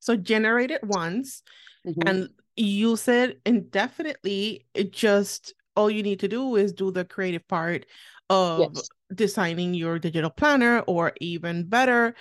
So 0.00 0.16
generate 0.16 0.70
it 0.70 0.82
once 0.84 1.42
Mhm. 1.84 2.08
and 2.08 2.30
use 2.56 3.08
it 3.08 3.40
indefinitely. 3.46 4.66
It 4.74 4.92
just 4.92 5.54
all 5.76 5.90
you 5.90 6.02
need 6.02 6.20
to 6.20 6.28
do 6.28 6.56
is 6.56 6.72
do 6.72 6.90
the 6.90 7.04
creative 7.04 7.46
part 7.48 7.86
of 8.30 8.72
Yes. 8.72 8.90
designing 9.14 9.74
your 9.74 9.98
digital 9.98 10.30
planner, 10.30 10.80
or 10.80 11.12
even 11.20 11.64
better, 11.68 12.14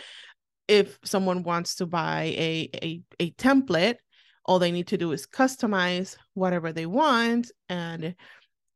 if 0.68 1.00
someone 1.04 1.44
wants 1.44 1.76
to 1.76 1.86
buy 1.86 2.24
a, 2.38 2.70
a, 2.84 3.02
a 3.20 3.32
template, 3.32 3.98
all 4.46 4.60
they 4.60 4.72
need 4.72 4.88
to 4.88 4.98
do 4.98 5.12
is 5.12 5.28
customize 5.28 6.18
whatever 6.34 6.72
they 6.72 6.86
want 6.86 7.52
and 7.70 8.16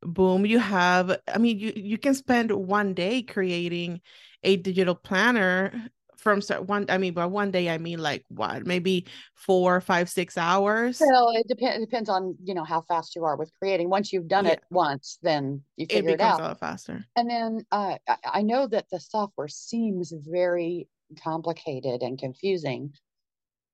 boom, 0.02 0.46
you 0.46 0.58
have 0.58 1.18
I 1.32 1.38
mean 1.38 1.58
you 1.58 1.72
you 1.76 1.98
can 1.98 2.14
spend 2.14 2.50
one 2.52 2.94
day 2.94 3.22
creating 3.22 4.00
a 4.42 4.56
digital 4.56 4.94
planner 4.94 5.88
from 6.22 6.40
one 6.66 6.86
I 6.88 6.98
mean 6.98 7.14
by 7.14 7.26
one 7.26 7.50
day 7.50 7.68
I 7.68 7.78
mean 7.78 7.98
like 7.98 8.24
what 8.28 8.64
maybe 8.66 9.06
four, 9.34 9.80
five, 9.80 10.08
six 10.08 10.38
hours. 10.38 11.00
Well, 11.00 11.30
it 11.30 11.48
depends. 11.48 11.76
It 11.78 11.80
depends 11.80 12.08
on 12.08 12.36
you 12.42 12.54
know 12.54 12.64
how 12.64 12.82
fast 12.82 13.16
you 13.16 13.24
are 13.24 13.36
with 13.36 13.50
creating. 13.58 13.90
Once 13.90 14.12
you've 14.12 14.28
done 14.28 14.46
Yeah. 14.46 14.52
it 14.52 14.62
once, 14.70 15.18
then 15.22 15.62
you 15.76 15.86
It 15.88 15.96
figure 15.96 16.10
it, 16.10 16.18
becomes 16.18 16.34
out. 16.34 16.40
a 16.40 16.44
lot 16.44 16.60
faster. 16.60 17.04
And 17.16 17.28
then 17.28 17.66
uh, 17.72 17.96
I, 18.08 18.16
I 18.24 18.42
know 18.42 18.66
that 18.68 18.86
the 18.90 19.00
software 19.00 19.48
seems 19.48 20.12
very 20.16 20.88
complicated 21.22 22.02
and 22.02 22.18
confusing. 22.18 22.94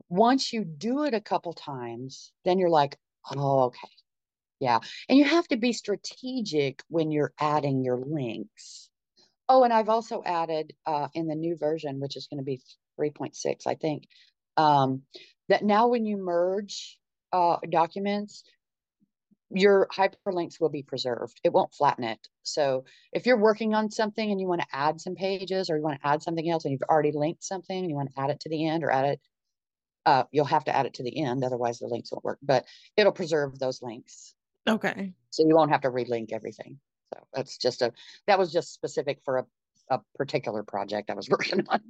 Once 0.08 0.52
you 0.52 0.64
do 0.64 1.04
it 1.04 1.14
a 1.14 1.20
couple 1.20 1.52
times, 1.52 2.32
then 2.44 2.58
you're 2.58 2.70
like, 2.70 2.96
oh, 3.36 3.64
okay, 3.64 3.88
yeah. 4.58 4.80
And 5.08 5.18
you 5.18 5.24
have 5.24 5.46
to 5.48 5.56
be 5.56 5.72
strategic 5.72 6.82
when 6.88 7.10
you're 7.10 7.34
adding 7.38 7.84
your 7.84 7.98
links. 7.98 8.88
Oh, 9.48 9.64
and 9.64 9.72
I've 9.72 9.88
also 9.88 10.22
added 10.24 10.74
uh, 10.86 11.08
in 11.14 11.26
the 11.26 11.34
new 11.34 11.56
version, 11.56 12.00
which 12.00 12.16
is 12.16 12.26
going 12.26 12.38
to 12.38 12.44
be 12.44 12.60
3.6, 13.00 13.66
I 13.66 13.74
think, 13.74 14.04
um, 14.56 15.02
that 15.48 15.64
now 15.64 15.88
when 15.88 16.04
you 16.04 16.18
merge 16.18 16.98
uh, 17.32 17.56
documents, 17.68 18.44
your 19.50 19.88
hyperlinks 19.90 20.60
will 20.60 20.68
be 20.68 20.82
preserved. 20.82 21.40
It 21.42 21.52
won't 21.52 21.74
flatten 21.74 22.04
it. 22.04 22.18
So 22.42 22.84
if 23.12 23.24
you're 23.24 23.38
working 23.38 23.74
on 23.74 23.90
something 23.90 24.30
and 24.30 24.40
you 24.40 24.46
want 24.46 24.60
to 24.60 24.66
add 24.72 25.00
some 25.00 25.14
pages 25.14 25.70
or 25.70 25.76
you 25.76 25.82
want 25.82 26.00
to 26.00 26.06
add 26.06 26.22
something 26.22 26.48
else 26.48 26.64
and 26.64 26.72
you've 26.72 26.88
already 26.88 27.12
linked 27.12 27.42
something 27.42 27.78
and 27.78 27.88
you 27.88 27.96
want 27.96 28.14
to 28.14 28.20
add 28.20 28.30
it 28.30 28.40
to 28.40 28.50
the 28.50 28.66
end 28.66 28.84
or 28.84 28.90
add 28.90 29.04
it, 29.06 29.20
uh, 30.04 30.24
you'll 30.32 30.44
have 30.44 30.64
to 30.64 30.76
add 30.76 30.86
it 30.86 30.94
to 30.94 31.02
the 31.02 31.22
end. 31.24 31.44
Otherwise 31.44 31.78
the 31.78 31.86
links 31.86 32.12
won't 32.12 32.24
work, 32.24 32.38
but 32.42 32.66
it'll 32.96 33.12
preserve 33.12 33.58
those 33.58 33.80
links. 33.80 34.34
Okay. 34.68 35.14
So 35.30 35.46
you 35.46 35.54
won't 35.54 35.70
have 35.70 35.82
to 35.82 35.90
relink 35.90 36.32
everything. 36.32 36.78
So 37.14 37.20
that's 37.34 37.56
just 37.58 37.82
a, 37.82 37.92
that 38.26 38.38
was 38.38 38.52
just 38.52 38.72
specific 38.72 39.20
for 39.24 39.38
a, 39.38 39.46
a 39.90 40.00
particular 40.16 40.62
project 40.62 41.10
I 41.10 41.14
was 41.14 41.28
working 41.30 41.64
on. 41.68 41.80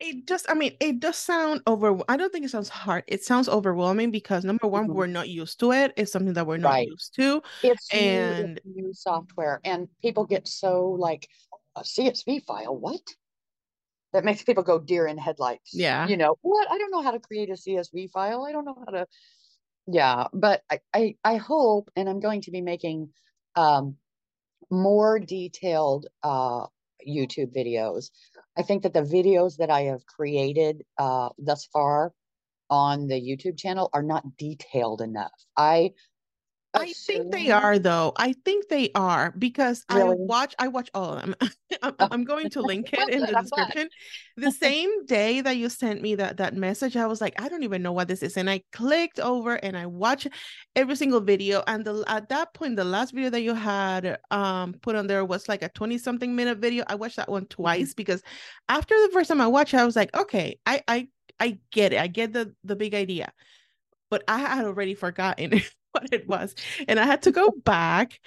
It 0.00 0.26
just, 0.26 0.50
I 0.50 0.54
mean, 0.54 0.76
it 0.80 0.98
does 0.98 1.16
sound 1.16 1.62
over. 1.66 1.96
I 2.08 2.16
don't 2.16 2.32
think 2.32 2.44
it 2.44 2.50
sounds 2.50 2.68
hard. 2.68 3.04
It 3.06 3.22
sounds 3.22 3.48
overwhelming 3.48 4.10
because 4.10 4.44
number 4.44 4.66
one, 4.66 4.88
Mhm. 4.88 4.94
we're 4.94 5.06
not 5.06 5.28
used 5.28 5.60
to 5.60 5.72
it. 5.72 5.92
It's 5.96 6.10
something 6.10 6.34
that 6.34 6.46
we're 6.46 6.56
not 6.56 6.70
Right. 6.70 6.88
used 6.88 7.14
to. 7.14 7.40
It's 7.62 7.92
new, 7.92 8.00
And 8.00 8.58
it's 8.58 8.66
new 8.66 8.92
software 8.92 9.60
and 9.64 9.88
people 10.02 10.26
get 10.26 10.48
so 10.48 10.90
like 10.90 11.28
a 11.76 11.82
CSV 11.82 12.44
file, 12.44 12.76
what? 12.76 13.00
That 14.12 14.24
makes 14.24 14.42
people 14.42 14.64
go 14.64 14.78
deer 14.80 15.06
in 15.06 15.16
headlights. 15.16 15.72
Yeah. 15.72 16.06
You 16.08 16.16
know, 16.16 16.36
what? 16.42 16.70
I 16.70 16.76
don't 16.78 16.90
know 16.90 17.00
how 17.02 17.12
to 17.12 17.20
create 17.20 17.48
a 17.48 17.54
CSV 17.56 18.10
file. 18.10 18.44
I 18.44 18.52
don't 18.52 18.64
know 18.64 18.76
how 18.84 18.92
to 18.92 19.06
yeah, 19.86 20.28
but 20.32 20.62
I, 20.70 20.80
I, 20.94 21.16
I 21.24 21.36
hope, 21.36 21.90
and 21.96 22.08
I'm 22.08 22.20
going 22.20 22.42
to 22.42 22.52
be 22.52 22.60
making 22.60 23.08
um, 23.56 23.96
more 24.70 25.18
detailed 25.18 26.06
uh, 26.22 26.66
YouTube 27.06 27.54
videos. 27.54 28.10
I 28.56 28.62
think 28.62 28.82
that 28.82 28.94
the 28.94 29.02
videos 29.02 29.56
that 29.58 29.70
I 29.70 29.82
have 29.82 30.06
created 30.06 30.82
uh, 30.98 31.30
thus 31.38 31.66
far 31.66 32.12
on 32.70 33.06
the 33.06 33.20
YouTube 33.20 33.58
channel 33.58 33.90
are 33.92 34.02
not 34.02 34.36
detailed 34.36 35.02
enough. 35.02 35.32
I 35.56 35.92
I 36.74 36.94
think 37.06 37.30
they 37.30 37.50
are 37.50 37.78
though. 37.78 38.12
I 38.16 38.32
think 38.32 38.68
they 38.68 38.90
are 38.94 39.32
because 39.38 39.84
I 39.90 40.04
watch 40.04 40.54
I 40.58 40.68
watch 40.68 40.88
all 40.94 41.12
of 41.14 41.20
them. 41.20 41.34
I'm, 41.82 41.94
Oh. 41.98 42.08
I'm 42.10 42.24
going 42.24 42.48
to 42.50 42.62
link 42.62 42.94
it 42.94 43.08
in 43.10 43.26
the 43.26 43.36
description. 43.36 43.90
The 44.38 44.50
same 44.50 45.04
day 45.04 45.42
that 45.42 45.58
you 45.58 45.68
sent 45.68 46.00
me 46.00 46.14
that 46.14 46.38
that 46.38 46.54
message, 46.54 46.96
I 46.96 47.06
was 47.06 47.20
like, 47.20 47.34
I 47.40 47.50
don't 47.50 47.62
even 47.62 47.82
know 47.82 47.92
what 47.92 48.08
this 48.08 48.22
is, 48.22 48.38
and 48.38 48.48
I 48.48 48.62
clicked 48.72 49.20
over 49.20 49.54
and 49.56 49.76
I 49.76 49.84
watched 49.86 50.28
every 50.74 50.96
single 50.96 51.20
video. 51.20 51.62
And 51.66 51.84
the 51.84 52.04
at 52.06 52.30
that 52.30 52.54
point, 52.54 52.76
the 52.76 52.84
last 52.84 53.12
video 53.12 53.28
that 53.30 53.42
you 53.42 53.52
had 53.54 54.18
um 54.30 54.72
put 54.80 54.96
on 54.96 55.06
there 55.08 55.26
was 55.26 55.48
like 55.50 55.62
a 55.62 55.68
20 55.68 55.98
something 55.98 56.34
minute 56.34 56.56
video. 56.58 56.84
I 56.88 56.94
watched 56.94 57.16
that 57.16 57.28
one 57.28 57.46
Mm-hmm. 57.68 57.84
twice 57.84 57.92
because 57.92 58.22
after 58.70 58.94
the 59.06 59.12
first 59.12 59.28
time 59.28 59.42
I 59.42 59.46
watched 59.46 59.74
it, 59.74 59.78
I 59.80 59.84
was 59.84 59.96
like, 59.96 60.16
okay, 60.16 60.58
I 60.64 60.82
I 60.88 61.08
I 61.38 61.58
get 61.70 61.92
it. 61.92 61.98
I 62.00 62.06
get 62.06 62.32
the 62.32 62.54
the 62.64 62.76
big 62.76 62.94
idea 62.94 63.30
but 64.10 64.24
I 64.28 64.38
had 64.38 64.64
already 64.66 64.94
forgotten 64.94 65.60
what 66.00 66.12
it 66.12 66.28
was. 66.28 66.54
And 66.88 66.98
I 66.98 67.04
had 67.04 67.22
to 67.22 67.32
go 67.32 67.50
back 67.50 68.20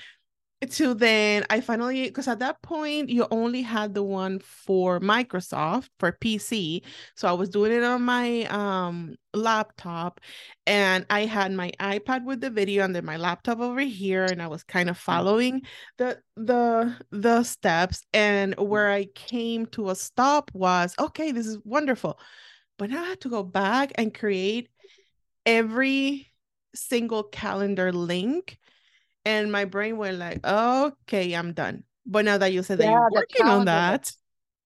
to 0.66 0.94
then 0.94 1.46
I 1.50 1.62
finally 1.62 2.04
because 2.04 2.28
at 2.28 2.40
that 2.40 2.62
point 2.62 3.10
you 3.10 3.28
only 3.30 3.62
had 3.62 3.94
the 3.94 4.04
one 4.04 4.40
for 4.40 5.00
Microsoft 5.00 5.90
for 6.00 6.12
PC. 6.14 6.82
So 7.16 7.28
I 7.28 7.34
was 7.34 7.50
doing 7.50 7.72
it 7.72 7.84
on 7.84 8.02
my 8.02 8.44
um 8.46 9.16
laptop 9.34 10.22
and 10.66 11.06
I 11.10 11.26
had 11.26 11.52
my 11.52 11.72
iPad 11.80 12.26
with 12.26 12.42
the 12.42 12.50
video 12.50 12.84
and 12.84 12.96
then 12.96 13.06
my 13.06 13.18
laptop 13.18 13.60
over 13.60 13.82
here 13.82 14.26
and 14.26 14.42
I 14.42 14.48
was 14.48 14.64
kind 14.64 14.90
of 14.90 14.98
following 14.98 15.62
the 15.98 16.20
the 16.36 16.96
the 17.12 17.44
steps 17.44 18.04
and 18.14 18.56
where 18.56 18.90
I 18.92 19.06
came 19.14 19.66
to 19.68 19.90
a 19.90 19.96
stop 19.96 20.52
was 20.54 20.96
okay 20.98 21.32
this 21.32 21.48
is 21.48 21.60
wonderful. 21.64 22.20
But 22.78 22.90
now 22.90 23.04
I 23.04 23.10
had 23.10 23.22
to 23.22 23.30
go 23.30 23.44
back 23.44 23.92
and 23.96 24.14
create 24.14 24.70
every 25.46 26.32
single 26.76 27.24
calendar 27.24 27.92
link 27.92 28.60
and 29.26 29.52
my 29.52 29.66
brain 29.66 29.98
went 29.98 30.18
like 30.20 30.46
okay 30.46 31.34
i'm 31.34 31.54
done 31.54 31.84
but 32.06 32.26
now 32.26 32.38
that 32.38 32.54
you 32.54 32.64
said 32.64 32.80
that 32.80 32.88
Yeah, 32.88 32.90
you're 32.90 33.04
the 33.14 33.24
working 33.24 33.48
on 33.50 33.66
calendar 33.66 33.66
that 33.66 34.14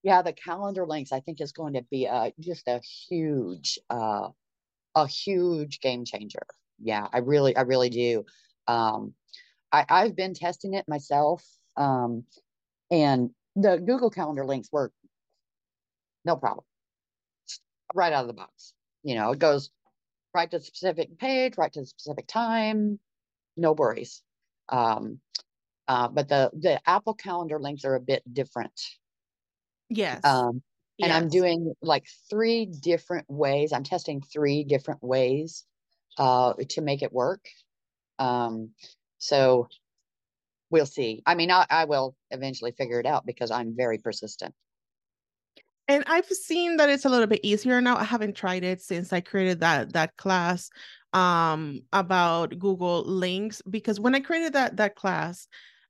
Yeah, 0.03 0.21
the 0.23 0.33
calendar 0.33 0.85
links 0.87 1.11
I 1.11 1.19
think 1.21 1.41
is 1.41 1.51
going 1.53 1.73
to 1.73 1.83
be 1.83 2.05
a 2.05 2.33
just 2.39 2.67
a 2.67 2.79
huge 3.09 3.79
uh 3.89 4.29
a 4.95 5.07
huge 5.07 5.81
game 5.81 6.05
changer. 6.05 6.45
Yeah, 6.79 7.07
I 7.13 7.19
really 7.19 7.55
I 7.57 7.63
really 7.63 7.89
do. 7.91 8.25
Um 8.67 9.15
I 9.71 9.85
I've 9.89 10.15
been 10.15 10.33
testing 10.35 10.75
it 10.75 10.87
myself 10.89 11.45
um 11.77 12.25
and 12.91 13.31
the 13.55 13.77
Google 13.77 14.11
Calendar 14.11 14.45
links 14.45 14.71
work 14.71 14.93
no 16.25 16.35
problem. 16.35 16.65
Right 17.95 18.13
out 18.13 18.21
of 18.23 18.27
the 18.27 18.33
box. 18.33 18.73
You 19.03 19.15
know, 19.15 19.31
it 19.31 19.39
goes 19.39 19.69
right 20.33 20.49
to 20.51 20.59
the 20.59 20.63
specific 20.63 21.17
page, 21.17 21.57
right 21.57 21.71
to 21.73 21.81
the 21.81 21.85
specific 21.85 22.27
time, 22.27 22.99
no 23.57 23.73
worries. 23.73 24.21
Um, 24.69 25.19
uh, 25.87 26.07
but 26.07 26.29
the 26.29 26.51
the 26.53 26.79
Apple 26.87 27.15
Calendar 27.15 27.59
links 27.59 27.83
are 27.85 27.95
a 27.95 27.99
bit 27.99 28.21
different. 28.31 28.79
Yes. 29.89 30.23
Um, 30.23 30.61
and 31.01 31.09
yes. 31.09 31.15
I'm 31.15 31.29
doing 31.29 31.73
like 31.81 32.05
three 32.29 32.65
different 32.65 33.25
ways. 33.29 33.73
I'm 33.73 33.83
testing 33.83 34.21
three 34.21 34.63
different 34.63 35.01
ways 35.01 35.65
uh, 36.17 36.53
to 36.69 36.81
make 36.81 37.01
it 37.01 37.13
work. 37.13 37.45
Um, 38.19 38.71
so 39.17 39.69
we'll 40.69 40.85
see. 40.85 41.23
I 41.25 41.35
mean, 41.35 41.51
I, 41.51 41.65
I 41.69 41.85
will 41.85 42.15
eventually 42.31 42.71
figure 42.71 42.99
it 42.99 43.05
out 43.05 43.25
because 43.25 43.49
I'm 43.49 43.75
very 43.75 43.97
persistent. 43.97 44.53
And 45.89 46.03
I've 46.07 46.27
seen 46.27 46.77
that 46.77 46.89
it's 46.89 47.05
a 47.05 47.09
little 47.09 47.27
bit 47.27 47.41
easier 47.43 47.81
now. 47.81 47.97
I 47.97 48.05
haven't 48.05 48.35
tried 48.37 48.63
it 48.63 48.81
since 48.81 49.11
I 49.13 49.21
created 49.21 49.59
that 49.61 49.93
that 49.93 50.17
class 50.17 50.71
um 51.13 51.81
about 51.93 52.59
Google 52.59 53.03
links 53.03 53.63
because 53.69 53.99
when 53.99 54.15
I 54.15 54.21
created 54.21 54.53
that 54.53 54.77
that 54.77 54.95
class, 54.95 55.47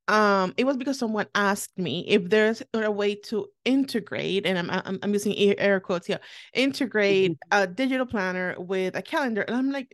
um 0.10 0.54
it 0.58 0.66
was 0.66 0.76
because 0.76 0.98
someone 0.98 1.28
asked 1.36 1.78
me 1.78 2.04
if 2.08 2.30
there's 2.30 2.64
a 2.74 2.92
way 2.92 3.14
to 3.14 3.48
integrate 3.64 4.46
and 4.46 4.58
i'm 4.58 4.70
i'm, 4.70 5.00
I'm 5.04 5.14
using 5.14 5.34
air 5.60 5.80
quotes 5.80 6.08
here 6.08 6.20
integrate 6.54 7.32
mm-hmm. 7.32 7.62
a 7.62 7.68
digital 7.68 8.06
planner 8.06 8.56
with 8.58 8.96
a 8.96 9.02
calendar 9.02 9.42
and 9.42 9.56
i'm 9.56 9.72
like 9.72 9.88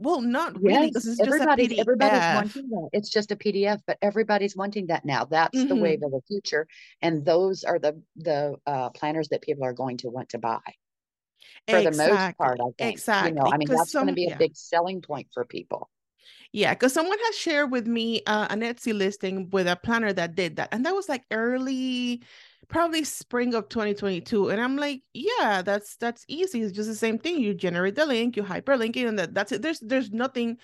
well 0.00 0.20
not 0.20 0.60
really 0.60 0.90
this 0.90 1.06
is 1.06 1.20
everybody's, 1.20 1.68
just 1.68 1.72
a 1.72 1.74
PDF. 1.76 1.80
everybody's 1.80 2.34
wanting 2.34 2.70
that 2.70 2.88
it's 2.92 3.10
just 3.10 3.30
a 3.30 3.36
pdf 3.36 3.80
but 3.86 3.96
everybody's 4.02 4.56
wanting 4.56 4.88
that 4.88 5.04
now 5.04 5.24
that's 5.24 5.56
mm-hmm. 5.56 5.68
the 5.68 5.76
wave 5.76 6.02
of 6.02 6.10
the 6.10 6.20
future 6.26 6.66
and 7.00 7.24
those 7.24 7.62
are 7.62 7.78
the 7.78 8.00
the 8.16 8.56
uh, 8.66 8.90
planners 8.90 9.28
that 9.28 9.40
people 9.42 9.64
are 9.64 9.72
going 9.72 9.96
to 9.98 10.08
want 10.08 10.28
to 10.30 10.38
buy 10.38 10.60
for 11.68 11.76
exactly. 11.76 11.90
the 11.90 12.12
most 12.12 12.38
part 12.38 12.58
i 12.60 12.70
think 12.76 12.94
exactly 12.94 13.30
you 13.30 13.36
know 13.36 13.50
i 13.52 13.56
mean 13.56 13.68
that's 13.68 13.92
going 13.92 14.08
to 14.08 14.12
be 14.12 14.26
a 14.26 14.30
yeah. 14.30 14.36
big 14.36 14.56
selling 14.56 15.00
point 15.00 15.28
for 15.32 15.44
people 15.44 15.88
yeah, 16.52 16.74
because 16.74 16.94
someone 16.94 17.18
has 17.26 17.36
shared 17.36 17.70
with 17.70 17.86
me 17.86 18.22
uh, 18.26 18.46
an 18.50 18.60
Etsy 18.60 18.94
listing 18.94 19.50
with 19.50 19.68
a 19.68 19.76
planner 19.76 20.12
that 20.12 20.34
did 20.34 20.56
that, 20.56 20.70
and 20.72 20.84
that 20.86 20.94
was 20.94 21.08
like 21.08 21.24
early, 21.30 22.22
probably 22.68 23.04
spring 23.04 23.54
of 23.54 23.68
2022. 23.68 24.48
And 24.48 24.60
I'm 24.60 24.76
like, 24.76 25.02
yeah, 25.12 25.62
that's 25.62 25.96
that's 25.96 26.24
easy. 26.26 26.62
It's 26.62 26.72
just 26.72 26.88
the 26.88 26.94
same 26.94 27.18
thing. 27.18 27.40
You 27.40 27.52
generate 27.52 27.96
the 27.96 28.06
link, 28.06 28.36
you 28.36 28.42
hyperlink 28.42 28.96
it, 28.96 29.06
and 29.06 29.18
that, 29.18 29.34
that's 29.34 29.52
it. 29.52 29.60
There's 29.62 29.80
there's 29.80 30.10
nothing 30.10 30.56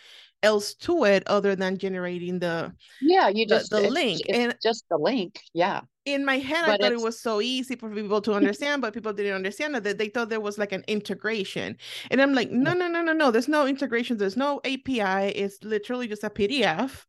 else 0.44 0.74
to 0.74 1.04
it 1.04 1.22
other 1.26 1.56
than 1.56 1.78
generating 1.78 2.38
the 2.38 2.72
yeah 3.00 3.28
you 3.28 3.46
just 3.46 3.70
the, 3.70 3.80
the 3.80 3.90
link. 3.90 4.20
it's 4.26 4.38
and 4.38 4.56
just 4.62 4.84
the 4.90 4.96
link 4.96 5.40
yeah. 5.54 5.80
in 6.04 6.24
my 6.24 6.38
head 6.38 6.64
but 6.66 6.74
i 6.74 6.76
thought 6.76 6.92
it 6.92 7.00
was 7.00 7.20
so 7.20 7.40
easy 7.40 7.74
for 7.74 7.90
people 7.90 8.20
to 8.20 8.32
understand 8.40 8.82
but 8.82 8.94
people 8.94 9.12
didn't 9.12 9.34
understand 9.34 9.74
that 9.74 9.98
they 9.98 10.08
thought 10.08 10.28
there 10.28 10.40
was 10.40 10.58
like 10.58 10.72
an 10.72 10.84
integration. 10.86 11.76
And 12.10 12.20
i'm 12.20 12.34
like 12.34 12.50
no 12.50 12.72
no 12.74 12.86
no 12.88 13.02
no 13.02 13.12
no 13.12 13.30
there's 13.30 13.48
no 13.48 13.66
integration 13.66 14.16
there's 14.16 14.36
no 14.36 14.60
api 14.64 15.00
it's 15.42 15.62
literally 15.64 16.06
just 16.06 16.24
a 16.24 16.30
pdf 16.30 17.04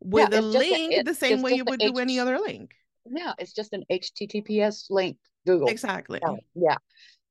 with 0.00 0.32
yeah, 0.32 0.40
a 0.40 0.42
link 0.42 0.92
a, 0.92 0.98
it, 0.98 1.06
the 1.06 1.14
same 1.14 1.40
way 1.42 1.52
you 1.52 1.64
would 1.64 1.82
H- 1.82 1.92
do 1.92 1.98
any 1.98 2.18
other 2.18 2.38
link. 2.38 2.74
Yeah 3.10 3.32
it's 3.38 3.54
just 3.54 3.72
an 3.72 3.84
https 3.90 4.90
link 4.90 5.16
google. 5.46 5.68
Exactly. 5.68 6.20
Yeah. 6.54 6.76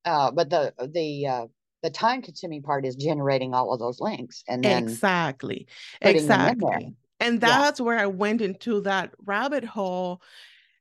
Uh, 0.05 0.31
but 0.31 0.49
the 0.49 0.73
the 0.91 1.27
uh, 1.27 1.45
the 1.83 1.89
time 1.89 2.21
consuming 2.21 2.63
part 2.63 2.85
is 2.85 2.95
generating 2.95 3.53
all 3.53 3.73
of 3.73 3.79
those 3.79 3.99
links 3.99 4.43
and 4.47 4.63
then 4.63 4.83
exactly 4.83 5.67
exactly 6.01 6.95
and 7.19 7.39
that's 7.39 7.79
yeah. 7.79 7.85
where 7.85 7.99
i 7.99 8.07
went 8.07 8.41
into 8.41 8.81
that 8.81 9.13
rabbit 9.25 9.63
hole. 9.63 10.21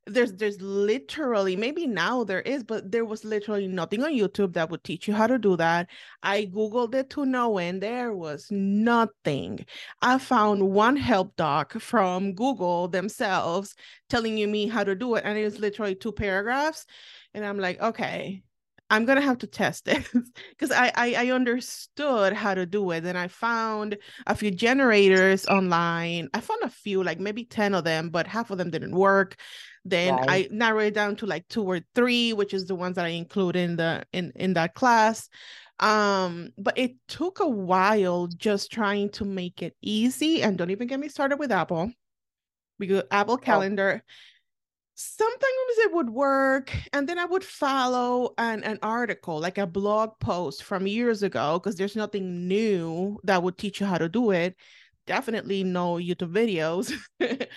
There's 0.05 0.33
there's 0.33 0.61
literally 0.61 1.55
maybe 1.55 1.87
now 1.87 2.25
there 2.25 2.41
is 2.41 2.65
but 2.65 2.91
there 2.91 3.05
was 3.05 3.25
literally 3.25 3.69
nothing 3.69 4.03
on 4.03 4.11
youtube 4.11 4.55
that 4.55 4.69
would 4.69 4.83
teach 4.83 5.07
you 5.07 5.15
how 5.15 5.29
to 5.29 5.39
do 5.39 5.57
that. 5.59 5.91
I 6.25 6.47
googled 6.47 6.97
it 6.97 7.09
to 7.11 7.25
no 7.25 7.59
end. 7.59 7.85
There 7.85 8.13
was 8.13 8.49
nothing. 8.51 9.65
I 10.01 10.19
found 10.19 10.61
one 10.69 10.97
help 10.97 11.37
doc 11.37 11.75
from 11.75 12.35
google 12.35 12.89
themselves 12.89 13.77
telling 14.09 14.37
you 14.37 14.49
me 14.49 14.67
how 14.67 14.83
to 14.83 14.97
do 14.97 15.15
it 15.15 15.23
and 15.25 15.39
it 15.39 15.45
was 15.45 15.61
literally 15.61 15.95
two 15.95 16.11
paragraphs 16.11 16.85
and 17.33 17.47
i'm 17.47 17.59
like 17.59 17.81
okay 17.81 18.43
I'm 18.93 19.07
gonna 19.07 19.23
have 19.23 19.39
to 19.39 19.47
test 19.47 19.89
it 19.89 20.07
because 20.51 20.71
I, 20.71 20.93
I, 20.95 21.15
I 21.15 21.31
understood 21.31 22.35
how 22.35 22.55
to 22.55 22.67
do 22.67 22.91
it. 22.91 23.07
And 23.07 23.17
I 23.17 23.29
found 23.29 23.97
a 24.27 24.35
few 24.35 24.51
generators 24.51 25.47
online. 25.47 26.29
I 26.35 26.41
found 26.41 26.63
a 26.63 26.69
few, 26.69 27.03
like 27.03 27.19
maybe 27.19 27.47
10 27.47 27.75
of 27.75 27.85
them, 27.85 28.11
but 28.11 28.27
half 28.27 28.51
of 28.51 28.59
them 28.59 28.71
didn't 28.71 28.95
work. 28.95 29.37
Then 29.87 30.15
right. 30.15 30.29
I 30.29 30.49
narrowed 30.51 30.89
it 30.89 30.95
down 30.95 31.17
to 31.17 31.27
like 31.27 31.49
two 31.49 31.65
or 31.65 31.81
three, 31.95 32.35
which 32.35 32.53
is 32.53 32.67
the 32.67 32.75
ones 32.75 32.97
that 32.97 33.07
I 33.07 33.09
include 33.09 33.57
in 33.57 33.77
the 33.77 34.05
in 34.13 34.31
in 34.37 34.53
that 34.53 34.75
class. 34.75 35.31
Um, 35.81 36.51
but 36.59 36.77
it 36.77 36.93
took 37.09 37.41
a 37.41 37.49
while 37.49 38.27
just 38.27 38.71
trying 38.71 39.09
to 39.13 39.25
make 39.25 39.63
it 39.63 39.75
easy. 39.81 40.43
And 40.43 40.59
don't 40.59 40.71
even 40.71 40.87
get 40.87 41.01
me 41.01 41.09
started 41.09 41.39
with 41.39 41.51
Apple 41.51 41.91
We 42.79 42.89
because 42.89 43.05
Apple 43.11 43.35
oh. 43.35 43.39
Calendar. 43.39 44.03
Oh 44.05 44.11
sometimes 45.03 45.79
it 45.79 45.93
would 45.93 46.11
work 46.11 46.73
and 46.93 47.09
then 47.09 47.19
i 47.19 47.25
would 47.25 47.45
follow 47.45 48.33
an, 48.39 48.63
an 48.65 48.79
article 48.83 49.41
like 49.41 49.59
a 49.59 49.67
blog 49.67 50.11
post 50.21 50.63
from 50.63 50.87
years 50.87 51.23
ago 51.23 51.59
because 51.59 51.77
there's 51.77 51.97
nothing 51.97 52.47
new 52.49 53.19
that 53.25 53.43
would 53.43 53.59
teach 53.59 53.81
you 53.81 53.87
how 53.87 53.99
to 53.99 54.09
do 54.09 54.31
it. 54.31 54.57
Definitely 55.07 55.65
no 55.65 55.95
youtube 55.95 56.33
videos. 56.33 56.93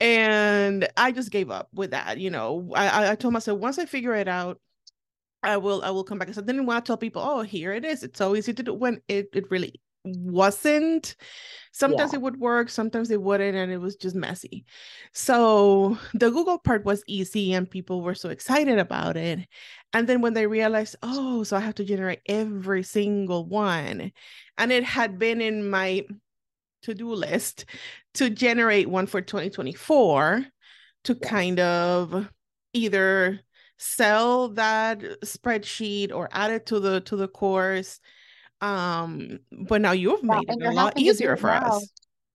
And 0.00 0.86
i 0.96 1.10
just 1.12 1.30
gave 1.30 1.50
up 1.50 1.68
with 1.72 1.92
that 1.92 2.18
you 2.18 2.30
know 2.30 2.70
i 2.74 3.12
i 3.12 3.14
told 3.14 3.32
myself 3.32 3.58
once 3.58 3.78
i 3.78 3.86
figure 3.86 4.14
it 4.14 4.28
out 4.28 4.60
i 5.42 5.56
will 5.56 5.82
i 5.82 5.90
will 5.90 6.04
come 6.04 6.18
back. 6.18 6.32
So 6.34 6.42
i 6.42 6.44
didn't 6.44 6.66
want 6.66 6.84
to 6.84 6.88
tell 6.88 6.98
people 6.98 7.22
oh 7.22 7.42
here 7.42 7.72
it 7.72 7.84
is. 7.84 8.02
It's 8.02 8.18
so 8.18 8.36
easy 8.36 8.52
to 8.52 8.62
do 8.62 8.74
when 8.74 9.00
it, 9.08 9.28
it 9.32 9.50
really 9.50 9.80
wasn't 10.06 11.16
sometimes 11.72 12.12
yeah. 12.12 12.18
it 12.18 12.22
would 12.22 12.38
work 12.38 12.70
sometimes 12.70 13.10
it 13.10 13.20
wouldn't 13.20 13.56
and 13.56 13.70
it 13.70 13.78
was 13.78 13.96
just 13.96 14.16
messy 14.16 14.64
so 15.12 15.98
the 16.14 16.30
google 16.30 16.58
part 16.58 16.84
was 16.84 17.02
easy 17.06 17.52
and 17.52 17.70
people 17.70 18.02
were 18.02 18.14
so 18.14 18.28
excited 18.28 18.78
about 18.78 19.16
it 19.16 19.40
and 19.92 20.06
then 20.06 20.20
when 20.20 20.34
they 20.34 20.46
realized 20.46 20.96
oh 21.02 21.42
so 21.42 21.56
i 21.56 21.60
have 21.60 21.74
to 21.74 21.84
generate 21.84 22.20
every 22.26 22.82
single 22.82 23.46
one 23.46 24.12
and 24.58 24.72
it 24.72 24.84
had 24.84 25.18
been 25.18 25.40
in 25.40 25.68
my 25.68 26.04
to-do 26.82 27.12
list 27.12 27.66
to 28.14 28.30
generate 28.30 28.88
one 28.88 29.06
for 29.06 29.20
2024 29.20 30.46
to 31.04 31.18
yeah. 31.20 31.28
kind 31.28 31.60
of 31.60 32.28
either 32.72 33.40
sell 33.78 34.48
that 34.48 35.00
spreadsheet 35.22 36.12
or 36.12 36.28
add 36.32 36.50
it 36.50 36.66
to 36.66 36.80
the 36.80 37.00
to 37.02 37.16
the 37.16 37.28
course 37.28 38.00
um 38.60 39.38
but 39.68 39.80
now 39.80 39.92
you've 39.92 40.22
made 40.22 40.44
it 40.48 40.62
a 40.62 40.70
lot 40.70 40.98
easier 40.98 41.36
for 41.36 41.48
now. 41.48 41.76
us. 41.76 41.88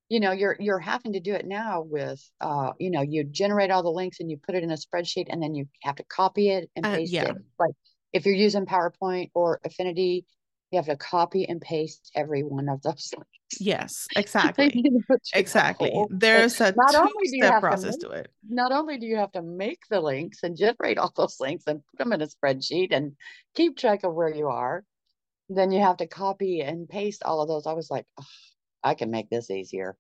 You 0.09 0.19
know 0.19 0.31
you're 0.31 0.55
you're 0.59 0.79
having 0.79 1.13
to 1.13 1.19
do 1.19 1.33
it 1.33 1.47
now 1.47 1.81
with 1.81 2.21
uh 2.41 2.71
you 2.79 2.91
know 2.91 3.01
you 3.01 3.23
generate 3.23 3.71
all 3.71 3.81
the 3.81 3.89
links 3.89 4.19
and 4.19 4.29
you 4.29 4.37
put 4.37 4.55
it 4.55 4.63
in 4.63 4.71
a 4.71 4.75
spreadsheet 4.75 5.27
and 5.29 5.41
then 5.41 5.55
you 5.55 5.67
have 5.83 5.95
to 5.95 6.03
copy 6.03 6.49
it 6.49 6.69
and 6.75 6.85
uh, 6.85 6.95
paste 6.95 7.13
yeah. 7.13 7.29
it. 7.29 7.37
Like 7.59 7.73
if 8.13 8.25
you're 8.25 8.35
using 8.35 8.65
powerpoint 8.65 9.31
or 9.33 9.59
affinity 9.65 10.25
you 10.71 10.77
have 10.77 10.85
to 10.85 10.95
copy 10.95 11.47
and 11.47 11.59
paste 11.59 12.11
every 12.15 12.43
one 12.43 12.69
of 12.69 12.81
those 12.81 13.11
links. 13.17 13.27
Yes 13.59 14.07
exactly. 14.15 14.83
exactly. 15.33 16.05
there's 16.09 16.61
a 16.61 16.73
not 16.75 16.95
only 16.95 17.27
do 17.27 17.37
you 17.37 17.43
have 17.43 17.61
process 17.61 17.97
to, 17.97 18.09
make, 18.09 18.15
to 18.15 18.21
it. 18.21 18.31
not 18.47 18.71
only 18.71 18.97
do 18.97 19.05
you 19.05 19.17
have 19.17 19.31
to 19.33 19.41
make 19.41 19.79
the 19.89 19.99
links 19.99 20.39
and 20.43 20.55
generate 20.55 20.97
all 20.97 21.11
those 21.15 21.37
links 21.39 21.65
and 21.67 21.81
put 21.85 21.97
them 21.97 22.13
in 22.13 22.21
a 22.21 22.27
spreadsheet 22.27 22.89
and 22.91 23.13
keep 23.55 23.77
track 23.77 24.03
of 24.03 24.13
where 24.13 24.33
you 24.33 24.47
are 24.47 24.85
then 25.57 25.71
you 25.71 25.81
have 25.81 25.97
to 25.97 26.07
copy 26.07 26.61
and 26.61 26.87
paste 26.87 27.23
all 27.23 27.41
of 27.41 27.47
those. 27.47 27.67
I 27.67 27.73
was 27.73 27.91
like, 27.91 28.05
oh, 28.19 28.25
I 28.83 28.95
can 28.95 29.11
make 29.11 29.29
this 29.29 29.49
easier. 29.49 29.97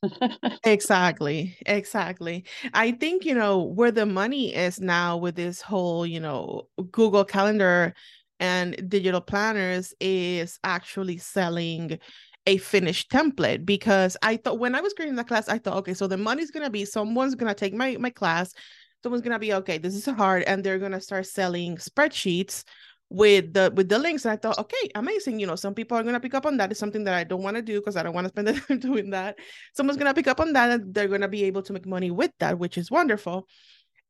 exactly 0.64 1.56
exactly 1.66 2.44
i 2.72 2.92
think 2.92 3.24
you 3.24 3.34
know 3.34 3.64
where 3.64 3.90
the 3.90 4.06
money 4.06 4.54
is 4.54 4.80
now 4.80 5.16
with 5.16 5.34
this 5.34 5.60
whole 5.60 6.06
you 6.06 6.20
know 6.20 6.68
google 6.92 7.24
calendar 7.24 7.92
and 8.38 8.88
digital 8.88 9.20
planners 9.20 9.92
is 9.98 10.60
actually 10.62 11.18
selling 11.18 11.98
a 12.46 12.58
finished 12.58 13.10
template 13.10 13.66
because 13.66 14.16
i 14.22 14.36
thought 14.36 14.60
when 14.60 14.76
i 14.76 14.80
was 14.80 14.92
creating 14.92 15.16
the 15.16 15.24
class 15.24 15.48
i 15.48 15.58
thought 15.58 15.76
okay 15.78 15.94
so 15.94 16.06
the 16.06 16.16
money's 16.16 16.52
to 16.64 16.70
be 16.70 16.84
someone's 16.84 17.34
to 17.48 17.54
take 17.54 17.74
my 17.74 17.96
my 17.98 18.10
class 18.10 18.54
someone's 19.02 19.22
to 19.32 19.38
be 19.40 19.52
okay 19.52 19.78
this 19.78 19.96
is 19.96 20.06
hard 20.06 20.44
and 20.44 20.62
they're 20.62 20.78
to 20.92 21.00
start 21.00 21.26
selling 21.26 21.76
spreadsheets 21.76 22.62
with 23.10 23.54
the 23.54 23.72
with 23.74 23.88
the 23.88 23.98
links 23.98 24.26
and 24.26 24.32
i 24.32 24.36
thought 24.36 24.58
okay 24.58 24.90
amazing 24.94 25.40
you 25.40 25.46
know 25.46 25.56
some 25.56 25.74
people 25.74 25.96
are 25.96 26.02
going 26.02 26.14
to 26.14 26.20
pick 26.20 26.34
up 26.34 26.44
on 26.44 26.58
that 26.58 26.70
it's 26.70 26.78
something 26.78 27.04
that 27.04 27.14
i 27.14 27.24
don't 27.24 27.42
want 27.42 27.56
to 27.56 27.62
do 27.62 27.80
because 27.80 27.96
i 27.96 28.02
don't 28.02 28.12
want 28.12 28.26
to 28.26 28.28
spend 28.28 28.48
the 28.48 28.52
time 28.52 28.78
doing 28.78 29.10
that. 29.10 29.38
Someone's 29.74 29.96
going 29.96 30.10
to 30.10 30.14
pick 30.14 30.28
up 30.28 30.40
on 30.40 30.52
that 30.52 30.70
and 30.70 30.94
they're 30.94 31.08
going 31.08 31.22
to 31.22 31.28
be 31.28 31.44
able 31.44 31.62
to 31.62 31.72
make 31.72 31.86
money 31.86 32.10
with 32.10 32.32
that 32.38 32.58
which 32.58 32.76
is 32.76 32.90
wonderful. 32.90 33.46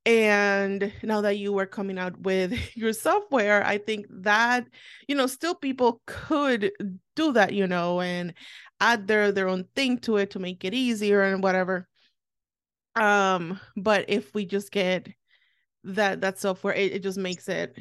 And 0.07 0.93
now 1.03 1.21
that 1.21 1.39
you 1.39 1.53
were 1.53 1.67
coming 1.67 1.99
out 1.99 2.19
with 2.21 2.59
your 2.77 2.93
software 2.93 3.65
i 3.65 3.79
think 3.79 4.07
that 4.11 4.67
you 5.07 5.15
know 5.15 5.27
still 5.27 5.55
people 5.55 6.01
could 6.07 6.73
do 7.15 7.33
that 7.33 7.53
you 7.53 7.67
know 7.67 8.01
and 8.01 8.35
add 8.81 9.07
their 9.07 9.31
their 9.33 9.49
own 9.49 9.65
thing 9.77 9.99
to 9.99 10.17
it 10.17 10.31
to 10.31 10.39
make 10.39 10.65
it 10.65 10.75
easier 10.75 11.23
and 11.23 11.43
whatever. 11.43 11.87
Um 12.97 13.61
but 13.77 14.07
if 14.09 14.35
we 14.35 14.45
just 14.45 14.73
get 14.73 15.09
that 15.85 16.21
that 16.23 16.39
software 16.41 16.75
it, 16.75 16.93
it 16.95 17.03
just 17.03 17.19
makes 17.19 17.49
it 17.49 17.79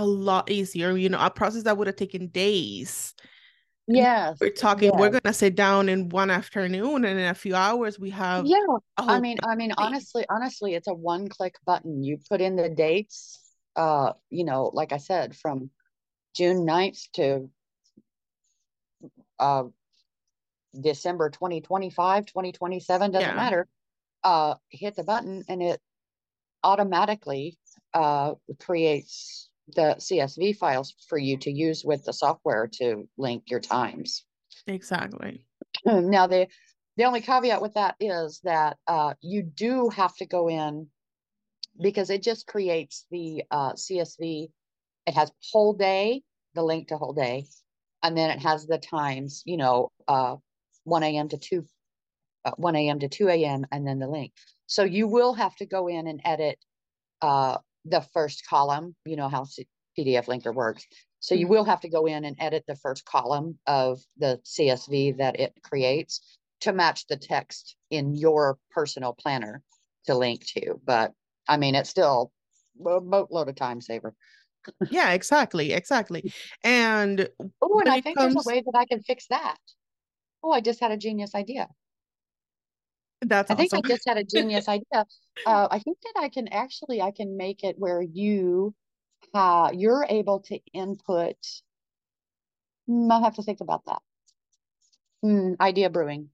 a 0.00 0.04
lot 0.04 0.50
easier. 0.50 0.96
You 0.96 1.08
know, 1.08 1.18
a 1.20 1.30
process 1.30 1.64
that 1.64 1.76
would 1.76 1.86
have 1.86 1.96
taken 1.96 2.28
days 2.28 3.14
Yes. 3.88 4.38
We're 4.40 4.50
talking, 4.50 4.90
yes. 4.90 4.98
we're 4.98 5.10
gonna 5.10 5.32
sit 5.32 5.54
down 5.54 5.88
in 5.88 6.08
one 6.08 6.30
afternoon 6.30 7.04
and 7.04 7.18
in 7.18 7.26
a 7.26 7.34
few 7.34 7.54
hours 7.54 7.98
we 7.98 8.10
have 8.10 8.44
Yeah. 8.46 8.58
I 8.98 9.20
mean, 9.20 9.38
I 9.44 9.54
mean, 9.54 9.72
honestly, 9.78 10.24
honestly, 10.28 10.74
it's 10.74 10.88
a 10.88 10.94
one 10.94 11.28
click 11.28 11.54
button. 11.64 12.02
You 12.02 12.18
put 12.28 12.40
in 12.40 12.56
the 12.56 12.68
dates, 12.68 13.40
uh, 13.76 14.14
you 14.28 14.44
know, 14.44 14.70
like 14.74 14.92
I 14.92 14.96
said, 14.96 15.36
from 15.36 15.70
June 16.34 16.66
9th 16.66 16.98
to 17.14 17.50
uh 19.38 19.64
December 20.78 21.30
2025, 21.30 22.26
2027, 22.26 23.10
doesn't 23.12 23.28
Yeah, 23.28 23.34
matter. 23.36 23.68
Uh, 24.24 24.56
hit 24.68 24.96
the 24.96 25.04
button 25.04 25.44
and 25.48 25.62
it 25.62 25.80
automatically 26.64 27.56
uh 27.94 28.34
creates 28.58 29.48
the 29.74 29.96
CSV 29.98 30.56
files 30.56 30.94
for 31.08 31.18
you 31.18 31.36
to 31.38 31.50
use 31.50 31.84
with 31.84 32.04
the 32.04 32.12
software 32.12 32.68
to 32.74 33.08
link 33.16 33.44
your 33.50 33.60
times. 33.60 34.24
exactly. 34.66 35.42
Now, 35.84 36.26
the 36.26 36.48
the 36.96 37.04
only 37.04 37.20
caveat 37.20 37.60
with 37.60 37.74
that 37.74 37.96
is 38.00 38.40
that 38.44 38.78
uh, 38.86 39.14
you 39.20 39.42
do 39.42 39.90
have 39.90 40.16
to 40.16 40.26
go 40.26 40.48
in 40.48 40.88
because 41.80 42.08
it 42.08 42.22
just 42.22 42.46
creates 42.46 43.04
the 43.10 43.44
uh, 43.50 43.72
CSV. 43.74 44.48
It 45.06 45.14
has 45.14 45.30
whole 45.52 45.74
day, 45.74 46.22
the 46.54 46.62
link 46.62 46.88
to 46.88 46.96
whole 46.96 47.12
day, 47.12 47.46
and 48.02 48.16
then 48.16 48.30
it 48.30 48.40
has 48.40 48.66
the 48.66 48.78
times, 48.78 49.42
you 49.44 49.58
know, 49.58 49.90
uh, 50.08 50.36
1 50.84 51.02
a.m. 51.02 51.28
to 51.28 51.36
2, 51.36 51.66
uh, 52.46 52.52
1 52.56 52.76
a.m. 52.76 52.98
to 53.00 53.08
2 53.08 53.28
a.m., 53.28 53.66
and 53.70 53.86
then 53.86 53.98
the 53.98 54.08
link. 54.08 54.32
So 54.66 54.84
you 54.84 55.06
will 55.06 55.34
have 55.34 55.54
to 55.56 55.66
go 55.66 55.88
in 55.88 56.06
and 56.06 56.20
edit 56.24 56.58
uh, 57.20 57.58
the 57.88 58.00
first 58.12 58.46
column. 58.46 58.94
You 59.04 59.16
know 59.16 59.28
how 59.28 59.46
PDF 59.96 60.26
Linkr 60.26 60.54
works. 60.54 60.84
So 61.20 61.34
you 61.34 61.46
Mhm. 61.46 61.50
will 61.50 61.64
have 61.64 61.80
to 61.80 61.88
go 61.88 62.06
in 62.06 62.24
and 62.24 62.36
edit 62.38 62.64
the 62.66 62.76
first 62.76 63.04
column 63.04 63.58
of 63.66 64.00
the 64.16 64.40
CSV 64.44 65.12
that 65.18 65.40
it 65.40 65.54
creates 65.62 66.38
to 66.60 66.72
match 66.72 67.06
the 67.06 67.16
text 67.16 67.76
in 67.90 68.14
your 68.14 68.58
personal 68.70 69.12
planner 69.14 69.62
to 70.06 70.14
link 70.14 70.46
to. 70.46 70.80
But 70.84 71.12
I 71.48 71.56
mean, 71.56 71.74
it's 71.74 71.90
still 71.90 72.32
a 72.86 73.00
boatload 73.00 73.48
of 73.48 73.54
time 73.56 73.80
saver. 73.80 74.14
Yeah, 74.88 75.12
exactly, 75.12 75.72
exactly. 75.72 76.24
And 76.62 77.28
Oh, 77.60 77.80
and 77.80 77.90
I 77.90 78.00
think 78.00 78.18
there's 78.18 78.36
a 78.36 78.42
way 78.42 78.60
that 78.60 78.74
I 78.74 78.84
can 78.84 79.02
fix 79.02 79.26
that. 79.28 79.56
Oh, 80.42 80.52
I 80.52 80.60
just 80.60 80.80
had 80.80 80.92
a 80.92 80.96
genius 80.96 81.34
idea. 81.34 81.68
That's 83.28 83.50
I 83.50 83.54
think 83.54 83.72
I 83.74 83.82
just 83.82 84.02
had 84.06 84.16
a 84.16 84.24
genius 84.24 84.68
idea. 84.68 85.06
Uh, 85.44 85.68
I 85.70 85.78
think 85.78 85.98
that 86.02 86.14
I 86.20 86.28
can 86.28 86.48
actually 86.48 87.00
I 87.00 87.10
can 87.12 87.36
make 87.36 87.62
it 87.64 87.78
where 87.78 88.02
you 88.02 88.74
uh, 89.34 89.70
you're 89.74 90.06
able 90.08 90.40
to 90.40 90.58
input. 90.72 91.36
Hmm, 92.86 93.10
I'll 93.10 93.22
have 93.24 93.36
to 93.36 93.42
think 93.42 93.60
about 93.60 93.84
that. 93.86 94.02
Hmm, 95.22 95.54
idea 95.60 95.90
brewing. 95.90 96.30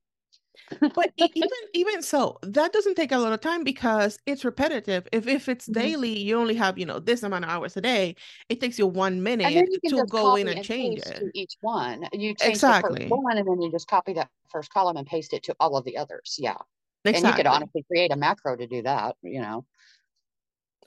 But 0.94 1.12
even 1.16 1.48
even 1.74 2.02
so, 2.02 2.38
that 2.42 2.72
doesn't 2.72 2.94
take 2.96 3.12
a 3.12 3.18
lot 3.18 3.32
of 3.32 3.40
time 3.40 3.64
because 3.64 4.18
it's 4.26 4.44
repetitive. 4.44 5.08
If 5.12 5.26
if 5.26 5.48
it's 5.48 5.66
Mhm. 5.68 5.74
daily, 5.74 6.18
you 6.18 6.36
only 6.38 6.54
have, 6.54 6.78
you 6.78 6.86
know, 6.86 6.98
this 6.98 7.22
amount 7.22 7.44
of 7.44 7.50
hours 7.50 7.76
a 7.76 7.80
day. 7.80 8.16
It 8.48 8.60
takes 8.60 8.78
you 8.78 8.86
one 8.86 9.22
minute 9.22 9.54
you 9.54 9.80
to 9.90 10.04
go 10.04 10.36
in 10.36 10.48
and 10.48 10.58
and 10.58 10.64
change 10.64 10.98
it. 10.98 11.18
to 11.18 11.30
each 11.34 11.56
one. 11.60 12.08
You 12.12 12.34
change 12.34 12.64
the 12.64 12.74
first 12.74 13.00
Exactly. 13.00 13.08
one 13.08 13.38
and 13.38 13.46
then 13.46 13.60
you 13.60 13.70
just 13.70 13.88
copy 13.88 14.12
that 14.14 14.30
first 14.50 14.70
column 14.72 14.96
and 14.96 15.06
paste 15.06 15.32
it 15.32 15.42
to 15.44 15.56
all 15.60 15.76
of 15.76 15.84
the 15.84 15.96
others. 15.96 16.36
Yeah. 16.38 16.58
And 17.04 17.26
you 17.26 17.32
could 17.32 17.46
honestly 17.46 17.84
create 17.88 18.12
a 18.12 18.16
macro 18.16 18.56
to 18.56 18.66
do 18.66 18.82
that, 18.82 19.16
you 19.22 19.40
know. 19.40 19.64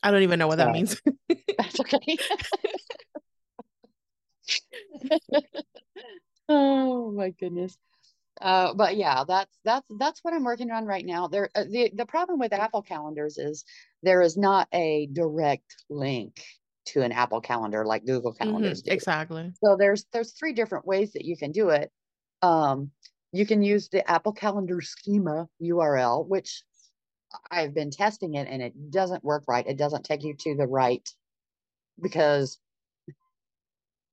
I 0.01 0.11
don't 0.11 0.23
even 0.23 0.39
know 0.39 0.47
what 0.47 0.57
that 0.57 0.71
means. 0.71 1.01
that's 1.57 1.79
okay. 1.79 2.17
Oh 6.47 7.11
my 7.11 7.31
goodness. 7.31 7.75
Uh, 8.39 8.73
but 8.73 8.97
yeah, 8.97 9.23
that's 9.27 9.57
that's 9.63 9.87
that's 9.97 10.19
what 10.23 10.33
I'm 10.33 10.43
working 10.43 10.69
on 10.69 10.85
right 10.85 11.05
now. 11.05 11.27
There, 11.27 11.49
uh, 11.55 11.63
the 11.63 11.91
the 11.95 12.05
problem 12.05 12.37
with 12.37 12.53
Apple 12.53 12.81
calendars 12.81 13.37
is 13.37 13.63
there 14.03 14.21
is 14.21 14.37
not 14.37 14.67
a 14.73 15.07
direct 15.11 15.83
link 15.89 16.39
to 16.87 17.01
an 17.01 17.11
Apple 17.11 17.41
calendar 17.41 17.85
like 17.85 18.05
Google 18.05 18.33
Mhm, 18.33 18.37
calendars 18.37 18.81
do. 18.83 18.91
exactly. 18.91 19.53
So 19.63 19.75
there's 19.75 20.05
there's 20.11 20.33
three 20.33 20.53
different 20.53 20.85
ways 20.85 21.13
that 21.13 21.25
you 21.25 21.37
can 21.37 21.51
do 21.51 21.69
it. 21.69 21.91
Um, 22.41 22.91
you 23.37 23.45
can 23.45 23.61
use 23.61 23.89
the 23.89 24.09
Apple 24.09 24.33
Calendar 24.33 24.81
schema 24.81 25.47
URL, 25.61 26.27
which 26.27 26.63
I've 27.51 27.73
been 27.73 27.91
testing 27.91 28.35
it 28.35 28.47
and 28.49 28.61
it 28.61 28.91
doesn't 28.91 29.23
work 29.23 29.43
right. 29.47 29.67
It 29.67 29.77
doesn't 29.77 30.05
take 30.05 30.23
you 30.23 30.35
to 30.35 30.55
the 30.55 30.67
right 30.67 31.07
because 32.01 32.57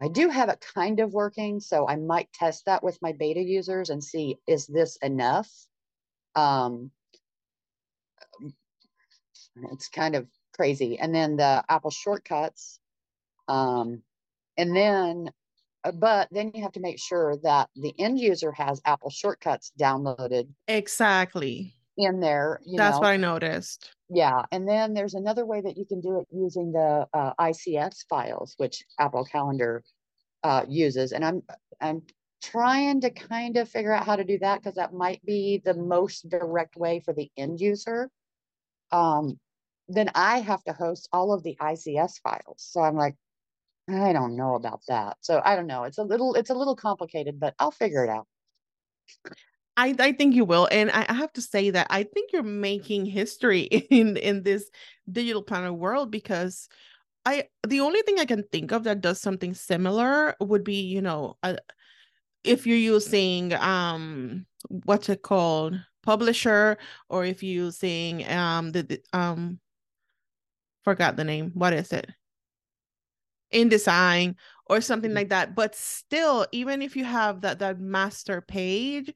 I 0.02 0.08
do 0.08 0.28
have 0.28 0.48
it 0.48 0.64
kind 0.74 0.98
of 0.98 1.12
working, 1.12 1.60
so 1.60 1.86
I 1.86 1.94
might 1.94 2.32
test 2.32 2.64
that 2.66 2.82
with 2.82 2.98
my 3.00 3.12
beta 3.12 3.40
users 3.40 3.90
and 3.90 4.02
see 4.02 4.38
is 4.48 4.66
this 4.66 4.96
enough. 4.96 5.48
Um, 6.34 6.90
it's 9.70 9.88
kind 9.88 10.16
of 10.16 10.26
crazy. 10.56 10.98
And 10.98 11.14
then 11.14 11.36
the 11.36 11.64
Apple 11.68 11.90
shortcuts, 11.92 12.80
um, 13.46 14.02
and 14.56 14.74
then, 14.76 15.30
but 15.94 16.28
then 16.30 16.50
you 16.54 16.62
have 16.62 16.72
to 16.72 16.80
make 16.80 16.98
sure 17.00 17.36
that 17.42 17.68
the 17.76 17.94
end 17.98 18.18
user 18.18 18.52
has 18.52 18.80
Apple 18.84 19.10
shortcuts 19.10 19.72
downloaded 19.78 20.48
Exactly. 20.68 21.74
in 21.96 22.20
there. 22.20 22.60
You 22.64 22.76
That's 22.78 22.96
know, 22.96 23.00
what 23.00 23.08
I 23.08 23.16
noticed. 23.16 23.90
yeah. 24.08 24.42
And 24.52 24.68
then 24.68 24.94
there's 24.94 25.14
another 25.14 25.44
way 25.44 25.60
that 25.60 25.76
you 25.76 25.84
can 25.84 26.00
do 26.00 26.18
it 26.20 26.26
using 26.30 26.72
the 26.72 27.06
uh, 27.12 27.32
ICS 27.40 28.06
files, 28.08 28.54
which 28.58 28.84
Apple 28.98 29.24
Calendar 29.24 29.82
uh, 30.44 30.64
uses. 30.68 31.12
And 31.12 31.24
I'm 31.24 31.42
I'm 31.80 32.02
trying 32.42 33.00
to 33.00 33.10
kind 33.10 33.56
of 33.56 33.68
figure 33.68 33.92
out 33.92 34.04
how 34.04 34.16
to 34.16 34.24
do 34.24 34.38
that 34.40 34.60
because 34.60 34.74
that 34.74 34.92
might 34.92 35.24
be 35.24 35.62
the 35.64 35.74
most 35.74 36.28
direct 36.28 36.76
way 36.76 37.00
for 37.00 37.12
the 37.12 37.30
end 37.36 37.60
user. 37.60 38.10
Um, 38.90 39.38
then 39.88 40.10
I 40.14 40.38
have 40.40 40.62
to 40.64 40.72
host 40.72 41.08
all 41.12 41.32
of 41.32 41.42
the 41.42 41.56
ICS 41.60 42.20
files. 42.22 42.56
So 42.58 42.80
I'm 42.80 42.96
like, 42.96 43.14
I 43.92 44.12
don't 44.12 44.36
know 44.36 44.54
about 44.54 44.82
that. 44.88 45.18
So 45.20 45.40
I 45.44 45.56
don't 45.56 45.66
know. 45.66 45.84
It's 45.84 45.98
a 45.98 46.02
little 46.02 46.34
it's 46.34 46.50
a 46.50 46.54
little 46.54 46.76
complicated, 46.76 47.38
but 47.38 47.54
I'll 47.58 47.70
figure 47.70 48.04
it 48.04 48.10
out. 48.10 48.26
I 49.76 49.94
I 49.98 50.12
think 50.12 50.34
you 50.34 50.44
will, 50.44 50.68
and 50.70 50.90
I, 50.90 51.06
I 51.08 51.14
have 51.14 51.32
to 51.34 51.42
say 51.42 51.70
that 51.70 51.86
I 51.90 52.02
think 52.04 52.32
you're 52.32 52.42
making 52.42 53.06
history 53.06 53.60
in 53.90 54.16
in 54.16 54.42
this 54.42 54.70
digital 55.10 55.42
planner 55.42 55.72
world 55.72 56.10
because 56.10 56.68
I 57.24 57.48
the 57.66 57.80
only 57.80 58.02
thing 58.02 58.18
I 58.18 58.24
can 58.24 58.44
think 58.44 58.72
of 58.72 58.84
that 58.84 59.00
does 59.00 59.20
something 59.20 59.54
similar 59.54 60.34
would 60.40 60.64
be, 60.64 60.82
you 60.82 61.02
know, 61.02 61.36
uh, 61.42 61.56
if 62.44 62.66
you're 62.66 62.76
using 62.76 63.52
um 63.54 64.46
what's 64.68 65.08
it 65.08 65.22
called 65.22 65.78
publisher 66.02 66.78
or 67.08 67.24
if 67.24 67.42
you're 67.42 67.64
using 67.66 68.28
um 68.28 68.72
the, 68.72 68.82
the 68.82 69.02
um 69.12 69.60
forgot 70.84 71.16
the 71.16 71.24
name 71.24 71.52
what 71.54 71.72
is 71.72 71.92
it 71.92 72.10
InDesign 73.52 74.34
or 74.66 74.80
something 74.80 75.10
Mhm. 75.10 75.14
like 75.14 75.28
that 75.30 75.54
but 75.54 75.74
still 75.74 76.46
even 76.52 76.82
if 76.82 76.96
you 76.96 77.04
have 77.04 77.40
that 77.42 77.58
that 77.58 77.78
master 77.80 78.40
page 78.40 79.12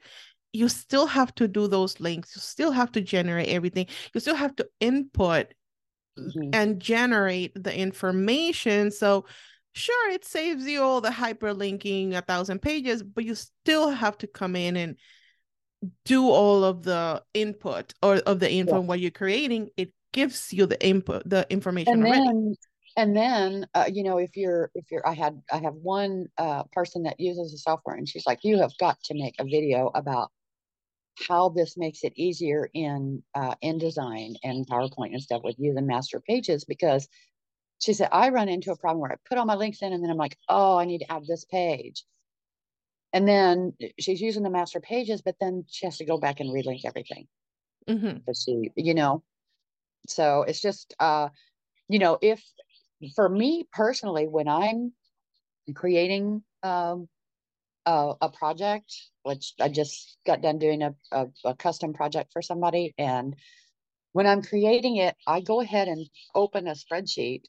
you 0.52 0.68
still 0.68 1.06
have 1.06 1.34
to 1.34 1.46
do 1.48 1.66
those 1.68 2.00
links 2.00 2.34
you 2.34 2.40
still 2.40 2.70
have 2.72 2.90
to 2.92 3.00
generate 3.00 3.48
everything 3.48 3.86
you 4.14 4.20
still 4.20 4.34
have 4.36 4.54
to 4.56 4.66
input 4.80 5.52
Mhm. 6.18 6.50
and 6.54 6.80
generate 6.80 7.52
the 7.62 7.74
information 7.76 8.90
so 8.90 9.24
sure 9.74 10.10
it 10.10 10.24
saves 10.24 10.66
you 10.66 10.82
all 10.82 11.00
the 11.00 11.10
hyperlinking 11.10 12.14
a 12.14 12.22
thousand 12.22 12.60
pages 12.62 13.02
but 13.02 13.24
you 13.24 13.34
still 13.34 13.90
have 13.90 14.16
to 14.18 14.26
come 14.26 14.56
in 14.56 14.76
and 14.76 14.96
do 16.06 16.28
all 16.30 16.64
of 16.64 16.82
the 16.82 17.22
input 17.34 17.92
or 18.02 18.16
of 18.26 18.40
the 18.40 18.50
info 18.50 18.80
Yeah. 18.80 18.86
what 18.86 18.98
you're 19.00 19.10
creating 19.10 19.70
it 19.76 19.92
gives 20.12 20.52
you 20.52 20.64
the 20.64 20.82
input 20.84 21.22
the 21.28 21.46
information 21.50 21.94
And 21.94 22.04
already 22.06 22.24
then 22.26 22.56
and 22.96 23.16
then 23.16 23.66
uh, 23.74 23.88
you 23.92 24.02
know 24.02 24.18
if 24.18 24.36
you're 24.36 24.70
if 24.74 24.90
you're 24.90 25.06
I 25.06 25.14
had 25.14 25.42
I 25.52 25.58
have 25.58 25.74
one 25.74 26.26
uh, 26.38 26.64
person 26.72 27.02
that 27.04 27.20
uses 27.20 27.52
the 27.52 27.58
software 27.58 27.96
and 27.96 28.08
she's 28.08 28.26
like 28.26 28.40
you 28.44 28.58
have 28.58 28.76
got 28.78 29.02
to 29.04 29.14
make 29.14 29.34
a 29.38 29.44
video 29.44 29.90
about 29.94 30.30
how 31.28 31.48
this 31.48 31.76
makes 31.76 32.04
it 32.04 32.12
easier 32.16 32.68
in 32.74 33.22
uh, 33.34 33.54
InDesign 33.64 34.36
and 34.42 34.66
PowerPoint 34.66 35.12
and 35.12 35.22
stuff 35.22 35.42
with 35.44 35.56
using 35.58 35.86
master 35.86 36.20
pages 36.20 36.64
because 36.64 37.08
she 37.80 37.94
said 37.94 38.08
I 38.12 38.30
run 38.30 38.48
into 38.48 38.72
a 38.72 38.76
problem 38.76 39.00
where 39.00 39.12
I 39.12 39.16
put 39.28 39.38
all 39.38 39.46
my 39.46 39.54
links 39.56 39.82
in 39.82 39.92
and 39.92 40.02
then 40.02 40.10
I'm 40.10 40.16
like, 40.18 40.38
oh, 40.48 40.78
I 40.78 40.84
need 40.84 40.98
to 40.98 41.12
add 41.12 41.26
this 41.26 41.44
page. 41.44 42.04
And 43.12 43.26
then 43.26 43.74
she's 43.98 44.20
using 44.20 44.42
the 44.42 44.50
master 44.50 44.80
pages, 44.80 45.22
but 45.22 45.36
then 45.40 45.64
she 45.68 45.86
has 45.86 45.96
to 45.98 46.04
go 46.04 46.18
back 46.18 46.40
and 46.40 46.50
relink 46.50 46.84
everything. 46.84 47.28
Mhm. 47.88 48.24
But 48.26 48.36
she, 48.36 48.72
you 48.76 48.94
know, 48.94 49.22
so 50.08 50.42
it's 50.42 50.60
just 50.60 50.94
uh, 51.00 51.30
you 51.88 51.98
know, 51.98 52.18
if 52.22 52.44
for 53.14 53.28
me 53.28 53.66
personally, 53.72 54.26
when 54.26 54.48
I'm 54.48 54.92
creating 55.74 56.42
um 56.62 57.08
a, 57.86 58.14
a 58.20 58.28
project, 58.28 58.92
which 59.22 59.54
I 59.60 59.68
just 59.68 60.18
got 60.26 60.42
done 60.42 60.58
doing 60.58 60.82
a, 60.82 60.94
a, 61.12 61.26
a 61.44 61.54
custom 61.54 61.94
project 61.94 62.32
for 62.32 62.42
somebody. 62.42 62.94
And 62.98 63.36
when 64.12 64.26
I'm 64.26 64.42
creating 64.42 64.96
it, 64.96 65.16
I 65.26 65.40
go 65.40 65.60
ahead 65.60 65.88
and 65.88 66.08
open 66.34 66.66
a 66.66 66.72
spreadsheet 66.72 67.44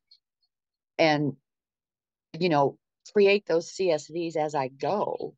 and, 0.98 1.34
you 2.40 2.50
know, 2.50 2.78
create 3.14 3.46
those 3.48 3.72
CSVs 3.72 4.36
as 4.36 4.54
I 4.54 4.68
go. 4.68 5.36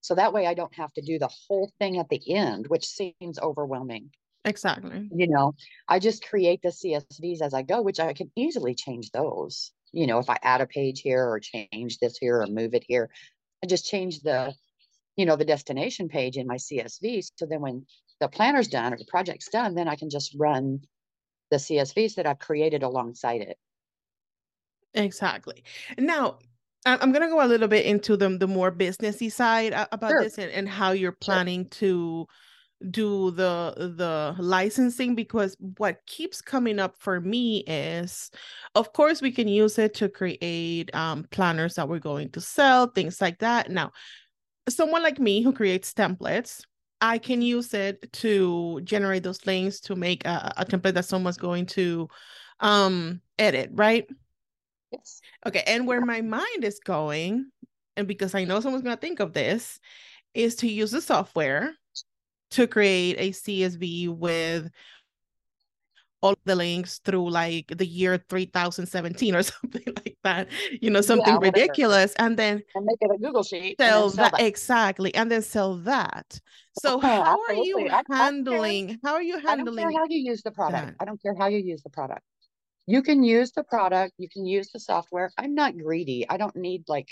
So 0.00 0.14
that 0.14 0.32
way 0.32 0.46
I 0.46 0.54
don't 0.54 0.74
have 0.74 0.92
to 0.94 1.02
do 1.02 1.18
the 1.18 1.30
whole 1.48 1.70
thing 1.78 1.98
at 1.98 2.08
the 2.08 2.34
end, 2.34 2.66
which 2.66 2.86
seems 2.86 3.38
overwhelming. 3.38 4.10
Exactly. 4.44 5.08
You 5.14 5.28
know, 5.28 5.54
I 5.88 5.98
just 5.98 6.26
create 6.26 6.62
the 6.62 6.70
CSVs 6.70 7.42
as 7.42 7.52
I 7.52 7.62
go, 7.62 7.82
which 7.82 8.00
I 8.00 8.12
can 8.12 8.30
easily 8.36 8.74
change 8.74 9.10
those. 9.10 9.72
You 9.92 10.06
know, 10.06 10.18
if 10.18 10.30
I 10.30 10.38
add 10.42 10.60
a 10.60 10.66
page 10.66 11.00
here 11.00 11.26
or 11.26 11.40
change 11.40 11.98
this 11.98 12.16
here 12.16 12.40
or 12.40 12.46
move 12.46 12.74
it 12.74 12.84
here, 12.86 13.10
I 13.62 13.66
just 13.66 13.86
change 13.86 14.20
the, 14.20 14.54
you 15.16 15.26
know, 15.26 15.36
the 15.36 15.44
destination 15.44 16.08
page 16.08 16.36
in 16.36 16.46
my 16.46 16.56
CSV. 16.56 17.30
So 17.36 17.46
then 17.46 17.60
when 17.60 17.84
the 18.20 18.28
planner's 18.28 18.68
done 18.68 18.94
or 18.94 18.96
the 18.96 19.04
project's 19.06 19.50
done, 19.50 19.74
then 19.74 19.88
I 19.88 19.96
can 19.96 20.08
just 20.08 20.34
run 20.38 20.80
the 21.50 21.56
CSVs 21.56 22.14
that 22.14 22.26
I've 22.26 22.38
created 22.38 22.82
alongside 22.82 23.42
it. 23.42 23.58
Exactly. 24.94 25.64
Now, 25.98 26.38
I'm 26.86 27.12
going 27.12 27.22
to 27.22 27.28
go 27.28 27.44
a 27.44 27.46
little 27.46 27.68
bit 27.68 27.84
into 27.84 28.16
the, 28.16 28.30
the 28.38 28.46
more 28.46 28.72
businessy 28.72 29.30
side 29.30 29.74
about 29.92 30.10
sure. 30.10 30.22
this 30.22 30.38
and, 30.38 30.50
and 30.50 30.68
how 30.68 30.92
you're 30.92 31.12
planning 31.12 31.64
sure. 31.64 31.70
to 31.70 32.26
do 32.90 33.30
the 33.32 33.74
the 33.76 34.34
licensing 34.42 35.14
because 35.14 35.56
what 35.76 35.98
keeps 36.06 36.40
coming 36.40 36.78
up 36.78 36.96
for 36.98 37.20
me 37.20 37.58
is 37.66 38.30
of 38.74 38.92
course 38.94 39.20
we 39.20 39.30
can 39.30 39.48
use 39.48 39.78
it 39.78 39.92
to 39.92 40.08
create 40.08 40.94
um, 40.94 41.26
planners 41.30 41.74
that 41.74 41.88
we're 41.88 41.98
going 41.98 42.30
to 42.30 42.40
sell 42.40 42.86
things 42.86 43.20
like 43.20 43.38
that 43.40 43.70
now 43.70 43.90
someone 44.68 45.02
like 45.02 45.18
me 45.18 45.42
who 45.42 45.52
creates 45.52 45.92
templates 45.92 46.62
I 47.00 47.18
can 47.18 47.40
use 47.40 47.72
it 47.72 48.12
to 48.14 48.80
generate 48.84 49.22
those 49.22 49.46
links 49.46 49.80
to 49.80 49.96
make 49.96 50.24
a, 50.26 50.52
a 50.58 50.64
template 50.64 50.94
that 50.94 51.06
someone's 51.06 51.38
going 51.38 51.66
to 51.66 52.08
um, 52.60 53.22
edit, 53.38 53.70
right? 53.72 54.06
Yes. 54.92 55.20
Okay. 55.46 55.62
And 55.66 55.86
where 55.86 56.04
my 56.04 56.20
mind 56.20 56.62
is 56.62 56.80
going, 56.80 57.50
and 57.96 58.06
because 58.06 58.34
I 58.34 58.44
know 58.44 58.60
someone's 58.60 58.84
going 58.84 58.96
to 58.96 59.00
think 59.00 59.20
of 59.20 59.32
this, 59.32 59.80
is 60.34 60.56
to 60.56 60.68
use 60.68 60.90
the 60.90 61.00
software 61.00 61.74
to 62.50 62.66
create 62.66 63.16
a 63.18 63.30
CSV 63.30 64.08
with 64.08 64.70
all 66.22 66.34
the 66.44 66.54
links 66.54 66.98
through 66.98 67.30
like 67.30 67.72
the 67.76 67.86
year 67.86 68.22
3017 68.28 69.34
or 69.34 69.42
something 69.42 69.82
like 69.86 70.16
that 70.22 70.48
you 70.80 70.90
know 70.90 71.00
something 71.00 71.34
yeah, 71.34 71.38
ridiculous 71.40 72.14
and 72.18 72.36
then 72.36 72.62
and 72.74 72.84
make 72.84 72.98
it 73.00 73.10
a 73.14 73.18
google 73.18 73.42
sheet 73.42 73.76
sell, 73.80 74.10
that, 74.10 74.32
that, 74.32 74.40
exactly 74.40 75.14
and 75.14 75.30
then 75.30 75.42
sell 75.42 75.76
that. 75.76 76.38
So 76.78 76.96
oh, 76.96 76.98
how 77.00 77.38
are 77.48 77.54
you 77.54 77.90
handling 78.10 78.98
how 79.02 79.14
are 79.14 79.22
you 79.22 79.38
handling 79.38 79.78
I 79.78 79.82
don't 79.82 79.92
care 79.92 80.00
how 80.00 80.06
you 80.08 80.18
use 80.18 80.42
the 80.42 80.50
product. 80.50 80.86
that? 80.86 80.96
i 81.00 81.04
don't 81.04 81.20
care 81.22 81.34
how 81.34 81.46
you 81.46 81.58
use 81.58 81.82
the 81.82 81.90
product. 81.90 82.22
You 82.86 83.02
can 83.02 83.22
use 83.22 83.52
the 83.52 83.64
product 83.64 84.14
you 84.18 84.28
can 84.28 84.44
use 84.44 84.70
the 84.70 84.80
software. 84.80 85.30
I'm 85.38 85.54
not 85.54 85.76
greedy. 85.76 86.28
I 86.28 86.36
don't 86.36 86.56
need 86.56 86.84
like 86.86 87.08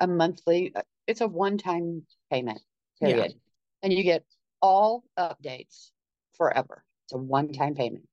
a 0.00 0.06
monthly 0.06 0.72
uh, 0.74 0.82
it's 1.06 1.20
a 1.20 1.28
one-time 1.28 2.04
payment 2.30 2.60
period. 3.00 3.32
Yeah. 3.32 3.82
and 3.82 3.92
you 3.92 4.02
get 4.02 4.24
all 4.62 5.04
updates 5.18 5.90
forever 6.36 6.84
it's 7.04 7.12
a 7.12 7.18
one-time 7.18 7.74
payment 7.74 8.06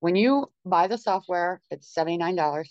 when 0.00 0.16
you 0.16 0.50
buy 0.64 0.88
the 0.88 0.98
software, 0.98 1.60
it's 1.70 1.92
$79. 1.94 2.68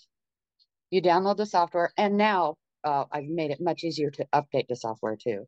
You 0.91 1.01
download 1.01 1.37
the 1.37 1.45
software, 1.45 1.91
and 1.97 2.17
now 2.17 2.55
uh, 2.83 3.05
I've 3.11 3.25
made 3.25 3.51
it 3.51 3.59
much 3.59 3.83
easier 3.83 4.11
to 4.11 4.27
update 4.33 4.67
the 4.67 4.75
software 4.75 5.17
too. 5.17 5.45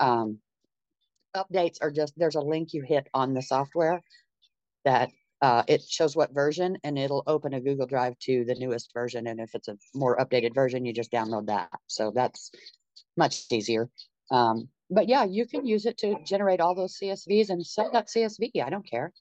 Um, 0.00 0.38
updates 1.36 1.78
are 1.82 1.90
just 1.90 2.14
there's 2.16 2.36
a 2.36 2.40
link 2.40 2.72
you 2.72 2.82
hit 2.82 3.06
on 3.12 3.34
the 3.34 3.42
software 3.42 4.00
that 4.84 5.10
uh, 5.42 5.62
it 5.68 5.82
shows 5.82 6.16
what 6.16 6.32
version 6.32 6.78
and 6.82 6.98
it'll 6.98 7.22
open 7.26 7.52
a 7.52 7.60
Google 7.60 7.86
Drive 7.86 8.18
to 8.20 8.44
the 8.44 8.54
newest 8.54 8.92
version. 8.94 9.26
And 9.26 9.38
if 9.38 9.54
it's 9.54 9.68
a 9.68 9.76
more 9.94 10.16
updated 10.16 10.54
version, 10.54 10.84
you 10.84 10.92
just 10.92 11.12
download 11.12 11.46
that. 11.46 11.68
So 11.86 12.10
that's 12.12 12.50
much 13.16 13.44
easier. 13.52 13.90
Um, 14.30 14.68
but 14.90 15.08
yeah, 15.08 15.24
you 15.24 15.46
can 15.46 15.66
use 15.66 15.86
it 15.86 15.98
to 15.98 16.16
generate 16.24 16.60
all 16.60 16.74
those 16.74 16.98
CSVs 16.98 17.50
and 17.50 17.64
sell 17.64 17.90
that 17.92 18.08
CSV. 18.08 18.62
I 18.64 18.70
don't 18.70 18.88
care. 18.88 19.12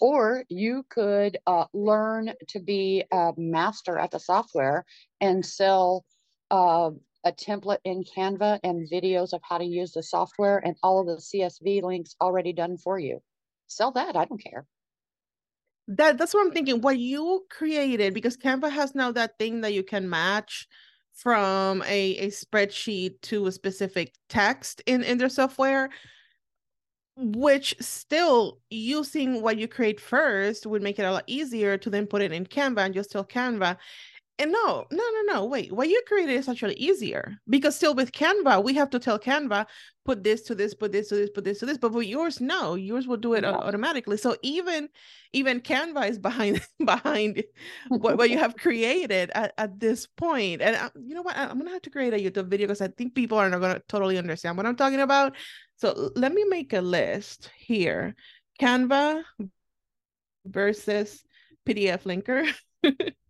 Or 0.00 0.44
you 0.48 0.84
could 0.90 1.38
uh, 1.46 1.66
learn 1.72 2.32
to 2.48 2.60
be 2.60 3.04
a 3.10 3.32
master 3.36 3.98
at 3.98 4.10
the 4.10 4.18
software 4.20 4.84
and 5.20 5.44
sell 5.44 6.04
uh, 6.50 6.90
a 7.24 7.32
template 7.32 7.78
in 7.84 8.04
Canva 8.04 8.60
and 8.62 8.88
videos 8.90 9.32
of 9.32 9.40
how 9.42 9.58
to 9.58 9.64
use 9.64 9.92
the 9.92 10.02
software 10.02 10.58
and 10.58 10.76
all 10.82 11.00
of 11.00 11.06
the 11.06 11.16
CSV 11.16 11.82
links 11.82 12.16
already 12.20 12.52
done 12.52 12.76
for 12.76 12.98
you. 12.98 13.20
Sell 13.66 13.92
that. 13.92 14.16
I 14.16 14.26
don't 14.26 14.42
care. 14.42 14.66
That 15.88 16.16
that's 16.16 16.32
what 16.32 16.46
I'm 16.46 16.52
thinking. 16.52 16.80
What 16.80 16.98
you 16.98 17.44
created, 17.50 18.14
because 18.14 18.36
Canva 18.36 18.70
has 18.70 18.94
now 18.94 19.12
that 19.12 19.38
thing 19.38 19.60
that 19.62 19.74
you 19.74 19.82
can 19.82 20.08
match 20.08 20.66
from 21.14 21.82
a, 21.82 22.16
a 22.16 22.26
spreadsheet 22.28 23.20
to 23.22 23.46
a 23.46 23.52
specific 23.52 24.12
text 24.28 24.82
in, 24.86 25.02
in 25.02 25.18
their 25.18 25.28
software 25.28 25.90
which 27.16 27.76
still 27.80 28.58
using 28.70 29.40
what 29.40 29.56
you 29.58 29.68
create 29.68 30.00
first 30.00 30.66
would 30.66 30.82
make 30.82 30.98
it 30.98 31.04
a 31.04 31.12
lot 31.12 31.24
easier 31.26 31.78
to 31.78 31.90
then 31.90 32.06
put 32.06 32.22
it 32.22 32.32
in 32.32 32.44
Canva 32.44 32.78
and 32.78 32.94
just 32.94 33.12
tell 33.12 33.24
Canva. 33.24 33.76
And 34.40 34.50
no, 34.50 34.84
no, 34.90 35.04
no, 35.10 35.32
no, 35.32 35.44
wait, 35.44 35.72
what 35.72 35.88
you 35.88 36.02
created 36.08 36.32
is 36.32 36.48
actually 36.48 36.74
easier 36.74 37.36
because 37.48 37.76
still 37.76 37.94
with 37.94 38.10
Canva, 38.10 38.64
we 38.64 38.74
have 38.74 38.90
to 38.90 38.98
tell 38.98 39.16
Canva, 39.16 39.64
put 40.04 40.24
this 40.24 40.42
to 40.42 40.56
this, 40.56 40.74
put 40.74 40.90
this 40.90 41.08
to 41.10 41.14
this, 41.14 41.30
put 41.30 41.44
this 41.44 41.60
to 41.60 41.66
this. 41.66 41.78
But 41.78 41.92
with 41.92 42.08
yours, 42.08 42.40
no, 42.40 42.74
yours 42.74 43.06
will 43.06 43.16
do 43.16 43.34
it 43.34 43.44
yeah. 43.44 43.52
automatically. 43.52 44.16
So 44.16 44.36
even 44.42 44.88
even 45.32 45.60
Canva 45.60 46.10
is 46.10 46.18
behind 46.18 46.66
behind 46.84 47.44
what, 47.88 48.18
what 48.18 48.28
you 48.28 48.38
have 48.38 48.56
created 48.56 49.30
at, 49.36 49.54
at 49.56 49.78
this 49.78 50.08
point. 50.08 50.62
And 50.62 50.74
I, 50.74 50.86
uh, 50.86 50.90
you 51.00 51.14
know 51.14 51.22
what? 51.22 51.36
I'm 51.36 51.56
gonna 51.56 51.70
have 51.70 51.82
to 51.82 51.90
create 51.90 52.12
a 52.12 52.16
YouTube 52.16 52.48
video 52.48 52.66
because 52.66 52.80
I 52.80 52.88
think 52.88 53.14
people 53.14 53.38
are 53.38 53.48
not 53.48 53.60
gonna 53.60 53.82
totally 53.88 54.18
understand 54.18 54.56
what 54.56 54.66
I'm 54.66 54.76
talking 54.76 55.00
about. 55.00 55.36
So 55.76 56.10
let 56.16 56.32
me 56.32 56.44
make 56.48 56.72
a 56.72 56.80
list 56.80 57.50
here. 57.56 58.16
Canva 58.60 59.22
versus 60.44 61.22
PDF 61.66 62.02
Linkr. 62.02 62.52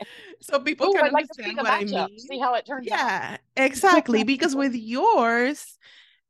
so 0.40 0.60
people 0.60 0.88
Ooh, 0.88 0.92
can 0.92 1.04
I'd 1.04 1.14
understand 1.14 1.56
like 1.56 1.64
what 1.64 1.72
I 1.72 1.84
mean. 1.84 2.18
See 2.18 2.38
how 2.38 2.54
it 2.54 2.66
turns 2.66 2.86
yeah, 2.86 2.94
out. 2.94 3.40
Yeah, 3.56 3.64
exactly. 3.64 4.24
because 4.24 4.54
with 4.62 4.74
yours, 4.74 5.78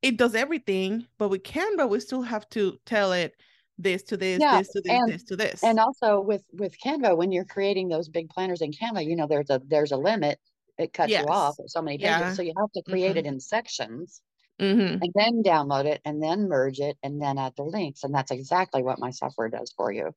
it 0.03 0.17
does 0.17 0.35
everything, 0.35 1.07
but 1.19 1.29
with 1.29 1.43
Canva, 1.43 1.89
we 1.89 2.01
still 2.01 2.23
have 2.23 2.49
to 2.51 2.79
tell 2.85 3.13
it 3.13 3.35
this 3.79 4.03
to 4.05 4.17
this, 4.17 4.41
yeah, 4.41 4.59
this 4.59 4.69
to 4.69 4.81
this, 4.81 4.93
and, 4.93 5.13
this 5.13 5.25
to 5.25 5.37
this. 5.37 5.65
And 5.65 5.81
also 5.81 6.21
with 6.21 6.45
with 6.53 6.77
Canva, 6.79 7.17
when 7.17 7.33
you're 7.33 7.45
creating 7.45 7.89
those 7.89 8.09
big 8.09 8.29
planners 8.31 8.61
in 8.61 8.71
Canva, 8.71 9.05
you 9.05 9.17
know 9.17 9.27
there's 9.27 9.51
a 9.51 9.61
there's 9.67 9.93
a 9.93 9.97
limit. 9.97 10.39
It 10.77 10.93
cuts 10.93 11.11
yes. 11.11 11.25
you 11.27 11.33
off 11.33 11.57
so 11.67 11.83
many 11.83 11.99
pages, 11.99 12.11
yeah. 12.11 12.33
so 12.33 12.43
you 12.43 12.53
have 12.59 12.73
to 12.73 12.83
create 12.83 13.11
mm-hmm. 13.11 13.19
it 13.19 13.27
in 13.27 13.41
sections. 13.41 14.21
Mm-hmm. 14.61 15.03
and 15.03 15.13
then 15.17 15.43
download 15.43 15.85
it 15.85 16.01
and 16.05 16.23
then 16.23 16.49
merge 16.49 16.79
it 16.79 16.97
and 17.03 17.21
then 17.21 17.39
add 17.39 17.55
the 17.57 17.65
links 17.65 18.05
and 18.05 18.15
that's 18.15 18.31
exactly 18.31 18.85
what 18.85 19.01
my 19.01 19.11
software 19.11 19.49
does 19.49 19.75
for 19.77 19.91
you 19.91 20.15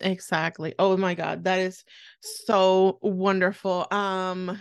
exactly 0.00 0.74
oh 0.78 0.96
my 0.96 1.14
god 1.14 1.44
that 1.44 1.58
is 1.58 1.84
so 2.20 2.98
wonderful 3.02 3.86
um 3.90 4.60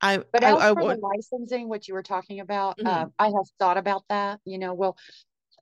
I, 0.00 0.18
but 0.18 0.42
as 0.42 0.56
I, 0.58 0.70
I, 0.70 0.74
for 0.74 0.94
the 0.94 1.00
licensing, 1.00 1.66
what 1.66 1.88
you 1.88 1.94
were 1.94 2.02
talking 2.02 2.40
about, 2.40 2.76
mm-hmm. 2.76 2.86
uh, 2.86 3.06
I 3.18 3.28
have 3.28 3.48
thought 3.58 3.78
about 3.78 4.02
that. 4.10 4.38
You 4.44 4.58
know, 4.58 4.74
well, 4.74 4.98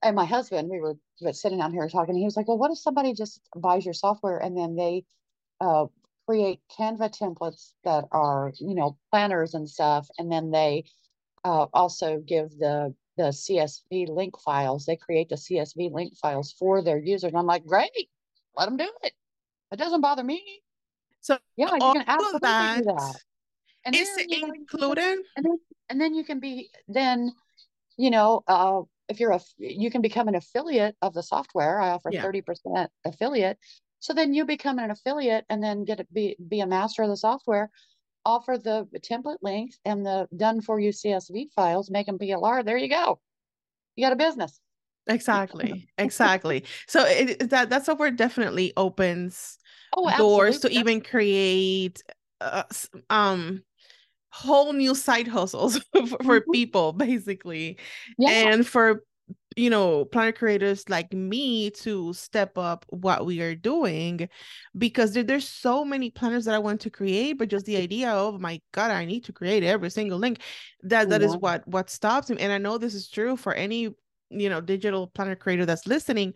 and 0.02 0.16
my 0.16 0.24
husband, 0.24 0.68
we 0.68 0.80
were 0.80 0.96
sitting 1.32 1.58
down 1.58 1.72
here 1.72 1.88
talking. 1.88 2.16
he 2.16 2.24
was 2.24 2.36
like, 2.36 2.48
"Well, 2.48 2.58
what 2.58 2.72
if 2.72 2.78
somebody 2.78 3.12
just 3.12 3.40
buys 3.56 3.84
your 3.84 3.94
software 3.94 4.38
and 4.38 4.56
then 4.58 4.74
they 4.74 5.04
uh, 5.60 5.86
create 6.26 6.60
Canva 6.76 7.16
templates 7.16 7.72
that 7.84 8.04
are, 8.10 8.52
you 8.58 8.74
know, 8.74 8.98
planners 9.12 9.54
and 9.54 9.68
stuff, 9.68 10.08
and 10.18 10.30
then 10.30 10.50
they 10.50 10.84
uh, 11.44 11.66
also 11.72 12.18
give 12.18 12.50
the 12.58 12.94
the 13.16 13.24
CSV 13.24 14.08
link 14.08 14.38
files. 14.40 14.86
They 14.86 14.96
create 14.96 15.28
the 15.28 15.36
CSV 15.36 15.92
link 15.92 16.16
files 16.16 16.52
for 16.58 16.82
their 16.82 16.98
users. 16.98 17.28
And 17.28 17.38
I'm 17.38 17.46
like, 17.46 17.66
great, 17.66 18.08
let 18.56 18.66
them 18.66 18.76
do 18.76 18.88
it. 19.02 19.12
It 19.72 19.78
doesn't 19.78 20.00
bother 20.00 20.24
me. 20.24 20.42
So 21.20 21.38
yeah, 21.56 21.72
you 21.72 21.92
can 21.92 22.04
absolutely 22.06 22.40
that, 22.42 22.78
do 22.78 22.84
that. 22.84 23.16
And 23.84 23.94
is 23.94 24.08
then, 24.16 24.26
it 24.28 24.54
included? 24.54 25.18
and 25.36 25.44
then 25.44 25.58
and 25.88 26.00
then 26.00 26.14
you 26.14 26.24
can 26.24 26.40
be 26.40 26.70
then, 26.88 27.32
you 27.96 28.10
know, 28.10 28.42
uh, 28.46 28.82
if 29.08 29.20
you're 29.20 29.32
a 29.32 29.40
you 29.58 29.90
can 29.90 30.02
become 30.02 30.28
an 30.28 30.34
affiliate 30.34 30.96
of 31.02 31.14
the 31.14 31.22
software. 31.22 31.80
I 31.80 31.90
offer 31.90 32.10
thirty 32.10 32.38
yeah. 32.38 32.44
percent 32.44 32.90
affiliate. 33.04 33.58
So 34.00 34.12
then 34.12 34.34
you 34.34 34.44
become 34.44 34.78
an 34.78 34.90
affiliate 34.90 35.44
and 35.48 35.62
then 35.62 35.84
get 35.84 35.98
to 35.98 36.06
be 36.12 36.36
be 36.48 36.60
a 36.60 36.66
master 36.66 37.02
of 37.02 37.08
the 37.08 37.16
software 37.16 37.70
offer 38.24 38.58
the 38.58 38.86
template 38.98 39.38
links 39.42 39.78
and 39.84 40.04
the 40.04 40.28
done 40.36 40.60
for 40.60 40.78
you 40.78 40.90
CSV 40.90 41.52
files, 41.54 41.90
make 41.90 42.06
them 42.06 42.18
PLR. 42.18 42.64
There 42.64 42.76
you 42.76 42.88
go. 42.88 43.20
You 43.96 44.06
got 44.06 44.12
a 44.12 44.16
business. 44.16 44.60
Exactly. 45.06 45.88
exactly. 45.98 46.64
So 46.86 47.04
it, 47.06 47.50
that 47.50 47.70
that 47.70 47.84
software 47.84 48.10
definitely 48.10 48.72
opens 48.76 49.58
oh, 49.96 50.16
doors 50.16 50.60
to 50.60 50.70
even 50.70 51.00
create 51.00 52.02
uh, 52.40 52.64
um 53.10 53.62
whole 54.30 54.72
new 54.72 54.94
side 54.94 55.28
hustles 55.28 55.78
for, 55.92 56.06
for 56.06 56.40
mm-hmm. 56.40 56.50
people 56.52 56.92
basically 56.92 57.78
yeah. 58.18 58.30
and 58.30 58.66
for 58.66 59.02
you 59.56 59.68
know 59.68 60.06
planner 60.06 60.32
creators 60.32 60.88
like 60.88 61.12
me 61.12 61.70
to 61.70 62.12
step 62.14 62.56
up 62.56 62.86
what 62.88 63.26
we 63.26 63.42
are 63.42 63.54
doing 63.54 64.26
because 64.76 65.12
there, 65.12 65.22
there's 65.22 65.46
so 65.46 65.84
many 65.84 66.10
planners 66.10 66.46
that 66.46 66.54
i 66.54 66.58
want 66.58 66.80
to 66.80 66.88
create 66.88 67.34
but 67.34 67.48
just 67.48 67.66
the 67.66 67.76
idea 67.76 68.10
of 68.10 68.40
my 68.40 68.58
god 68.72 68.90
i 68.90 69.04
need 69.04 69.22
to 69.22 69.32
create 69.32 69.62
every 69.62 69.90
single 69.90 70.18
link 70.18 70.40
that 70.82 71.10
that 71.10 71.20
yeah. 71.20 71.26
is 71.26 71.36
what 71.36 71.66
what 71.68 71.90
stops 71.90 72.30
me 72.30 72.38
and 72.38 72.52
i 72.52 72.58
know 72.58 72.78
this 72.78 72.94
is 72.94 73.08
true 73.08 73.36
for 73.36 73.52
any 73.52 73.90
you 74.32 74.48
know 74.48 74.60
digital 74.60 75.08
planner 75.08 75.36
creator 75.36 75.66
that's 75.66 75.86
listening 75.86 76.34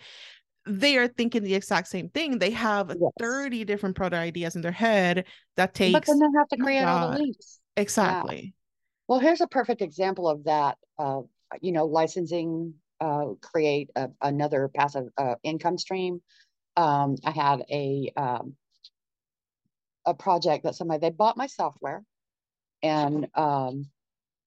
they 0.68 0.96
are 0.96 1.06
thinking 1.06 1.44
the 1.44 1.54
exact 1.54 1.88
same 1.88 2.08
thing 2.08 2.38
they 2.38 2.50
have 2.50 2.88
yes. 2.88 3.12
30 3.20 3.64
different 3.64 3.94
product 3.96 4.20
ideas 4.20 4.56
in 4.56 4.62
their 4.62 4.72
head 4.72 5.24
that 5.56 5.74
takes 5.74 5.92
but 5.92 6.06
then 6.06 6.18
they 6.18 6.38
have 6.38 6.48
to 6.48 6.56
create 6.56 6.82
all 6.82 7.10
the 7.10 7.18
links 7.18 7.60
exactly 7.76 8.36
yeah. 8.36 8.50
well 9.08 9.20
here's 9.20 9.40
a 9.40 9.46
perfect 9.46 9.82
example 9.82 10.28
of 10.28 10.44
that 10.44 10.76
uh, 10.98 11.20
you 11.60 11.72
know 11.72 11.84
licensing 11.84 12.74
uh, 13.00 13.26
create 13.42 13.90
a, 13.96 14.08
another 14.22 14.68
passive 14.74 15.08
uh, 15.18 15.34
income 15.42 15.78
stream. 15.78 16.20
Um, 16.76 17.16
I 17.24 17.30
had 17.30 17.64
a 17.70 18.12
um, 18.16 18.54
a 20.04 20.14
project 20.14 20.64
that 20.64 20.74
somebody 20.74 21.00
they 21.00 21.10
bought 21.10 21.36
my 21.36 21.46
software, 21.46 22.04
and 22.82 23.26
um, 23.34 23.86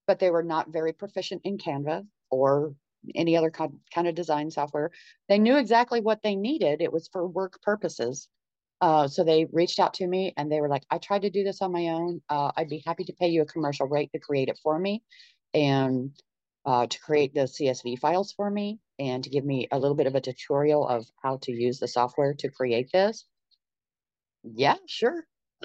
but 0.06 0.18
they 0.18 0.30
were 0.30 0.42
not 0.42 0.72
very 0.72 0.92
proficient 0.92 1.42
in 1.44 1.58
Canva 1.58 2.06
or 2.30 2.74
any 3.14 3.36
other 3.36 3.50
kind, 3.50 4.08
of 4.08 4.14
design 4.14 4.50
software. 4.50 4.90
They 5.28 5.38
knew 5.38 5.56
exactly 5.56 6.00
what 6.00 6.22
they 6.22 6.36
needed. 6.36 6.80
It 6.80 6.92
was 6.92 7.08
for 7.12 7.26
work 7.26 7.60
purposes. 7.62 8.28
Uh, 8.80 9.08
so 9.08 9.24
they 9.24 9.46
reached 9.52 9.78
out 9.78 9.94
to 9.94 10.06
me 10.06 10.32
and 10.36 10.50
they 10.50 10.60
were 10.60 10.68
like, 10.68 10.84
I 10.90 10.98
tried 10.98 11.22
to 11.22 11.30
do 11.30 11.44
this 11.44 11.60
on 11.60 11.72
my 11.72 11.88
own. 11.88 12.22
Uh, 12.28 12.50
I'd 12.56 12.68
be 12.68 12.82
happy 12.86 13.04
to 13.04 13.12
pay 13.12 13.28
you 13.28 13.42
a 13.42 13.46
commercial 13.46 13.86
rate 13.86 14.10
to 14.12 14.18
create 14.18 14.48
it 14.48 14.58
for 14.62 14.78
me. 14.78 15.02
And 15.52 16.12
uh, 16.66 16.86
to 16.86 17.00
create 17.00 17.34
the 17.34 17.40
CSV 17.40 17.98
files 17.98 18.32
for 18.32 18.50
me 18.50 18.78
and 18.98 19.24
to 19.24 19.30
give 19.30 19.44
me 19.44 19.66
a 19.72 19.78
little 19.78 19.96
bit 19.96 20.06
of 20.06 20.14
a 20.14 20.20
tutorial 20.20 20.86
of 20.86 21.06
how 21.22 21.38
to 21.42 21.52
use 21.52 21.78
the 21.78 21.88
software 21.88 22.34
to 22.34 22.50
create 22.50 22.90
this. 22.92 23.26
Yeah, 24.42 24.76
sure. 24.86 25.24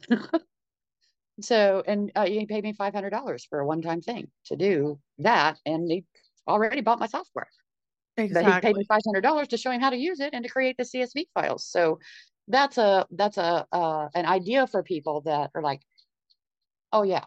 so, 1.42 1.84
and 1.86 2.12
uh, 2.16 2.26
he 2.26 2.46
paid 2.46 2.64
me 2.64 2.74
$500 2.74 3.42
for 3.50 3.60
a 3.60 3.66
one-time 3.66 4.02
thing 4.02 4.30
to 4.46 4.56
do 4.56 5.00
that. 5.20 5.58
And 5.66 5.92
he 5.92 6.06
already 6.48 6.82
bought 6.82 7.00
my 7.00 7.08
software. 7.08 7.48
Exactly. 8.18 8.52
But 8.52 8.56
he 8.56 8.62
paid 8.62 8.78
me 8.78 8.86
$500 8.86 9.48
to 9.48 9.58
show 9.58 9.72
him 9.72 9.82
how 9.82 9.90
to 9.90 9.98
use 9.98 10.20
it 10.20 10.34
and 10.34 10.44
to 10.44 10.50
create 10.50 10.78
the 10.78 10.84
CSV 10.84 11.26
files. 11.34 11.66
So 11.66 12.00
that's 12.48 12.78
a, 12.78 13.06
that's 13.12 13.38
a, 13.38 13.66
uh, 13.72 14.08
an 14.16 14.26
idea 14.26 14.68
for 14.68 14.84
people 14.84 15.22
that 15.22 15.52
are 15.54 15.62
like, 15.62 15.82
oh 16.94 17.04
yeah, 17.04 17.26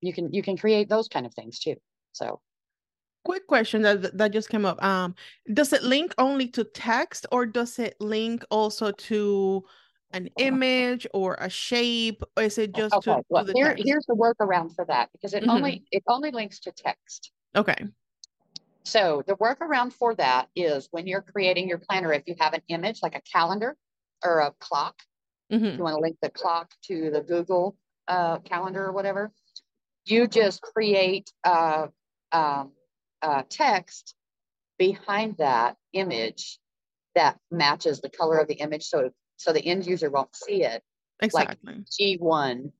you 0.00 0.12
can, 0.12 0.32
you 0.32 0.42
can 0.42 0.56
create 0.56 0.88
those 0.88 1.08
kind 1.08 1.26
of 1.26 1.34
things 1.34 1.58
too. 1.58 1.76
So 2.12 2.40
quick 3.24 3.46
question 3.46 3.82
that 3.82 4.16
that 4.16 4.32
just 4.32 4.48
came 4.50 4.64
up 4.64 4.82
um 4.84 5.14
does 5.54 5.72
it 5.72 5.82
link 5.82 6.14
only 6.18 6.46
to 6.46 6.62
text 6.62 7.26
or 7.32 7.46
does 7.46 7.78
it 7.78 7.96
link 7.98 8.44
also 8.50 8.90
to 8.92 9.64
an 10.12 10.28
image 10.38 11.06
or 11.12 11.36
a 11.40 11.48
shape 11.48 12.22
or 12.36 12.44
is 12.44 12.58
it 12.58 12.74
just 12.74 12.94
okay. 12.94 13.12
to, 13.14 13.22
well, 13.30 13.44
to 13.44 13.52
the 13.52 13.58
here, 13.58 13.74
here's 13.78 14.04
the 14.06 14.14
workaround 14.14 14.74
for 14.74 14.84
that 14.84 15.08
because 15.12 15.34
it 15.34 15.42
mm-hmm. 15.42 15.50
only 15.50 15.84
it 15.90 16.02
only 16.06 16.30
links 16.30 16.60
to 16.60 16.70
text 16.70 17.32
okay 17.56 17.84
so 18.84 19.22
the 19.26 19.34
workaround 19.36 19.92
for 19.92 20.14
that 20.14 20.48
is 20.54 20.88
when 20.90 21.06
you're 21.06 21.22
creating 21.22 21.68
your 21.68 21.78
planner 21.78 22.12
if 22.12 22.22
you 22.26 22.34
have 22.38 22.54
an 22.54 22.62
image 22.68 23.00
like 23.02 23.16
a 23.16 23.22
calendar 23.32 23.76
or 24.24 24.40
a 24.40 24.52
clock 24.60 24.96
mm-hmm. 25.52 25.76
you 25.76 25.82
want 25.82 25.94
to 25.94 26.00
link 26.00 26.16
the 26.22 26.30
clock 26.30 26.70
to 26.82 27.10
the 27.10 27.20
google 27.20 27.76
uh, 28.08 28.38
calendar 28.40 28.84
or 28.84 28.92
whatever 28.92 29.32
you 30.04 30.26
just 30.26 30.60
create 30.60 31.30
uh, 31.44 31.86
um, 32.32 32.72
uh, 33.22 33.42
text 33.48 34.14
behind 34.78 35.36
that 35.38 35.76
image 35.92 36.58
that 37.14 37.38
matches 37.50 38.00
the 38.00 38.10
color 38.10 38.38
of 38.38 38.48
the 38.48 38.54
image 38.54 38.84
so 38.84 39.10
so 39.36 39.52
the 39.52 39.64
end 39.64 39.84
user 39.86 40.10
won't 40.10 40.34
see 40.34 40.62
it. 40.62 40.82
Exactly. 41.20 41.56
Like 41.64 41.84
g1 41.86 42.72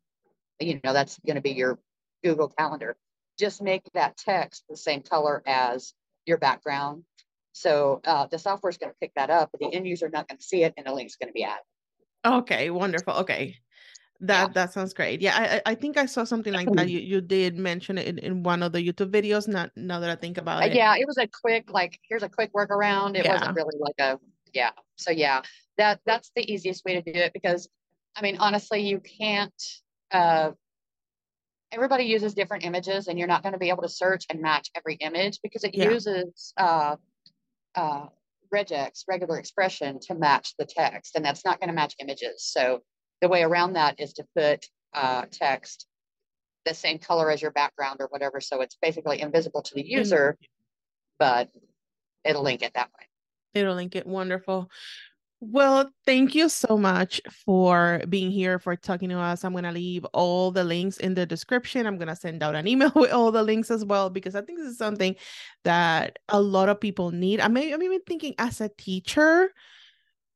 you 0.61 0.81
know 0.85 0.93
that's 0.93 1.19
going 1.27 1.37
to 1.37 1.43
be 1.43 1.53
your 1.53 1.79
google 2.23 2.49
calendar 2.49 2.97
just 3.39 3.63
make 3.63 3.83
that 3.95 4.17
text 4.17 4.65
the 4.69 4.77
same 4.77 5.03
color 5.03 5.43
as 5.47 5.95
your 6.27 6.39
background 6.39 7.05
so 7.53 8.01
uh, 8.05 8.27
the 8.27 8.39
software 8.39 8.71
is 8.71 8.79
going 8.79 8.91
to 8.91 8.97
pick 9.01 9.13
that 9.15 9.31
up 9.31 9.51
but 9.53 9.61
the 9.61 9.75
end 9.75 9.87
user 9.87 10.09
not 10.09 10.29
going 10.29 10.39
to 10.39 10.45
see 10.45 10.65
it 10.65 10.75
and 10.77 10.87
the 10.87 10.93
link's 10.93 11.17
going 11.17 11.29
to 11.29 11.35
be 11.35 11.45
added 11.45 11.63
okay 12.25 12.71
wonderful 12.71 13.15
okay 13.15 13.57
that 14.21 14.49
yeah. 14.49 14.53
that 14.55 14.73
sounds 14.73 14.95
great. 14.95 15.21
Yeah, 15.21 15.61
I 15.67 15.73
I 15.73 15.75
think 15.75 15.97
I 15.97 16.07
saw 16.07 16.25
something 16.25 16.53
like 16.53 16.71
that. 16.73 16.89
You 16.95 17.01
you 17.01 17.21
did 17.21 17.59
mention 17.59 17.99
it 17.99 18.07
in, 18.07 18.19
in 18.19 18.43
one 18.43 18.63
of 18.63 18.73
the 18.73 18.79
YouTube 18.79 19.11
videos. 19.11 19.49
Not 19.49 19.71
now 19.77 20.01
that 20.01 20.11
I 20.11 20.15
think 20.15 20.39
about 20.39 20.63
uh, 20.63 20.67
it. 20.67 20.75
Yeah, 20.75 20.97
it 20.97 21.07
was 21.07 21.19
a 21.19 21.27
quick 21.27 21.71
like 21.71 21.99
here's 22.09 22.23
a 22.23 22.29
quick 22.29 22.53
workaround. 22.53 23.17
It 23.17 23.25
yeah. 23.25 23.35
wasn't 23.35 23.57
really 23.57 23.79
like 23.79 23.97
a 23.99 24.19
yeah. 24.53 24.71
So 24.97 25.11
yeah, 25.11 25.43
that 25.79 26.01
that's 26.07 26.31
the 26.37 26.53
easiest 26.53 26.85
way 26.85 27.01
to 27.01 27.03
do 27.03 27.19
it 27.19 27.33
because 27.33 27.69
I 28.17 28.23
mean 28.23 28.37
honestly 28.39 28.81
you 28.81 29.01
can't 29.01 29.63
uh 30.11 30.53
everybody 31.75 32.05
uses 32.05 32.35
different 32.35 32.65
images 32.65 33.09
and 33.09 33.19
you're 33.19 33.29
not 33.29 33.43
going 33.43 33.53
to 33.53 33.59
be 33.59 33.69
able 33.69 33.83
to 33.83 33.89
search 33.89 34.25
and 34.31 34.41
match 34.41 34.71
every 34.75 34.95
image 34.95 35.41
because 35.43 35.65
it 35.65 35.75
yeah. 35.75 35.91
uses 35.91 36.53
uh 36.57 36.97
uh 37.75 38.07
regex 38.55 39.03
regular 39.09 39.39
expression 39.39 39.99
to 40.01 40.15
match 40.15 40.55
the 40.59 40.65
text 40.65 41.17
and 41.17 41.25
that's 41.25 41.45
not 41.45 41.59
going 41.61 41.69
to 41.69 41.75
match 41.75 41.95
images. 41.99 42.45
So 42.45 42.81
the 43.21 43.29
way 43.29 43.43
around 43.43 43.73
that 43.73 43.99
is 43.99 44.13
to 44.15 44.27
put 44.37 44.67
uh, 44.93 45.25
text 45.31 45.87
the 46.65 46.75
same 46.75 46.99
color 46.99 47.31
as 47.31 47.43
your 47.43 47.51
background 47.51 47.97
or 48.01 48.07
whatever. 48.07 48.41
So 48.41 48.61
it's 48.61 48.77
basically 48.81 49.21
invisible 49.21 49.63
to 49.63 49.75
the 49.75 49.83
mm-hmm. 49.83 49.99
user, 49.99 50.39
but 51.19 51.49
it'll 52.25 52.43
link 52.43 52.63
it 52.63 52.73
that 52.75 52.91
way. 52.99 53.07
It'll 53.61 53.75
link 53.75 53.97
it. 53.97 54.07
Wonderful. 54.07 54.71
Well, 55.51 55.91
thank 56.07 56.35
you 56.35 56.49
so 56.49 56.79
much 56.79 57.21
for 57.45 58.03
being 58.09 58.31
here, 58.31 58.59
for 58.59 58.77
talking 58.77 59.11
to 59.11 59.19
us. 59.19 59.45
I'm 59.45 59.53
going 59.53 59.65
to 59.65 59.73
leave 59.73 60.05
all 60.07 60.51
the 60.51 60.65
links 60.65 60.97
in 60.97 61.15
the 61.15 61.27
description. 61.27 61.87
I'm 61.87 61.99
going 61.99 62.09
to 62.09 62.17
send 62.17 62.43
out 62.43 62.55
an 62.55 62.67
email 62.69 62.93
with 62.95 63.13
all 63.13 63.31
the 63.31 63.43
links 63.43 63.71
as 63.71 63.85
well, 63.85 64.09
because 64.09 64.35
I 64.35 64.41
think 64.41 64.59
this 64.59 64.69
is 64.69 64.79
something 64.79 65.17
that 65.65 66.19
a 66.31 66.41
lot 66.41 66.69
of 66.69 66.81
people 66.81 67.11
need. 67.11 67.41
I 67.41 67.49
may, 67.49 67.73
I'm 67.73 67.83
even 67.83 68.01
thinking 68.07 68.35
as 68.39 68.61
a 68.61 68.71
teacher, 68.71 69.51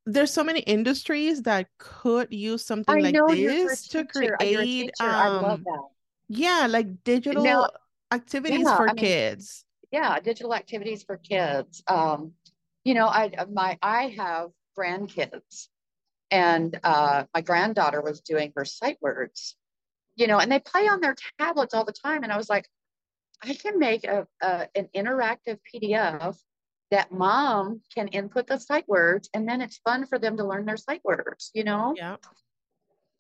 there's 0.04 0.30
so 0.30 0.44
many 0.44 0.61
industries 0.61 1.42
that 1.42 1.68
could 1.78 2.28
use 2.30 2.64
something 2.64 2.96
I 2.96 3.11
like 3.11 3.16
this 3.28 3.88
to 3.88 4.04
create 4.04 4.90
um 5.00 5.64
yeah 6.28 6.66
like 6.68 7.04
digital 7.04 7.42
now, 7.42 7.68
activities 8.11 8.61
yeah, 8.61 8.76
for 8.76 8.88
I 8.88 8.94
mean, 8.94 9.04
kids 9.04 9.64
yeah 9.92 10.18
digital 10.18 10.54
activities 10.54 11.02
for 11.02 11.18
kids 11.18 11.82
um 11.88 12.32
you 12.84 12.94
know 12.94 13.06
i 13.06 13.30
my 13.52 13.78
i 13.82 14.14
have 14.16 14.48
grandkids. 14.79 15.68
And 16.31 16.79
uh 16.85 17.24
my 17.35 17.41
granddaughter 17.41 18.03
was 18.03 18.20
doing 18.20 18.53
her 18.57 18.64
sight 18.64 18.99
words 19.01 19.57
you 20.16 20.26
know 20.26 20.39
and 20.39 20.53
they 20.53 20.59
play 20.59 20.87
on 20.89 21.01
their 21.01 21.16
tablets 21.39 21.74
all 21.74 21.85
the 21.85 21.93
time. 21.93 22.22
And 22.22 22.33
i 22.33 22.37
was 22.37 22.51
like 22.51 22.68
i 23.43 23.55
can 23.55 23.79
make 23.79 24.05
a, 24.05 24.26
a 24.43 24.68
an 24.74 24.89
interactive 24.95 25.59
pdf 25.68 26.37
that 26.91 27.12
mom 27.12 27.81
can 27.95 28.09
input 28.09 28.47
the 28.47 28.59
sight 28.59 28.89
words 28.89 29.29
and 29.35 29.49
then 29.49 29.61
it's 29.61 29.79
fun 29.79 30.07
for 30.07 30.18
them 30.18 30.37
to 30.37 30.45
learn 30.45 30.64
their 30.66 30.76
sight 30.76 31.01
words 31.05 31.51
you 31.55 31.64
know? 31.64 31.95
Yeah. 31.97 32.16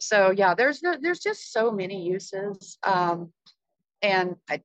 So 0.00 0.30
yeah 0.30 0.54
there's 0.54 0.82
no, 0.82 0.96
there's 1.00 1.20
just 1.20 1.52
so 1.52 1.70
many 1.70 2.04
uses 2.04 2.78
um, 2.82 3.32
and 4.02 4.36
I, 4.48 4.62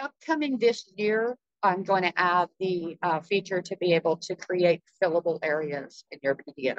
upcoming 0.00 0.58
this 0.58 0.90
year 0.96 1.36
i'm 1.62 1.82
going 1.82 2.02
to 2.02 2.12
add 2.18 2.48
the 2.58 2.96
uh, 3.02 3.20
feature 3.20 3.60
to 3.60 3.76
be 3.76 3.92
able 3.94 4.16
to 4.16 4.34
create 4.34 4.82
fillable 5.02 5.38
areas 5.42 6.04
in 6.10 6.18
your 6.22 6.36
pdf 6.36 6.76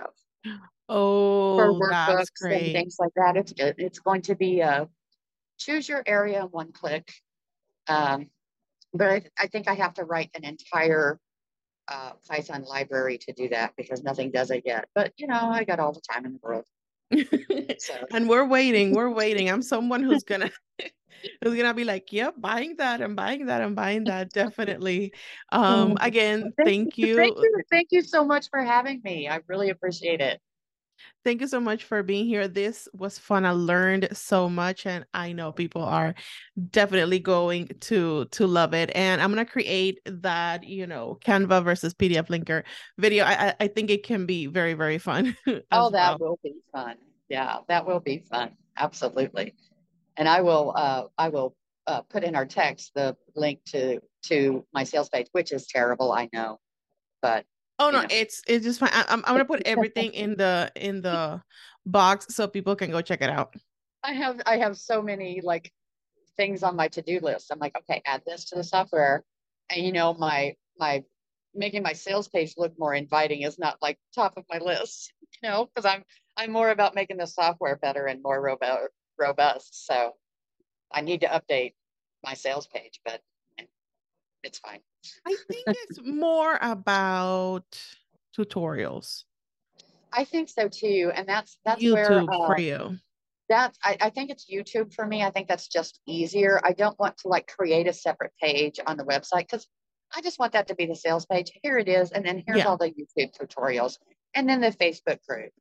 oh 0.90 1.56
for 1.58 1.74
workbooks 1.74 2.26
and 2.42 2.74
things 2.74 2.96
like 3.00 3.12
that 3.16 3.38
it's 3.38 3.54
it's 3.58 4.00
going 4.00 4.22
to 4.22 4.36
be 4.36 4.60
a 4.62 4.88
choose 5.60 5.88
your 5.88 6.04
area 6.06 6.42
in 6.42 6.48
one 6.48 6.72
click 6.72 7.12
um, 7.88 8.28
but 8.94 9.10
I, 9.10 9.22
I 9.40 9.48
think 9.48 9.68
I 9.68 9.74
have 9.76 9.94
to 9.96 10.04
write 10.04 10.30
an 10.36 10.44
entire 10.44 11.20
uh, 11.88 12.12
Python 12.30 12.64
library 12.64 13.18
to 13.20 13.34
do 13.34 13.50
that 13.50 13.74
because 13.78 14.04
nothing 14.04 14.32
does 14.32 14.52
it 14.52 14.64
yet. 14.66 14.86
But 14.96 15.14
you 15.18 15.28
know, 15.28 15.50
I 15.52 15.64
got 15.64 15.80
all 15.80 15.94
the 15.94 16.02
time 16.02 16.26
in 16.26 16.34
the 16.34 16.40
world. 16.42 16.66
so. 17.80 17.94
and 18.14 18.30
we're 18.30 18.46
waiting. 18.46 18.94
We're 18.94 19.10
waiting. 19.10 19.50
I'm 19.50 19.62
someone 19.62 20.04
who's 20.04 20.24
gonna 20.24 20.52
who's 21.44 21.56
gonna 21.56 21.74
be 21.74 21.84
like, 21.84 22.12
"Yep, 22.12 22.36
buying 22.38 22.76
that. 22.78 23.02
I'm 23.02 23.16
buying 23.16 23.46
that. 23.48 23.62
I'm 23.62 23.76
buying 23.76 24.06
that. 24.06 24.32
Definitely." 24.32 25.14
Um, 25.52 25.94
oh, 25.94 25.98
again, 26.02 26.54
thank, 26.58 26.68
thank 26.68 26.98
you. 26.98 27.16
Thank 27.16 27.38
you. 27.38 27.62
Thank 27.70 27.88
you 27.92 28.02
so 28.02 28.26
much 28.26 28.50
for 28.50 28.62
having 28.64 29.02
me. 29.04 29.28
I 29.28 29.42
really 29.48 29.70
appreciate 29.70 30.22
it. 30.22 30.42
Thank 31.24 31.42
you 31.42 31.48
so 31.48 31.60
much 31.60 31.84
for 31.84 32.02
being 32.02 32.26
here. 32.26 32.48
This 32.48 32.88
was 32.94 33.20
fun. 33.20 33.46
I 33.46 33.52
learned 33.52 34.10
so 34.12 34.50
much 34.50 34.86
and 34.86 35.06
I 35.14 35.34
know 35.34 35.52
people 35.52 35.84
are 35.84 36.16
definitely 36.72 37.20
going 37.20 37.68
to 37.82 38.26
to 38.26 38.48
love 38.48 38.74
it. 38.74 38.92
And 38.96 39.22
I'm 39.22 39.32
going 39.32 39.46
to 39.46 39.52
create 39.52 40.00
that, 40.06 40.64
you 40.64 40.88
know, 40.88 41.20
Canva 41.24 41.64
versus 41.64 41.94
PDF 41.94 42.28
Linkr 42.28 42.64
video. 42.98 43.26
I 43.26 43.54
I 43.60 43.68
think 43.68 43.92
it 43.92 44.04
can 44.04 44.26
be 44.26 44.48
very 44.48 44.74
very 44.74 44.98
fun. 44.98 45.38
oh, 45.72 45.92
that 45.92 46.20
well. 46.20 46.32
will 46.32 46.40
be 46.44 46.56
fun. 46.72 46.96
Yeah, 47.30 47.60
that 47.68 47.86
will 47.86 48.00
be 48.00 48.24
fun. 48.30 48.52
Absolutely. 48.78 49.54
And 50.22 50.30
I 50.30 50.42
will 50.42 50.72
uh 50.76 51.06
I 51.18 51.30
will 51.30 51.56
uh, 51.88 52.02
put 52.02 52.24
in 52.24 52.36
our 52.36 52.46
text 52.46 52.92
the 52.94 53.18
link 53.36 53.60
to 53.72 54.00
to 54.26 54.64
my 54.72 54.84
sales 54.84 55.10
page, 55.10 55.26
which 55.32 55.52
is 55.52 55.66
terrible, 55.66 56.12
I 56.12 56.30
know. 56.32 56.60
But 57.24 57.44
Oh 57.80 57.90
no, 57.90 58.02
know. 58.02 58.08
it's 58.12 58.44
it's 58.48 58.64
just 58.64 58.80
fine. 58.80 58.92
I, 58.94 59.04
I'm 59.10 59.24
I'm 59.26 59.34
gonna 59.34 59.46
put 59.46 59.64
everything 59.66 60.14
in 60.24 60.38
the 60.38 60.72
in 60.76 61.02
the 61.02 61.42
box 61.88 62.36
so 62.36 62.48
people 62.48 62.76
can 62.76 62.92
go 62.92 63.02
check 63.02 63.24
it 63.24 63.32
out. 63.32 63.56
I 64.04 64.14
have 64.14 64.40
I 64.46 64.58
have 64.58 64.78
so 64.78 65.02
many 65.02 65.42
like 65.44 65.72
things 66.38 66.62
on 66.62 66.76
my 66.76 66.88
to-do 66.90 67.20
list. 67.24 67.52
I'm 67.52 67.58
like, 67.58 67.76
okay, 67.76 68.04
add 68.06 68.22
this 68.24 68.46
to 68.50 68.56
the 68.58 68.64
software. 68.64 69.24
And 69.72 69.84
you 69.84 69.92
know, 69.92 70.14
my 70.14 70.54
my 70.78 71.04
making 71.56 71.82
my 71.82 71.94
sales 71.94 72.28
page 72.28 72.54
look 72.58 72.78
more 72.78 72.94
inviting 72.94 73.42
is 73.42 73.58
not 73.58 73.78
like 73.82 73.98
top 74.14 74.38
of 74.38 74.46
my 74.52 74.60
list, 74.60 75.14
you 75.42 75.50
know, 75.50 75.66
because 75.66 75.92
I'm 75.92 76.04
I'm 76.38 76.52
more 76.52 76.70
about 76.70 76.94
making 76.94 77.18
the 77.18 77.26
software 77.26 77.76
better 77.76 78.06
and 78.06 78.22
more 78.22 78.40
robust 78.40 78.94
robust. 79.18 79.86
So 79.86 80.14
I 80.92 81.02
need 81.02 81.22
to 81.22 81.28
update 81.28 81.74
my 82.24 82.34
sales 82.34 82.68
page, 82.68 83.00
but 83.06 83.22
it's 84.44 84.60
fine. 84.60 84.80
I 85.26 85.36
think 85.50 85.64
it's 85.68 86.00
more 86.04 86.58
about 86.62 87.66
tutorials. 88.38 89.24
I 90.14 90.24
think 90.24 90.50
so 90.50 90.68
too, 90.68 91.12
and 91.16 91.28
that's 91.28 91.58
that's 91.64 91.82
YouTube 91.82 91.94
where 91.94 92.22
uh, 92.30 92.48
for 92.48 92.60
you. 92.60 92.98
That's 93.50 93.78
I, 93.84 93.98
I 94.02 94.10
think 94.10 94.30
it's 94.30 94.46
YouTube 94.52 94.94
for 94.94 95.06
me. 95.06 95.24
I 95.24 95.30
think 95.30 95.48
that's 95.48 95.68
just 95.68 96.00
easier. 96.06 96.60
I 96.64 96.74
don't 96.74 96.98
want 97.00 97.18
to 97.20 97.28
like 97.28 97.48
create 97.48 97.88
a 97.88 97.94
separate 97.94 98.34
page 98.42 98.80
on 98.86 98.98
the 98.98 99.04
website 99.04 99.48
because 99.50 99.68
I 100.16 100.22
just 100.22 100.40
want 100.40 100.54
that 100.54 100.68
to 100.68 100.76
be 100.76 100.86
the 100.86 100.96
sales 100.96 101.26
page. 101.26 101.52
Here 101.64 101.78
it 101.78 101.88
is, 101.88 102.12
and 102.12 102.26
then 102.26 102.44
here's 102.46 102.60
Yeah. 102.60 102.68
all 102.68 102.78
the 102.78 102.90
YouTube 102.90 103.32
tutorials, 103.38 103.98
and 104.34 104.48
then 104.48 104.62
the 104.62 104.72
Facebook 104.72 105.20
group. 105.28 105.52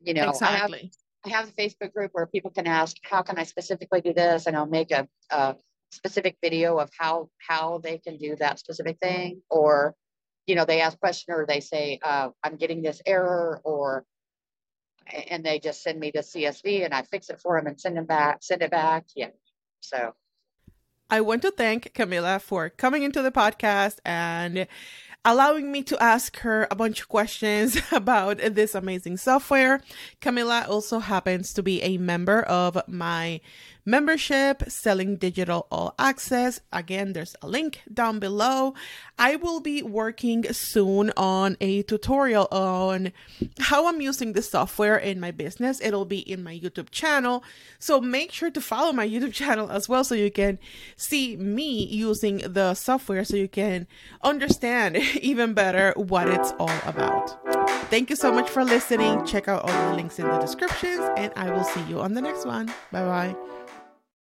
You 0.00 0.14
know, 0.14 0.30
exactly. 0.30 0.90
I 1.24 1.30
have 1.30 1.48
a 1.48 1.52
Facebook 1.52 1.92
group 1.92 2.10
where 2.12 2.26
people 2.26 2.50
can 2.50 2.66
ask, 2.66 2.96
how 3.02 3.22
can 3.22 3.38
I 3.38 3.44
specifically 3.44 4.00
do 4.00 4.12
this, 4.12 4.46
and 4.46 4.56
I'll 4.56 4.66
make 4.66 4.90
a, 4.90 5.08
a 5.30 5.56
specific 5.90 6.36
video 6.42 6.78
of 6.78 6.90
how 6.98 7.28
how 7.38 7.78
they 7.78 7.98
can 7.98 8.16
do 8.18 8.36
that 8.36 8.58
specific 8.58 8.98
thing, 9.00 9.42
or 9.50 9.94
you 10.46 10.56
know, 10.56 10.64
they 10.64 10.80
ask 10.80 10.98
question 10.98 11.34
or 11.34 11.46
they 11.46 11.60
say, 11.60 12.00
uh, 12.02 12.30
I'm 12.42 12.56
getting 12.56 12.82
this 12.82 13.00
error, 13.06 13.60
or 13.64 14.04
and 15.28 15.44
they 15.44 15.58
just 15.58 15.82
send 15.82 15.98
me 15.98 16.10
the 16.14 16.20
CSV 16.20 16.84
and 16.84 16.94
I 16.94 17.02
fix 17.02 17.28
it 17.28 17.40
for 17.40 17.58
them 17.58 17.66
and 17.66 17.80
send 17.80 17.96
them 17.96 18.06
back, 18.06 18.38
send 18.40 18.62
it 18.62 18.70
back. 18.70 19.04
Yeah. 19.16 19.30
So 19.80 20.14
I 21.10 21.20
want 21.20 21.42
to 21.42 21.50
thank 21.50 21.92
Camilla 21.94 22.38
for 22.38 22.70
coming 22.70 23.02
into 23.02 23.20
the 23.20 23.30
podcast 23.30 23.98
and 24.04 24.66
allowing 25.24 25.70
me 25.70 25.82
to 25.84 26.02
ask 26.02 26.38
her 26.38 26.66
a 26.70 26.74
bunch 26.74 27.00
of 27.00 27.08
questions 27.08 27.78
about 27.92 28.38
this 28.38 28.74
amazing 28.74 29.16
software. 29.16 29.80
Camilla 30.20 30.66
also 30.68 30.98
happens 30.98 31.52
to 31.54 31.62
be 31.62 31.82
a 31.82 31.98
member 31.98 32.42
of 32.42 32.78
my 32.88 33.40
membership, 33.84 34.62
Selling 34.68 35.16
Digital 35.16 35.66
All 35.70 35.94
Access. 35.98 36.60
Again, 36.72 37.12
there's 37.12 37.36
a 37.42 37.48
link 37.48 37.82
down 37.92 38.18
below. 38.18 38.74
I 39.18 39.36
will 39.36 39.60
be 39.60 39.82
working 39.82 40.52
soon 40.52 41.12
on 41.16 41.56
a 41.60 41.82
tutorial 41.82 42.48
on 42.50 43.12
how 43.58 43.86
I'm 43.86 44.00
using 44.00 44.32
the 44.32 44.42
software 44.42 44.96
in 44.96 45.20
my 45.20 45.30
business. 45.30 45.80
It'll 45.80 46.04
be 46.04 46.18
in 46.18 46.42
my 46.42 46.58
YouTube 46.58 46.90
channel. 46.90 47.42
So 47.78 48.00
make 48.00 48.32
sure 48.32 48.50
to 48.50 48.60
follow 48.60 48.92
my 48.92 49.08
YouTube 49.08 49.32
channel 49.42 49.70
as 49.70 49.88
well 49.88 50.04
so 50.04 50.14
you 50.14 50.30
can 50.30 50.58
see 50.96 51.36
me 51.36 51.84
using 51.84 52.38
the 52.38 52.74
software 52.74 53.24
so 53.24 53.36
you 53.36 53.48
can 53.48 53.86
understand 54.22 54.96
even 55.20 55.54
better 55.54 55.92
what 55.96 56.28
it's 56.28 56.52
all 56.58 56.78
about. 56.84 57.38
Thank 57.90 58.08
you 58.08 58.16
so 58.16 58.32
much 58.32 58.48
for 58.48 58.64
listening. 58.64 59.24
Check 59.26 59.48
out 59.48 59.62
all 59.62 59.90
the 59.90 59.96
links 59.96 60.18
in 60.18 60.26
the 60.26 60.38
descriptions, 60.38 61.00
and 61.16 61.32
I 61.36 61.50
will 61.50 61.64
see 61.64 61.82
you 61.82 62.00
on 62.00 62.14
the 62.14 62.22
next 62.22 62.46
one. 62.46 62.66
Bye 62.90 63.04
bye. 63.04 63.71